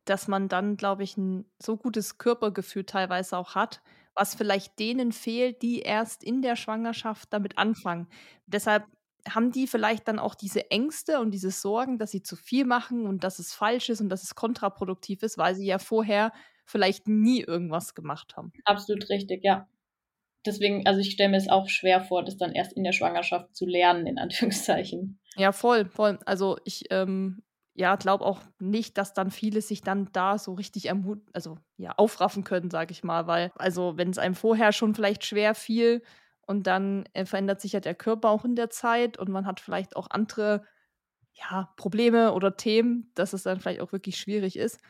[0.04, 3.80] dass man dann, glaube ich, ein so gutes Körpergefühl teilweise auch hat,
[4.18, 8.08] was vielleicht denen fehlt, die erst in der Schwangerschaft damit anfangen.
[8.46, 8.84] Deshalb
[9.28, 13.06] haben die vielleicht dann auch diese Ängste und diese Sorgen, dass sie zu viel machen
[13.06, 16.32] und dass es falsch ist und dass es kontraproduktiv ist, weil sie ja vorher
[16.64, 18.52] vielleicht nie irgendwas gemacht haben.
[18.64, 19.68] Absolut richtig, ja.
[20.46, 23.54] Deswegen, also ich stelle mir es auch schwer vor, das dann erst in der Schwangerschaft
[23.54, 25.20] zu lernen, in Anführungszeichen.
[25.36, 26.18] Ja, voll, voll.
[26.24, 27.42] Also ich ähm,
[27.78, 31.92] ja, glaube auch nicht, dass dann viele sich dann da so richtig ermut also ja,
[31.96, 36.02] aufraffen können, sage ich mal, weil also wenn es einem vorher schon vielleicht schwer fiel
[36.44, 39.60] und dann äh, verändert sich ja der Körper auch in der Zeit und man hat
[39.60, 40.64] vielleicht auch andere
[41.34, 44.80] ja, Probleme oder Themen, dass es dann vielleicht auch wirklich schwierig ist.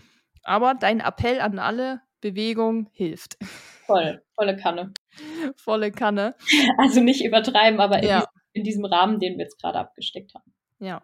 [0.43, 3.37] Aber dein Appell an alle, Bewegung hilft.
[3.85, 4.95] Voll, volle Kanne.
[5.57, 6.37] Volle Kanne.
[6.79, 8.19] Also nicht übertreiben, aber in, ja.
[8.21, 10.55] diesem, in diesem Rahmen, den wir jetzt gerade abgesteckt haben.
[10.79, 11.03] Ja.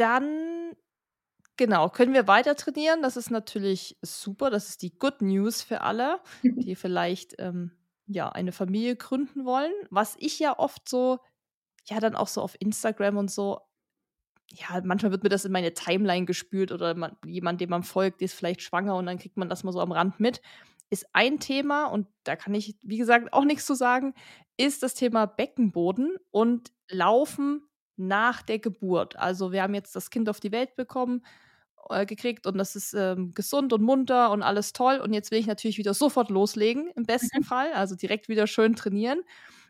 [0.00, 0.76] Dann,
[1.58, 3.02] genau, können wir weiter trainieren.
[3.02, 4.48] Das ist natürlich super.
[4.48, 7.72] Das ist die Good News für alle, die vielleicht ähm,
[8.06, 9.72] ja eine Familie gründen wollen.
[9.90, 11.18] Was ich ja oft so,
[11.84, 13.60] ja, dann auch so auf Instagram und so,
[14.52, 18.22] ja, manchmal wird mir das in meine Timeline gespült oder man, jemand, dem man folgt,
[18.22, 20.40] ist vielleicht schwanger und dann kriegt man das mal so am Rand mit.
[20.88, 24.14] Ist ein Thema, und da kann ich, wie gesagt, auch nichts zu sagen,
[24.56, 27.69] ist das Thema Beckenboden und Laufen
[28.00, 29.16] nach der Geburt.
[29.16, 31.24] Also wir haben jetzt das Kind auf die Welt bekommen,
[31.88, 34.98] äh, gekriegt und das ist ähm, gesund und munter und alles toll.
[34.98, 37.44] Und jetzt will ich natürlich wieder sofort loslegen, im besten mhm.
[37.44, 39.22] Fall, also direkt wieder schön trainieren.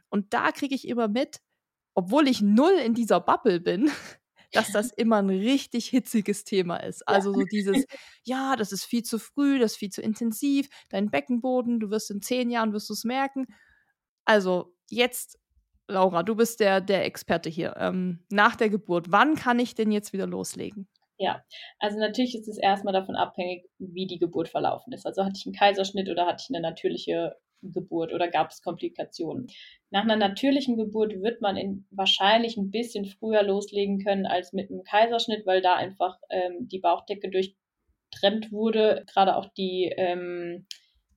[0.09, 1.41] Und da kriege ich immer mit,
[1.95, 3.91] obwohl ich null in dieser Bubble bin,
[4.53, 7.07] dass das immer ein richtig hitziges Thema ist.
[7.07, 7.84] Also so dieses,
[8.25, 12.11] ja, das ist viel zu früh, das ist viel zu intensiv, dein Beckenboden, du wirst
[12.11, 13.46] in zehn Jahren wirst du es merken.
[14.25, 15.39] Also jetzt
[15.91, 17.75] Laura, du bist der, der Experte hier.
[17.79, 20.88] Ähm, nach der Geburt, wann kann ich denn jetzt wieder loslegen?
[21.18, 21.45] Ja,
[21.79, 25.04] also natürlich ist es erstmal davon abhängig, wie die Geburt verlaufen ist.
[25.04, 29.49] Also hatte ich einen Kaiserschnitt oder hatte ich eine natürliche Geburt oder gab es Komplikationen?
[29.91, 34.71] Nach einer natürlichen Geburt wird man in, wahrscheinlich ein bisschen früher loslegen können als mit
[34.71, 39.04] einem Kaiserschnitt, weil da einfach ähm, die Bauchdecke durchtrennt wurde.
[39.12, 40.67] Gerade auch die, ähm,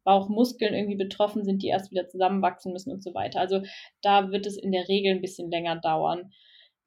[0.04, 3.40] Bauchmuskeln irgendwie betroffen sind, die erst wieder zusammenwachsen müssen und so weiter.
[3.40, 3.62] Also
[4.02, 6.32] da wird es in der Regel ein bisschen länger dauern.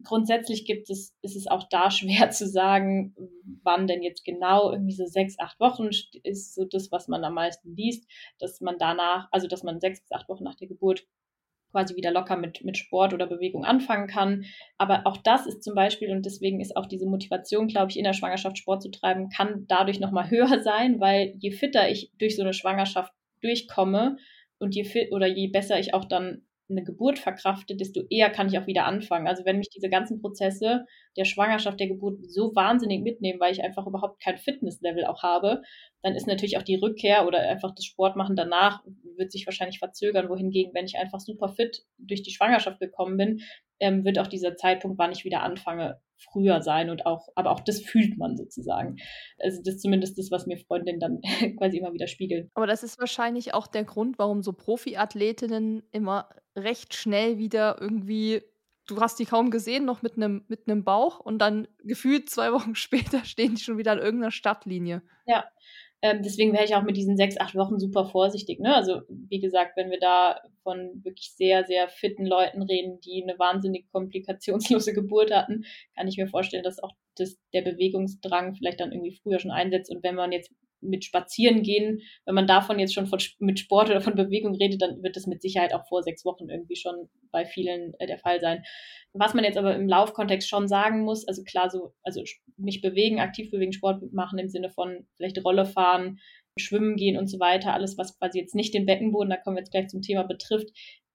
[0.05, 3.15] Grundsätzlich gibt es, ist es auch da schwer zu sagen,
[3.63, 5.89] wann denn jetzt genau irgendwie so sechs, acht Wochen
[6.23, 8.07] ist so das, was man am meisten liest,
[8.39, 11.07] dass man danach, also dass man sechs bis acht Wochen nach der Geburt
[11.77, 14.47] quasi wieder locker mit, mit Sport oder Bewegung anfangen kann.
[14.79, 18.05] Aber auch das ist zum Beispiel, und deswegen ist auch diese Motivation, glaube ich, in
[18.05, 22.35] der Schwangerschaft Sport zu treiben, kann dadurch nochmal höher sein, weil je fitter ich durch
[22.35, 23.13] so eine Schwangerschaft
[23.43, 24.17] durchkomme
[24.59, 28.49] und je fit oder je besser ich auch dann eine Geburt verkrafte, desto eher kann
[28.49, 29.29] ich auch wieder anfangen.
[29.29, 30.85] Also wenn mich diese ganzen Prozesse
[31.17, 35.63] der Schwangerschaft, der Geburt so wahnsinnig mitnehmen, weil ich einfach überhaupt kein Fitnesslevel auch habe,
[36.03, 38.83] dann ist natürlich auch die Rückkehr oder einfach das Sportmachen danach
[39.17, 40.29] wird sich wahrscheinlich verzögern.
[40.29, 43.41] Wohingegen, wenn ich einfach super fit durch die Schwangerschaft gekommen bin,
[43.81, 46.01] ähm, wird auch dieser Zeitpunkt, wann ich wieder anfange,
[46.33, 48.97] früher sein und auch, aber auch das fühlt man sozusagen.
[49.39, 51.21] Also das ist zumindest das, was mir Freundinnen dann
[51.59, 52.51] quasi immer wieder spiegeln.
[52.55, 58.43] Aber das ist wahrscheinlich auch der Grund, warum so Profiathletinnen immer recht schnell wieder irgendwie
[58.87, 62.75] du hast die kaum gesehen, noch mit einem mit Bauch und dann gefühlt zwei Wochen
[62.75, 65.03] später stehen die schon wieder an irgendeiner Stadtlinie.
[65.27, 65.45] Ja,
[66.03, 68.61] ähm, deswegen wäre ich auch mit diesen sechs, acht Wochen super vorsichtig.
[68.61, 68.75] Ne?
[68.75, 73.39] Also wie gesagt, wenn wir da von wirklich sehr, sehr fitten Leuten reden, die eine
[73.39, 75.65] wahnsinnig komplikationslose Geburt hatten,
[75.97, 79.91] kann ich mir vorstellen, dass auch das, der Bewegungsdrang vielleicht dann irgendwie früher schon einsetzt.
[79.91, 80.53] Und wenn man jetzt
[80.89, 84.83] mit Spazieren gehen, wenn man davon jetzt schon von, mit Sport oder von Bewegung redet,
[84.83, 88.19] dann wird das mit Sicherheit auch vor sechs Wochen irgendwie schon bei vielen äh, der
[88.19, 88.65] Fall sein.
[89.13, 92.23] Was man jetzt aber im Laufkontext schon sagen muss, also klar, so, also
[92.57, 96.19] mich bewegen, aktiv bewegen, Sport machen im Sinne von vielleicht Rolle fahren,
[96.59, 99.61] schwimmen gehen und so weiter, alles, was quasi jetzt nicht den Beckenboden, da kommen wir
[99.61, 100.69] jetzt gleich zum Thema, betrifft,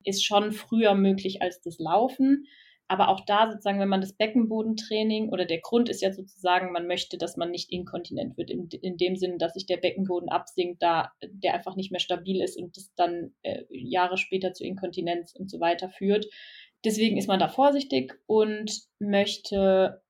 [0.03, 2.45] ist schon früher möglich als das Laufen.
[2.91, 6.87] Aber auch da sozusagen, wenn man das Beckenbodentraining oder der Grund ist ja sozusagen, man
[6.87, 10.83] möchte, dass man nicht inkontinent wird, in, in dem Sinne, dass sich der Beckenboden absinkt,
[10.83, 15.33] da der einfach nicht mehr stabil ist und das dann äh, Jahre später zu Inkontinenz
[15.33, 16.25] und so weiter führt.
[16.83, 20.01] Deswegen ist man da vorsichtig und möchte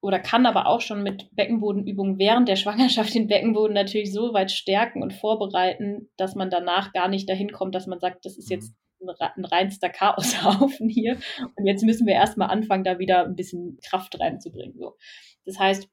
[0.00, 4.52] oder kann aber auch schon mit Beckenbodenübungen während der Schwangerschaft den Beckenboden natürlich so weit
[4.52, 8.50] stärken und vorbereiten, dass man danach gar nicht dahin kommt, dass man sagt, das ist
[8.50, 8.76] jetzt mhm
[9.08, 11.18] ein reinster Chaoshaufen hier.
[11.56, 14.78] Und jetzt müssen wir erstmal anfangen, da wieder ein bisschen Kraft reinzubringen.
[14.78, 14.96] So.
[15.44, 15.88] Das heißt,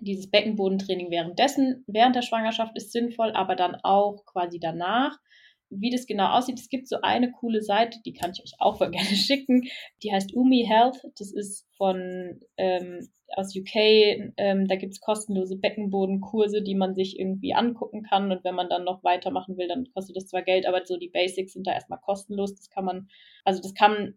[0.00, 5.18] dieses Beckenbodentraining währenddessen, während der Schwangerschaft ist sinnvoll, aber dann auch quasi danach.
[5.70, 8.78] Wie das genau aussieht, es gibt so eine coole Seite, die kann ich euch auch
[8.80, 9.62] mal gerne schicken.
[10.02, 10.96] Die heißt Umi Health.
[11.18, 13.74] Das ist von ähm, aus UK.
[14.36, 18.30] Ähm, da gibt es kostenlose Beckenbodenkurse, die man sich irgendwie angucken kann.
[18.30, 21.08] Und wenn man dann noch weitermachen will, dann kostet das zwar Geld, aber so die
[21.08, 22.54] Basics sind da erstmal kostenlos.
[22.54, 23.08] Das kann man,
[23.44, 24.14] also das kann,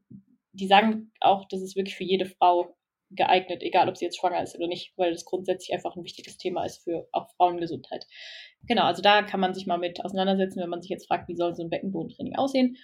[0.53, 2.75] die sagen auch, das ist wirklich für jede Frau
[3.11, 6.37] geeignet, egal ob sie jetzt schwanger ist oder nicht, weil das grundsätzlich einfach ein wichtiges
[6.37, 8.05] Thema ist für auch Frauengesundheit.
[8.67, 11.35] Genau, also da kann man sich mal mit auseinandersetzen, wenn man sich jetzt fragt, wie
[11.35, 12.77] soll so ein Beckenbodentraining aussehen.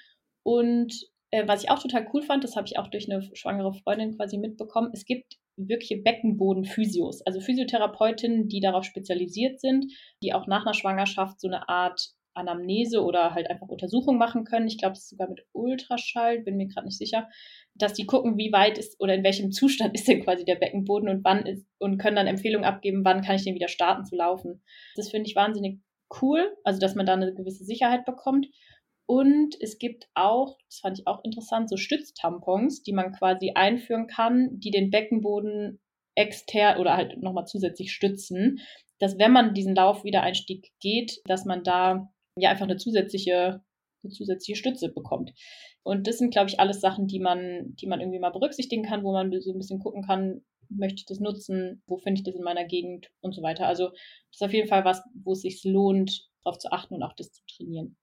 [0.43, 0.93] Und
[1.31, 4.15] äh, was ich auch total cool fand, das habe ich auch durch eine schwangere Freundin
[4.15, 9.85] quasi mitbekommen, es gibt wirkliche Beckenboden-Physios, also Physiotherapeutinnen, die darauf spezialisiert sind,
[10.22, 14.68] die auch nach einer Schwangerschaft so eine Art Anamnese oder halt einfach Untersuchung machen können.
[14.68, 17.30] Ich glaube, das ist sogar mit Ultraschall, bin mir gerade nicht sicher,
[17.76, 21.10] dass die gucken, wie weit ist oder in welchem Zustand ist denn quasi der Beckenboden
[21.10, 24.16] und wann ist und können dann Empfehlungen abgeben, wann kann ich denn wieder starten zu
[24.16, 24.62] laufen.
[24.95, 25.80] Das finde ich wahnsinnig
[26.22, 28.48] cool, also dass man da eine gewisse Sicherheit bekommt.
[29.07, 34.07] Und es gibt auch, das fand ich auch interessant, so Stütztampons, die man quasi einführen
[34.07, 35.80] kann, die den Beckenboden
[36.16, 38.60] extern oder halt nochmal zusätzlich stützen,
[38.99, 43.62] dass wenn man diesen Laufwiedereinstieg geht, dass man da ja einfach eine zusätzliche,
[44.03, 45.34] eine zusätzliche Stütze bekommt.
[45.84, 49.03] Und das sind, glaube ich, alles Sachen, die man, die man irgendwie mal berücksichtigen kann,
[49.03, 52.36] wo man so ein bisschen gucken kann, möchte ich das nutzen, wo finde ich das
[52.36, 53.68] in meiner Gegend und so weiter.
[53.68, 57.03] Also das ist auf jeden Fall was, wo es sich lohnt, darauf zu achten und
[57.03, 57.95] auch das zu trainieren.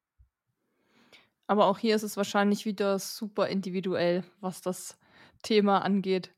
[1.47, 4.99] Aber auch hier ist es wahrscheinlich wieder super individuell, was das
[5.43, 6.33] Thema angeht.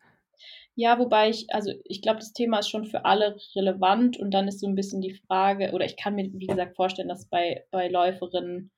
[0.76, 4.48] Ja, wobei ich, also ich glaube, das Thema ist schon für alle relevant und dann
[4.48, 7.64] ist so ein bisschen die Frage, oder ich kann mir, wie gesagt, vorstellen, dass bei,
[7.70, 8.72] bei Läuferinnen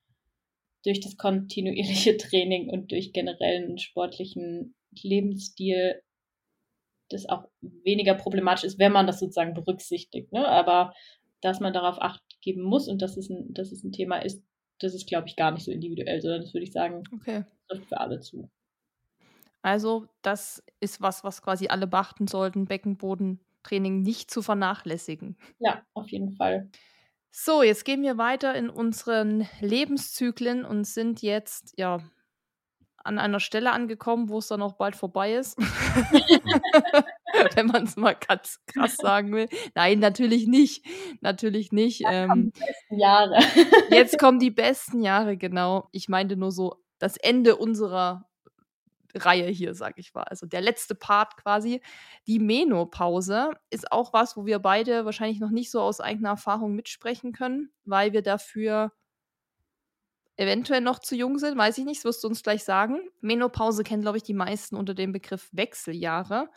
[0.85, 6.01] durch das kontinuierliche Training und durch generellen sportlichen Lebensstil
[7.09, 10.31] das auch weniger problematisch ist, wenn man das sozusagen berücksichtigt.
[10.33, 10.47] Ne?
[10.47, 10.93] Aber
[11.41, 14.43] dass man darauf acht geben muss und dass es ein, dass es ein Thema ist,
[14.79, 17.43] das ist, glaube ich, gar nicht so individuell, sondern das würde ich sagen, okay.
[17.67, 18.49] trifft für alle zu.
[19.67, 25.35] Also, das ist was, was quasi alle beachten sollten, Beckenbodentraining nicht zu vernachlässigen.
[25.59, 26.69] Ja, auf jeden Fall.
[27.31, 31.99] So, jetzt gehen wir weiter in unseren Lebenszyklen und sind jetzt ja
[33.03, 35.57] an einer Stelle angekommen, wo es dann auch bald vorbei ist.
[37.55, 39.49] wenn man es mal ganz krass sagen will.
[39.75, 40.85] Nein, natürlich nicht.
[41.19, 41.99] Natürlich nicht.
[41.99, 43.39] Jetzt ähm, kommen die besten Jahre.
[43.89, 45.89] jetzt kommen die besten Jahre, genau.
[45.91, 48.26] Ich meinte nur so das Ende unserer
[49.17, 50.23] Reihe hier, sag ich mal.
[50.23, 51.81] Also der letzte Part quasi.
[52.27, 56.75] Die Menopause ist auch was, wo wir beide wahrscheinlich noch nicht so aus eigener Erfahrung
[56.75, 58.91] mitsprechen können, weil wir dafür
[60.37, 62.99] eventuell noch zu jung sind, weiß ich nicht, das wirst du uns gleich sagen.
[63.21, 66.49] Menopause kennen, glaube ich, die meisten unter dem Begriff Wechseljahre.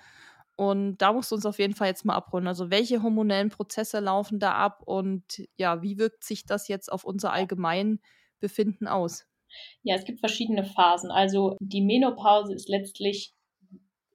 [0.56, 2.46] Und da musst du uns auf jeden Fall jetzt mal abholen.
[2.46, 7.04] Also welche hormonellen Prozesse laufen da ab und ja, wie wirkt sich das jetzt auf
[7.04, 9.26] unser Allgemeinbefinden aus?
[9.82, 11.10] Ja, es gibt verschiedene Phasen.
[11.10, 13.32] Also die Menopause ist letztlich,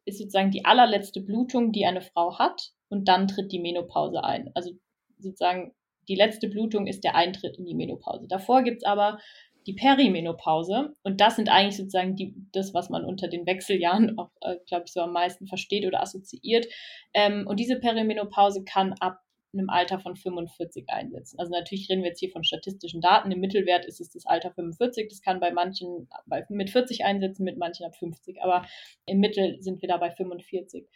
[0.06, 4.52] ist sozusagen die allerletzte Blutung, die eine Frau hat und dann tritt die Menopause ein.
[4.54, 4.72] Also
[5.18, 5.74] sozusagen
[6.08, 8.28] die letzte Blutung ist der Eintritt in die Menopause.
[8.28, 9.20] Davor gibt es aber
[9.66, 10.94] die Perimenopause.
[11.04, 14.84] Und das sind eigentlich sozusagen die, das, was man unter den Wechseljahren auch, äh, glaube
[14.86, 16.68] ich, so am meisten versteht oder assoziiert.
[17.14, 19.20] Ähm, und diese Perimenopause kann ab
[19.58, 21.40] einem Alter von 45 einsetzen.
[21.40, 23.32] Also natürlich reden wir jetzt hier von statistischen Daten.
[23.32, 25.08] Im Mittelwert ist es das Alter 45.
[25.10, 28.42] Das kann bei manchen bei, mit 40 einsetzen, mit manchen ab 50.
[28.42, 28.66] Aber
[29.06, 30.88] im Mittel sind wir da bei 45.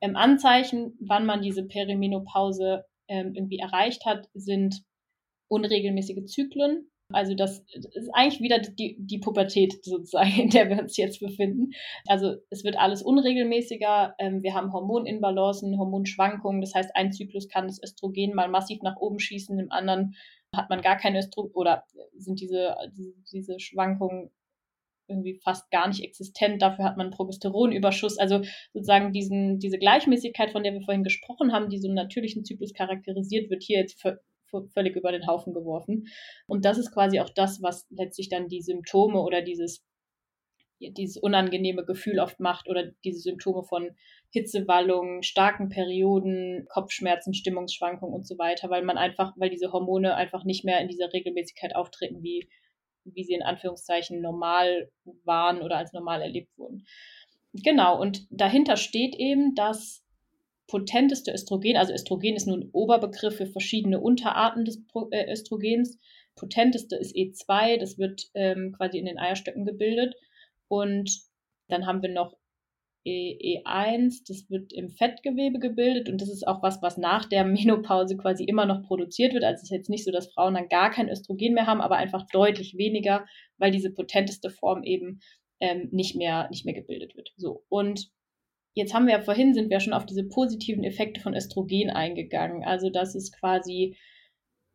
[0.00, 4.82] Ähm, Anzeichen, wann man diese Perimenopause ähm, irgendwie erreicht hat, sind
[5.48, 7.62] unregelmäßige Zyklen, also das
[7.92, 11.72] ist eigentlich wieder die, die Pubertät sozusagen, in der wir uns jetzt befinden.
[12.06, 14.14] Also es wird alles unregelmäßiger.
[14.18, 16.60] Ähm, wir haben Hormoninbalancen, Hormonschwankungen.
[16.60, 20.14] Das heißt, ein Zyklus kann das Östrogen mal massiv nach oben schießen, im anderen
[20.54, 21.84] hat man gar keine Östrogen oder
[22.16, 22.76] sind diese,
[23.32, 24.30] diese, Schwankungen
[25.08, 26.62] irgendwie fast gar nicht existent.
[26.62, 28.18] Dafür hat man Progesteronüberschuss.
[28.18, 32.44] Also sozusagen diesen, diese Gleichmäßigkeit, von der wir vorhin gesprochen haben, die so einen natürlichen
[32.44, 34.00] Zyklus charakterisiert, wird hier jetzt
[34.72, 36.06] völlig über den Haufen geworfen.
[36.46, 39.84] Und das ist quasi auch das, was letztlich dann die Symptome oder dieses,
[40.80, 43.90] dieses unangenehme Gefühl oft macht oder diese Symptome von
[44.30, 50.44] Hitzewallungen, starken Perioden, Kopfschmerzen, Stimmungsschwankungen und so weiter, weil man einfach, weil diese Hormone einfach
[50.44, 52.48] nicht mehr in dieser Regelmäßigkeit auftreten, wie,
[53.04, 54.90] wie sie in Anführungszeichen normal
[55.24, 56.84] waren oder als normal erlebt wurden.
[57.52, 60.03] Genau, und dahinter steht eben, dass
[60.66, 65.98] potenteste Östrogen, also Östrogen ist nun ein Oberbegriff für verschiedene Unterarten des äh, Östrogens.
[66.36, 70.14] Potenteste ist E2, das wird ähm, quasi in den Eierstöcken gebildet.
[70.68, 71.10] Und
[71.68, 72.36] dann haben wir noch
[73.04, 77.44] e, E1, das wird im Fettgewebe gebildet und das ist auch was, was nach der
[77.44, 79.44] Menopause quasi immer noch produziert wird.
[79.44, 81.96] Also es ist jetzt nicht so, dass Frauen dann gar kein Östrogen mehr haben, aber
[81.96, 83.26] einfach deutlich weniger,
[83.58, 85.20] weil diese potenteste Form eben
[85.60, 87.32] ähm, nicht, mehr, nicht mehr gebildet wird.
[87.36, 87.64] So.
[87.68, 88.10] Und
[88.74, 92.64] Jetzt haben wir ja vorhin, sind wir schon auf diese positiven Effekte von Östrogen eingegangen.
[92.64, 93.96] Also, dass es quasi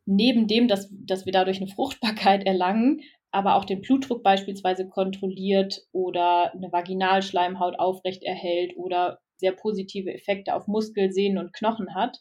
[0.06, 5.82] neben dem, dass, dass wir dadurch eine Fruchtbarkeit erlangen, aber auch den Blutdruck beispielsweise kontrolliert
[5.92, 12.18] oder eine Vaginalschleimhaut aufrecht erhält oder sehr positive Effekte auf Muskel, Sehnen und Knochen hat.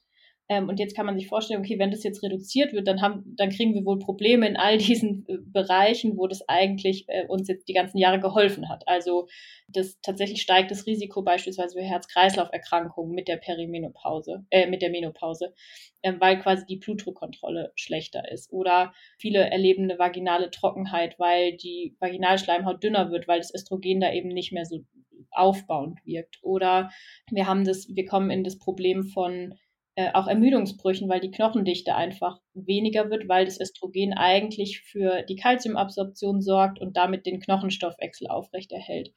[0.52, 3.36] Ähm, und jetzt kann man sich vorstellen, okay, wenn das jetzt reduziert wird, dann haben,
[3.38, 7.48] dann kriegen wir wohl Probleme in all diesen äh, Bereichen, wo das eigentlich äh, uns
[7.48, 8.88] jetzt die ganzen Jahre geholfen hat.
[8.88, 9.28] Also
[9.68, 15.54] das tatsächlich steigt das Risiko beispielsweise für Herz-Kreislauf-Erkrankungen mit der Perimenopause, äh, mit der Menopause,
[16.02, 18.52] äh, weil quasi die Blutdruckkontrolle schlechter ist.
[18.52, 24.12] Oder viele erleben eine vaginale Trockenheit, weil die Vaginalschleimhaut dünner wird, weil das Östrogen da
[24.12, 24.84] eben nicht mehr so
[25.30, 26.40] aufbauend wirkt.
[26.42, 26.90] Oder
[27.30, 29.54] wir haben das, wir kommen in das Problem von
[30.00, 35.36] äh, auch Ermüdungsbrüchen, weil die Knochendichte einfach weniger wird, weil das Östrogen eigentlich für die
[35.36, 39.12] Kalziumabsorption sorgt und damit den Knochenstoffwechsel aufrechterhält.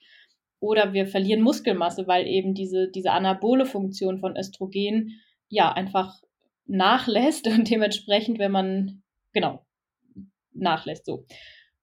[0.59, 6.21] Oder wir verlieren Muskelmasse, weil eben diese, diese anabole Funktion von Östrogen ja einfach
[6.67, 9.65] nachlässt und dementsprechend, wenn man, genau,
[10.53, 11.27] nachlässt so.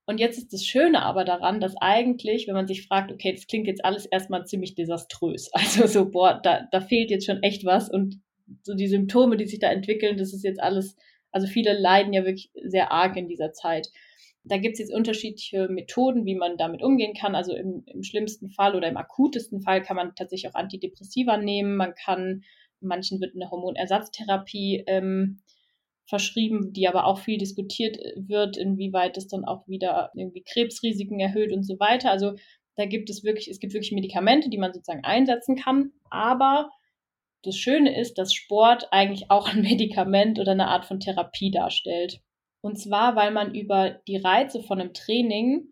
[0.06, 3.48] Und jetzt ist das Schöne aber daran, dass eigentlich, wenn man sich fragt, okay, das
[3.48, 5.52] klingt jetzt alles erstmal ziemlich desaströs.
[5.54, 8.20] Also so, boah, da, da fehlt jetzt schon echt was und
[8.64, 10.96] so die Symptome, die sich da entwickeln, das ist jetzt alles,
[11.32, 13.90] also viele leiden ja wirklich sehr arg in dieser Zeit.
[14.44, 17.36] Da gibt es jetzt unterschiedliche Methoden, wie man damit umgehen kann.
[17.36, 21.76] Also im, im schlimmsten Fall oder im akutesten Fall kann man tatsächlich auch Antidepressiva nehmen.
[21.76, 22.44] Man kann,
[22.80, 25.42] manchen wird eine Hormonersatztherapie ähm,
[26.08, 31.54] verschrieben, die aber auch viel diskutiert wird, inwieweit es dann auch wieder irgendwie Krebsrisiken erhöht
[31.54, 32.10] und so weiter.
[32.10, 32.34] Also
[32.76, 36.72] da gibt es wirklich, es gibt wirklich Medikamente, die man sozusagen einsetzen kann, aber
[37.44, 42.22] das Schöne ist, dass Sport eigentlich auch ein Medikament oder eine Art von Therapie darstellt.
[42.62, 45.72] Und zwar, weil man über die Reize von einem Training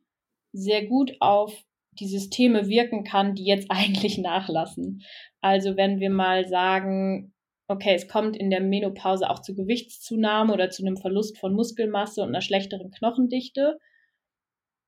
[0.54, 1.54] sehr gut auf
[2.00, 5.04] die Systeme wirken kann, die jetzt eigentlich nachlassen.
[5.42, 7.34] Also wenn wir mal sagen,
[7.68, 12.22] okay, es kommt in der Menopause auch zu Gewichtszunahme oder zu einem Verlust von Muskelmasse
[12.22, 13.78] und einer schlechteren Knochendichte,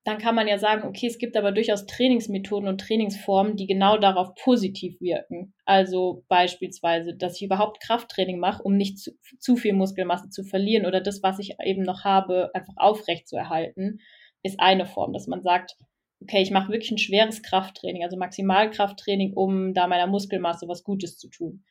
[0.05, 3.97] dann kann man ja sagen, okay, es gibt aber durchaus Trainingsmethoden und Trainingsformen, die genau
[3.97, 5.53] darauf positiv wirken.
[5.65, 10.85] Also beispielsweise, dass ich überhaupt Krafttraining mache, um nicht zu, zu viel Muskelmasse zu verlieren
[10.85, 13.99] oder das, was ich eben noch habe, einfach aufrecht zu erhalten,
[14.41, 15.75] ist eine Form, dass man sagt,
[16.21, 21.17] okay, ich mache wirklich ein schweres Krafttraining, also Maximalkrafttraining, um da meiner Muskelmasse was Gutes
[21.17, 21.63] zu tun.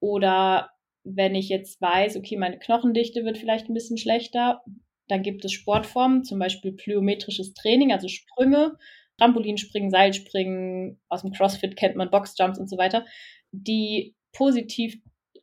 [0.00, 0.70] Oder
[1.04, 4.62] wenn ich jetzt weiß, okay, meine Knochendichte wird vielleicht ein bisschen schlechter,
[5.08, 8.76] dann gibt es Sportformen, zum Beispiel plyometrisches Training, also Sprünge,
[9.18, 13.06] Trampolinspringen, Seilspringen, aus dem CrossFit kennt man Boxjumps und so weiter,
[13.52, 14.98] die positiv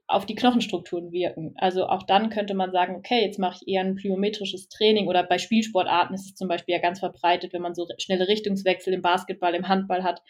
[0.08, 1.54] auf die Knochenstrukturen wirken.
[1.58, 5.24] Also auch dann könnte man sagen, okay, jetzt mache ich eher ein plyometrisches Training oder
[5.24, 9.02] bei Spielsportarten ist es zum Beispiel ja ganz verbreitet, wenn man so schnelle Richtungswechsel im
[9.02, 10.22] Basketball, im Handball hat,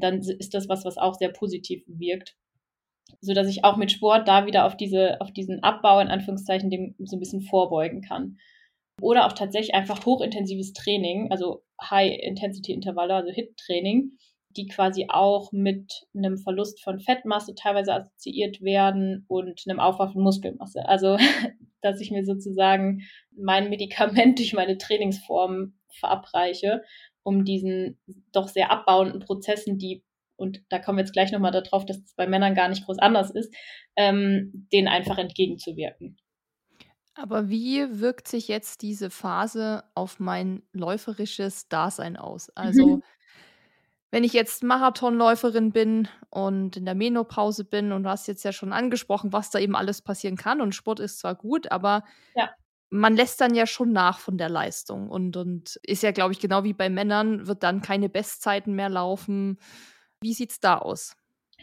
[0.00, 2.36] dann ist das was, was auch sehr positiv wirkt.
[3.20, 6.70] So dass ich auch mit Sport da wieder auf diese, auf diesen Abbau in Anführungszeichen
[6.70, 8.38] dem so ein bisschen vorbeugen kann.
[9.00, 14.18] Oder auch tatsächlich einfach hochintensives Training, also High-Intensity-Intervalle, also HIT-Training,
[14.56, 20.22] die quasi auch mit einem Verlust von Fettmasse teilweise assoziiert werden und einem Aufbau von
[20.22, 20.86] Muskelmasse.
[20.88, 21.16] Also,
[21.82, 26.82] dass ich mir sozusagen mein Medikament durch meine Trainingsform verabreiche,
[27.22, 28.00] um diesen
[28.32, 30.02] doch sehr abbauenden Prozessen, die,
[30.36, 32.98] und da kommen wir jetzt gleich nochmal darauf, dass es bei Männern gar nicht groß
[32.98, 33.54] anders ist,
[33.96, 36.16] ähm, denen einfach entgegenzuwirken.
[37.20, 42.48] Aber wie wirkt sich jetzt diese Phase auf mein läuferisches Dasein aus?
[42.50, 43.02] Also, mhm.
[44.12, 48.52] wenn ich jetzt Marathonläuferin bin und in der Menopause bin und du hast jetzt ja
[48.52, 52.04] schon angesprochen, was da eben alles passieren kann und Sport ist zwar gut, aber
[52.36, 52.50] ja.
[52.88, 56.38] man lässt dann ja schon nach von der Leistung und, und ist ja, glaube ich,
[56.38, 59.58] genau wie bei Männern, wird dann keine Bestzeiten mehr laufen.
[60.20, 61.16] Wie sieht es da aus?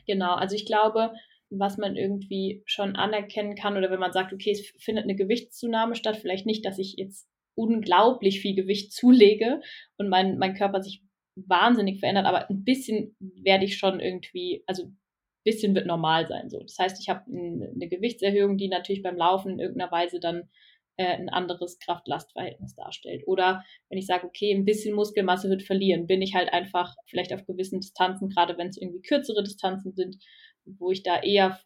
[0.06, 1.14] Genau, also ich glaube,
[1.60, 5.96] was man irgendwie schon anerkennen kann oder wenn man sagt, okay, es findet eine Gewichtszunahme
[5.96, 9.62] statt, vielleicht nicht, dass ich jetzt unglaublich viel Gewicht zulege
[9.98, 11.04] und mein, mein Körper sich
[11.36, 14.98] wahnsinnig verändert, aber ein bisschen werde ich schon irgendwie, also ein
[15.44, 16.60] bisschen wird normal sein so.
[16.60, 20.50] Das heißt, ich habe eine Gewichtserhöhung, die natürlich beim Laufen in irgendeiner Weise dann
[20.98, 23.24] äh, ein anderes Kraft-Last-Verhältnis darstellt.
[23.28, 27.34] Oder wenn ich sage, okay, ein bisschen Muskelmasse wird verlieren, bin ich halt einfach vielleicht
[27.34, 30.18] auf gewissen Distanzen, gerade wenn es irgendwie kürzere Distanzen sind,
[30.66, 31.60] wo ich da eher,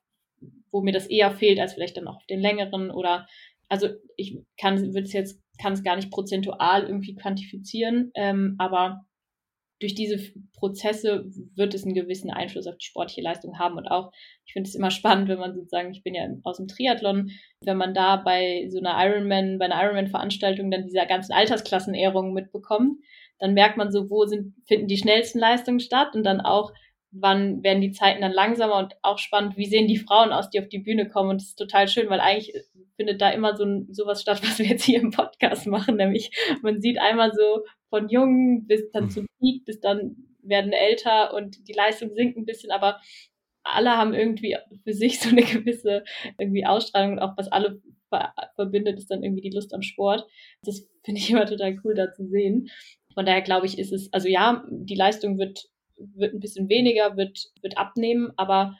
[0.71, 3.27] wo mir das eher fehlt, als vielleicht dann auch auf den längeren oder
[3.69, 9.01] also ich kann es jetzt kann es gar nicht prozentual irgendwie quantifizieren, ähm, aber
[9.79, 10.19] durch diese
[10.53, 14.11] Prozesse wird es einen gewissen Einfluss auf die sportliche Leistung haben und auch,
[14.45, 17.31] ich finde es immer spannend, wenn man sozusagen, ich bin ja aus dem Triathlon,
[17.63, 22.99] wenn man da bei so einer Ironman, bei einer Ironman-Veranstaltung dann diese ganzen Altersklassenehrungen mitbekommt,
[23.39, 26.73] dann merkt man so, wo sind, finden die schnellsten Leistungen statt und dann auch,
[27.11, 30.59] wann werden die Zeiten dann langsamer und auch spannend, wie sehen die Frauen aus, die
[30.59, 31.31] auf die Bühne kommen.
[31.31, 32.53] Und das ist total schön, weil eigentlich
[32.95, 36.31] findet da immer so ein, sowas statt, was wir jetzt hier im Podcast machen, nämlich
[36.61, 41.67] man sieht einmal so von jung bis dann zum Peak, bis dann werden älter und
[41.67, 42.99] die Leistung sinkt ein bisschen, aber
[43.63, 46.03] alle haben irgendwie für sich so eine gewisse
[46.37, 47.81] irgendwie Ausstrahlung und auch was alle
[48.55, 50.25] verbindet, ist dann irgendwie die Lust am Sport.
[50.63, 52.69] Das finde ich immer total cool da zu sehen.
[53.13, 55.69] Von daher glaube ich, ist es, also ja, die Leistung wird
[55.99, 58.77] wird ein bisschen weniger, wird, wird abnehmen, aber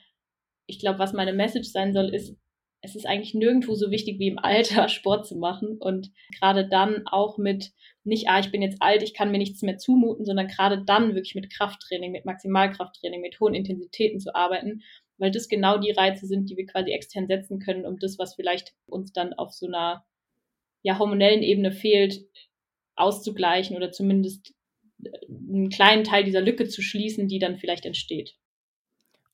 [0.66, 2.36] ich glaube, was meine Message sein soll, ist,
[2.82, 5.76] es ist eigentlich nirgendwo so wichtig wie im Alter Sport zu machen.
[5.78, 7.72] Und gerade dann auch mit
[8.04, 11.14] nicht, ah, ich bin jetzt alt, ich kann mir nichts mehr zumuten, sondern gerade dann
[11.14, 14.82] wirklich mit Krafttraining, mit Maximalkrafttraining, mit hohen Intensitäten zu arbeiten,
[15.18, 18.34] weil das genau die Reize sind, die wir quasi extern setzen können, um das, was
[18.34, 20.04] vielleicht uns dann auf so einer
[20.82, 22.24] ja, hormonellen Ebene fehlt,
[22.96, 24.54] auszugleichen oder zumindest
[25.28, 28.36] einen kleinen Teil dieser Lücke zu schließen, die dann vielleicht entsteht.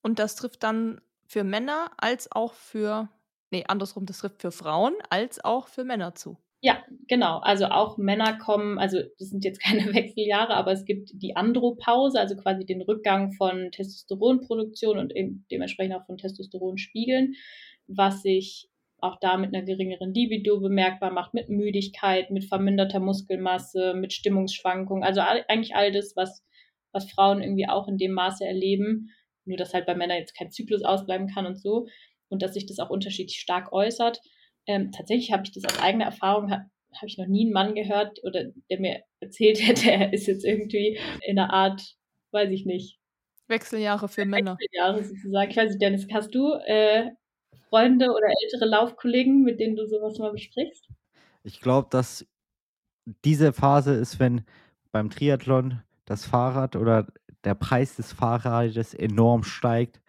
[0.03, 3.09] Und das trifft dann für Männer als auch für,
[3.51, 6.39] nee, andersrum, das trifft für Frauen als auch für Männer zu.
[6.63, 7.39] Ja, genau.
[7.39, 12.19] Also auch Männer kommen, also das sind jetzt keine Wechseljahre, aber es gibt die Andropause,
[12.19, 15.13] also quasi den Rückgang von Testosteronproduktion und
[15.51, 17.35] dementsprechend auch von Testosteronspiegeln,
[17.87, 18.69] was sich
[19.01, 25.05] auch da mit einer geringeren Libido bemerkbar macht, mit Müdigkeit, mit verminderter Muskelmasse, mit Stimmungsschwankungen.
[25.05, 26.43] Also all, eigentlich all das, was,
[26.93, 29.11] was Frauen irgendwie auch in dem Maße erleben,
[29.45, 31.87] nur dass halt bei Männern jetzt kein Zyklus ausbleiben kann und so
[32.29, 34.21] und dass sich das auch unterschiedlich stark äußert.
[34.67, 37.75] Ähm, tatsächlich habe ich das aus eigener Erfahrung, habe hab ich noch nie einen Mann
[37.75, 41.83] gehört oder der mir erzählt hätte, er ist jetzt irgendwie in einer Art,
[42.33, 42.99] weiß ich nicht.
[43.49, 44.57] Wechseljahre für Männer.
[44.59, 45.51] Wechseljahre sozusagen.
[45.51, 47.11] Ich weiß nicht, Dennis, hast du äh,
[47.69, 50.89] Freunde oder ältere Laufkollegen, mit denen du sowas mal besprichst?
[51.43, 52.27] Ich glaube, dass
[53.25, 54.45] diese Phase ist, wenn
[54.93, 57.07] beim Triathlon das Fahrrad oder
[57.45, 60.01] der Preis des Fahrrades enorm steigt.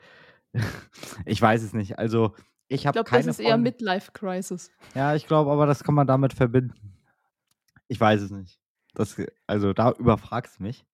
[1.25, 1.99] ich weiß es nicht.
[1.99, 2.33] Also
[2.67, 3.19] ich habe keine.
[3.19, 4.71] Ich glaube, das ist eher Midlife Crisis.
[4.95, 6.95] Ja, ich glaube, aber das kann man damit verbinden.
[7.87, 8.59] Ich weiß es nicht.
[8.93, 9.15] Das,
[9.45, 10.85] also da überfragst du mich.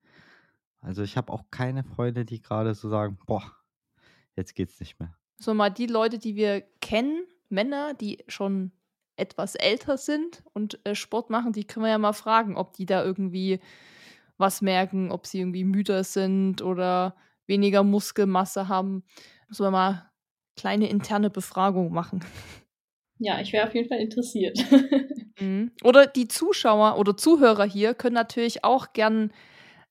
[0.82, 3.44] Also ich habe auch keine Freunde, die gerade so sagen, boah,
[4.36, 5.16] jetzt geht's nicht mehr.
[5.38, 8.72] So mal die Leute, die wir kennen, Männer, die schon
[9.16, 12.86] etwas älter sind und äh, Sport machen, die können wir ja mal fragen, ob die
[12.86, 13.60] da irgendwie
[14.38, 17.16] was merken, ob sie irgendwie müder sind oder
[17.46, 19.04] weniger Muskelmasse haben.
[19.50, 20.12] Sollen wir mal
[20.56, 22.24] kleine interne Befragung machen.
[23.20, 24.58] Ja, ich wäre auf jeden Fall interessiert.
[25.40, 25.72] mhm.
[25.84, 29.32] Oder die Zuschauer oder Zuhörer hier können natürlich auch gern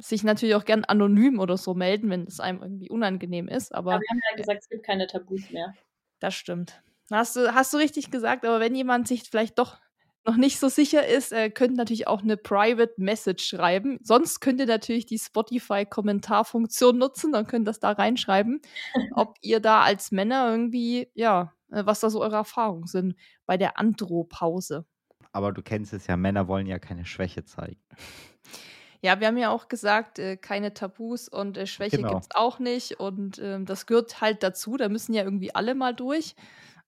[0.02, 3.74] sich natürlich auch gern anonym oder so melden, wenn es einem irgendwie unangenehm ist.
[3.74, 5.74] Aber ja, wir haben ja gesagt, es gibt keine Tabus mehr.
[6.18, 6.82] Das stimmt.
[7.10, 9.78] Hast du, hast du richtig gesagt, aber wenn jemand sich vielleicht doch
[10.24, 13.98] noch nicht so sicher ist, äh, könnt natürlich auch eine Private Message schreiben.
[14.02, 18.60] Sonst könnt ihr natürlich die Spotify-Kommentarfunktion nutzen, dann könnt ihr das da reinschreiben,
[19.14, 23.16] ob ihr da als Männer irgendwie, ja, äh, was da so eure Erfahrungen sind
[23.46, 24.86] bei der Andropause.
[25.32, 27.80] Aber du kennst es ja, Männer wollen ja keine Schwäche zeigen.
[29.04, 32.10] Ja, wir haben ja auch gesagt, äh, keine Tabus und äh, Schwäche genau.
[32.10, 33.00] gibt es auch nicht.
[33.00, 34.76] Und äh, das gehört halt dazu.
[34.76, 36.36] Da müssen ja irgendwie alle mal durch.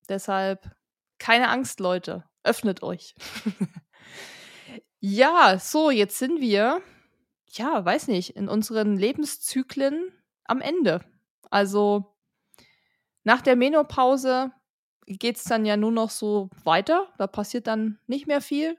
[0.08, 0.70] Deshalb
[1.18, 2.24] keine Angst, Leute.
[2.44, 3.16] Öffnet euch.
[5.00, 6.82] ja, so, jetzt sind wir,
[7.48, 10.12] ja, weiß nicht, in unseren Lebenszyklen
[10.44, 11.00] am Ende.
[11.50, 12.14] Also
[13.24, 14.52] nach der Menopause
[15.06, 17.08] geht es dann ja nur noch so weiter.
[17.18, 18.76] Da passiert dann nicht mehr viel.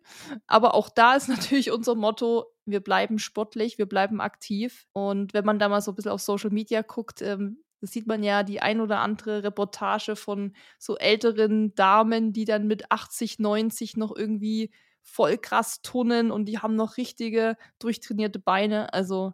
[0.48, 4.88] Aber auch da ist natürlich unser Motto, wir bleiben sportlich, wir bleiben aktiv.
[4.94, 8.24] Und wenn man da mal so ein bisschen auf Social Media guckt, ähm, sieht man
[8.24, 13.98] ja die ein oder andere Reportage von so älteren Damen, die dann mit 80, 90
[13.98, 14.72] noch irgendwie
[15.02, 18.92] voll krass tunnen und die haben noch richtige durchtrainierte Beine.
[18.94, 19.34] Also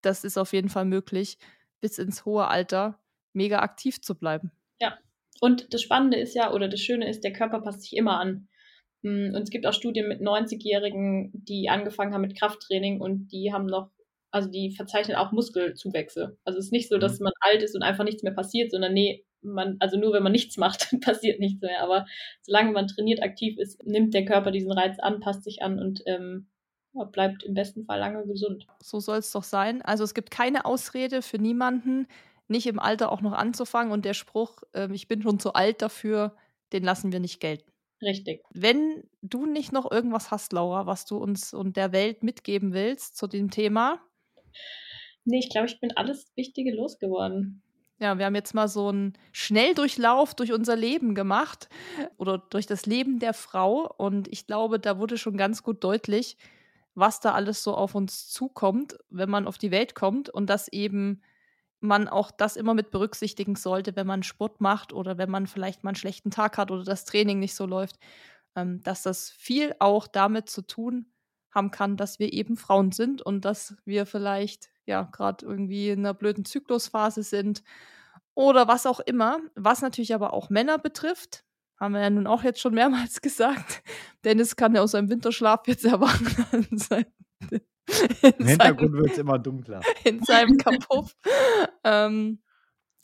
[0.00, 1.38] das ist auf jeden Fall möglich,
[1.80, 3.00] bis ins hohe Alter
[3.32, 4.52] mega aktiv zu bleiben.
[4.80, 4.96] Ja,
[5.40, 8.48] und das Spannende ist ja, oder das Schöne ist, der Körper passt sich immer an.
[9.02, 13.52] Hm, und es gibt auch Studien mit 90-Jährigen, die angefangen haben mit Krafttraining und die
[13.52, 13.90] haben noch
[14.30, 16.36] also die verzeichnen auch Muskelzuwächse.
[16.44, 17.24] Also es ist nicht so, dass mhm.
[17.24, 20.32] man alt ist und einfach nichts mehr passiert, sondern nee, man, also nur wenn man
[20.32, 21.82] nichts macht, passiert nichts mehr.
[21.82, 22.06] Aber
[22.42, 26.02] solange man trainiert, aktiv ist, nimmt der Körper diesen Reiz an, passt sich an und
[26.06, 26.48] ähm,
[27.12, 28.66] bleibt im besten Fall lange gesund.
[28.82, 29.82] So soll es doch sein.
[29.82, 32.06] Also es gibt keine Ausrede für niemanden,
[32.48, 33.92] nicht im Alter auch noch anzufangen.
[33.92, 36.36] Und der Spruch, äh, ich bin schon zu alt dafür,
[36.72, 37.70] den lassen wir nicht gelten.
[38.00, 38.44] Richtig.
[38.50, 43.16] Wenn du nicht noch irgendwas hast, Laura, was du uns und der Welt mitgeben willst
[43.16, 44.00] zu dem Thema,
[45.28, 47.62] Nee, ich glaube, ich bin alles Wichtige losgeworden.
[48.00, 51.68] Ja, wir haben jetzt mal so einen Schnelldurchlauf durch unser Leben gemacht
[52.16, 53.92] oder durch das Leben der Frau.
[53.98, 56.38] Und ich glaube, da wurde schon ganz gut deutlich,
[56.94, 60.68] was da alles so auf uns zukommt, wenn man auf die Welt kommt und dass
[60.68, 61.20] eben
[61.80, 65.84] man auch das immer mit berücksichtigen sollte, wenn man Sport macht oder wenn man vielleicht
[65.84, 67.98] mal einen schlechten Tag hat oder das Training nicht so läuft,
[68.56, 71.06] ähm, dass das viel auch damit zu tun
[71.54, 76.00] haben kann, dass wir eben Frauen sind und dass wir vielleicht ja gerade irgendwie in
[76.00, 77.62] einer blöden Zyklusphase sind
[78.34, 79.40] oder was auch immer.
[79.54, 81.44] Was natürlich aber auch Männer betrifft,
[81.78, 83.82] haben wir ja nun auch jetzt schon mehrmals gesagt.
[84.24, 86.66] Dennis kann ja aus seinem Winterschlaf jetzt erwachen.
[88.38, 89.80] Im Hintergrund wird es immer dunkler.
[90.04, 91.16] In seinem Kapuff.
[91.84, 92.40] ähm,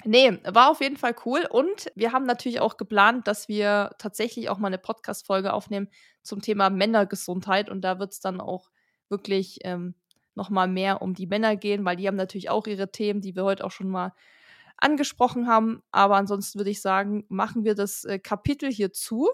[0.06, 1.46] Nee, war auf jeden Fall cool.
[1.48, 5.88] Und wir haben natürlich auch geplant, dass wir tatsächlich auch mal eine Podcast-Folge aufnehmen
[6.22, 7.70] zum Thema Männergesundheit.
[7.70, 8.70] Und da wird es dann auch
[9.08, 9.94] wirklich ähm,
[10.34, 13.44] nochmal mehr um die Männer gehen, weil die haben natürlich auch ihre Themen, die wir
[13.44, 14.12] heute auch schon mal
[14.76, 15.82] angesprochen haben.
[15.90, 19.30] Aber ansonsten würde ich sagen, machen wir das äh, Kapitel hier zu.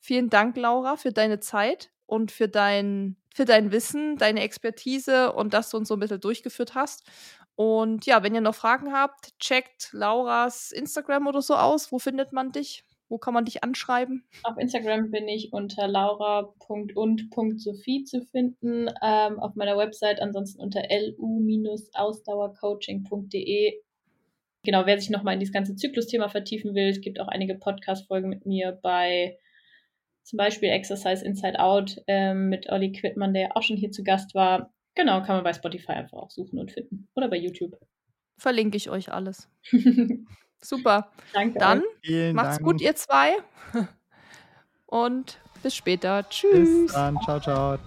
[0.00, 5.54] Vielen Dank, Laura, für deine Zeit und für dein, für dein Wissen, deine Expertise und
[5.54, 7.02] dass du uns so ein bisschen durchgeführt hast.
[7.56, 11.90] Und ja, wenn ihr noch Fragen habt, checkt Lauras Instagram oder so aus.
[11.90, 12.84] Wo findet man dich?
[13.08, 14.24] Wo kann man dich anschreiben?
[14.44, 18.88] Auf Instagram bin ich unter laura.und.sophie zu finden.
[19.02, 23.80] Ähm, auf meiner Website ansonsten unter lu-ausdauercoaching.de.
[24.62, 28.28] Genau, wer sich nochmal in dieses ganze Zyklusthema vertiefen will, es gibt auch einige Podcast-Folgen
[28.28, 29.36] mit mir bei
[30.24, 34.34] zum Beispiel Exercise Inside Out ähm, mit Olli Quittmann, der auch schon hier zu Gast
[34.34, 34.72] war.
[34.94, 37.08] Genau, kann man bei Spotify einfach auch suchen und finden.
[37.14, 37.78] Oder bei YouTube.
[38.38, 39.48] Verlinke ich euch alles.
[40.60, 41.10] Super.
[41.32, 41.58] Danke.
[41.58, 41.82] Dann
[42.32, 42.62] macht's Dank.
[42.62, 43.32] gut, ihr zwei.
[44.86, 46.28] Und bis später.
[46.28, 46.84] Tschüss.
[46.86, 47.18] Bis dann.
[47.24, 47.78] Ciao, ciao.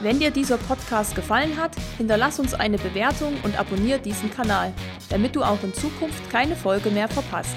[0.00, 4.72] Wenn dir dieser Podcast gefallen hat, hinterlass uns eine Bewertung und abonniere diesen Kanal,
[5.10, 7.56] damit du auch in Zukunft keine Folge mehr verpasst.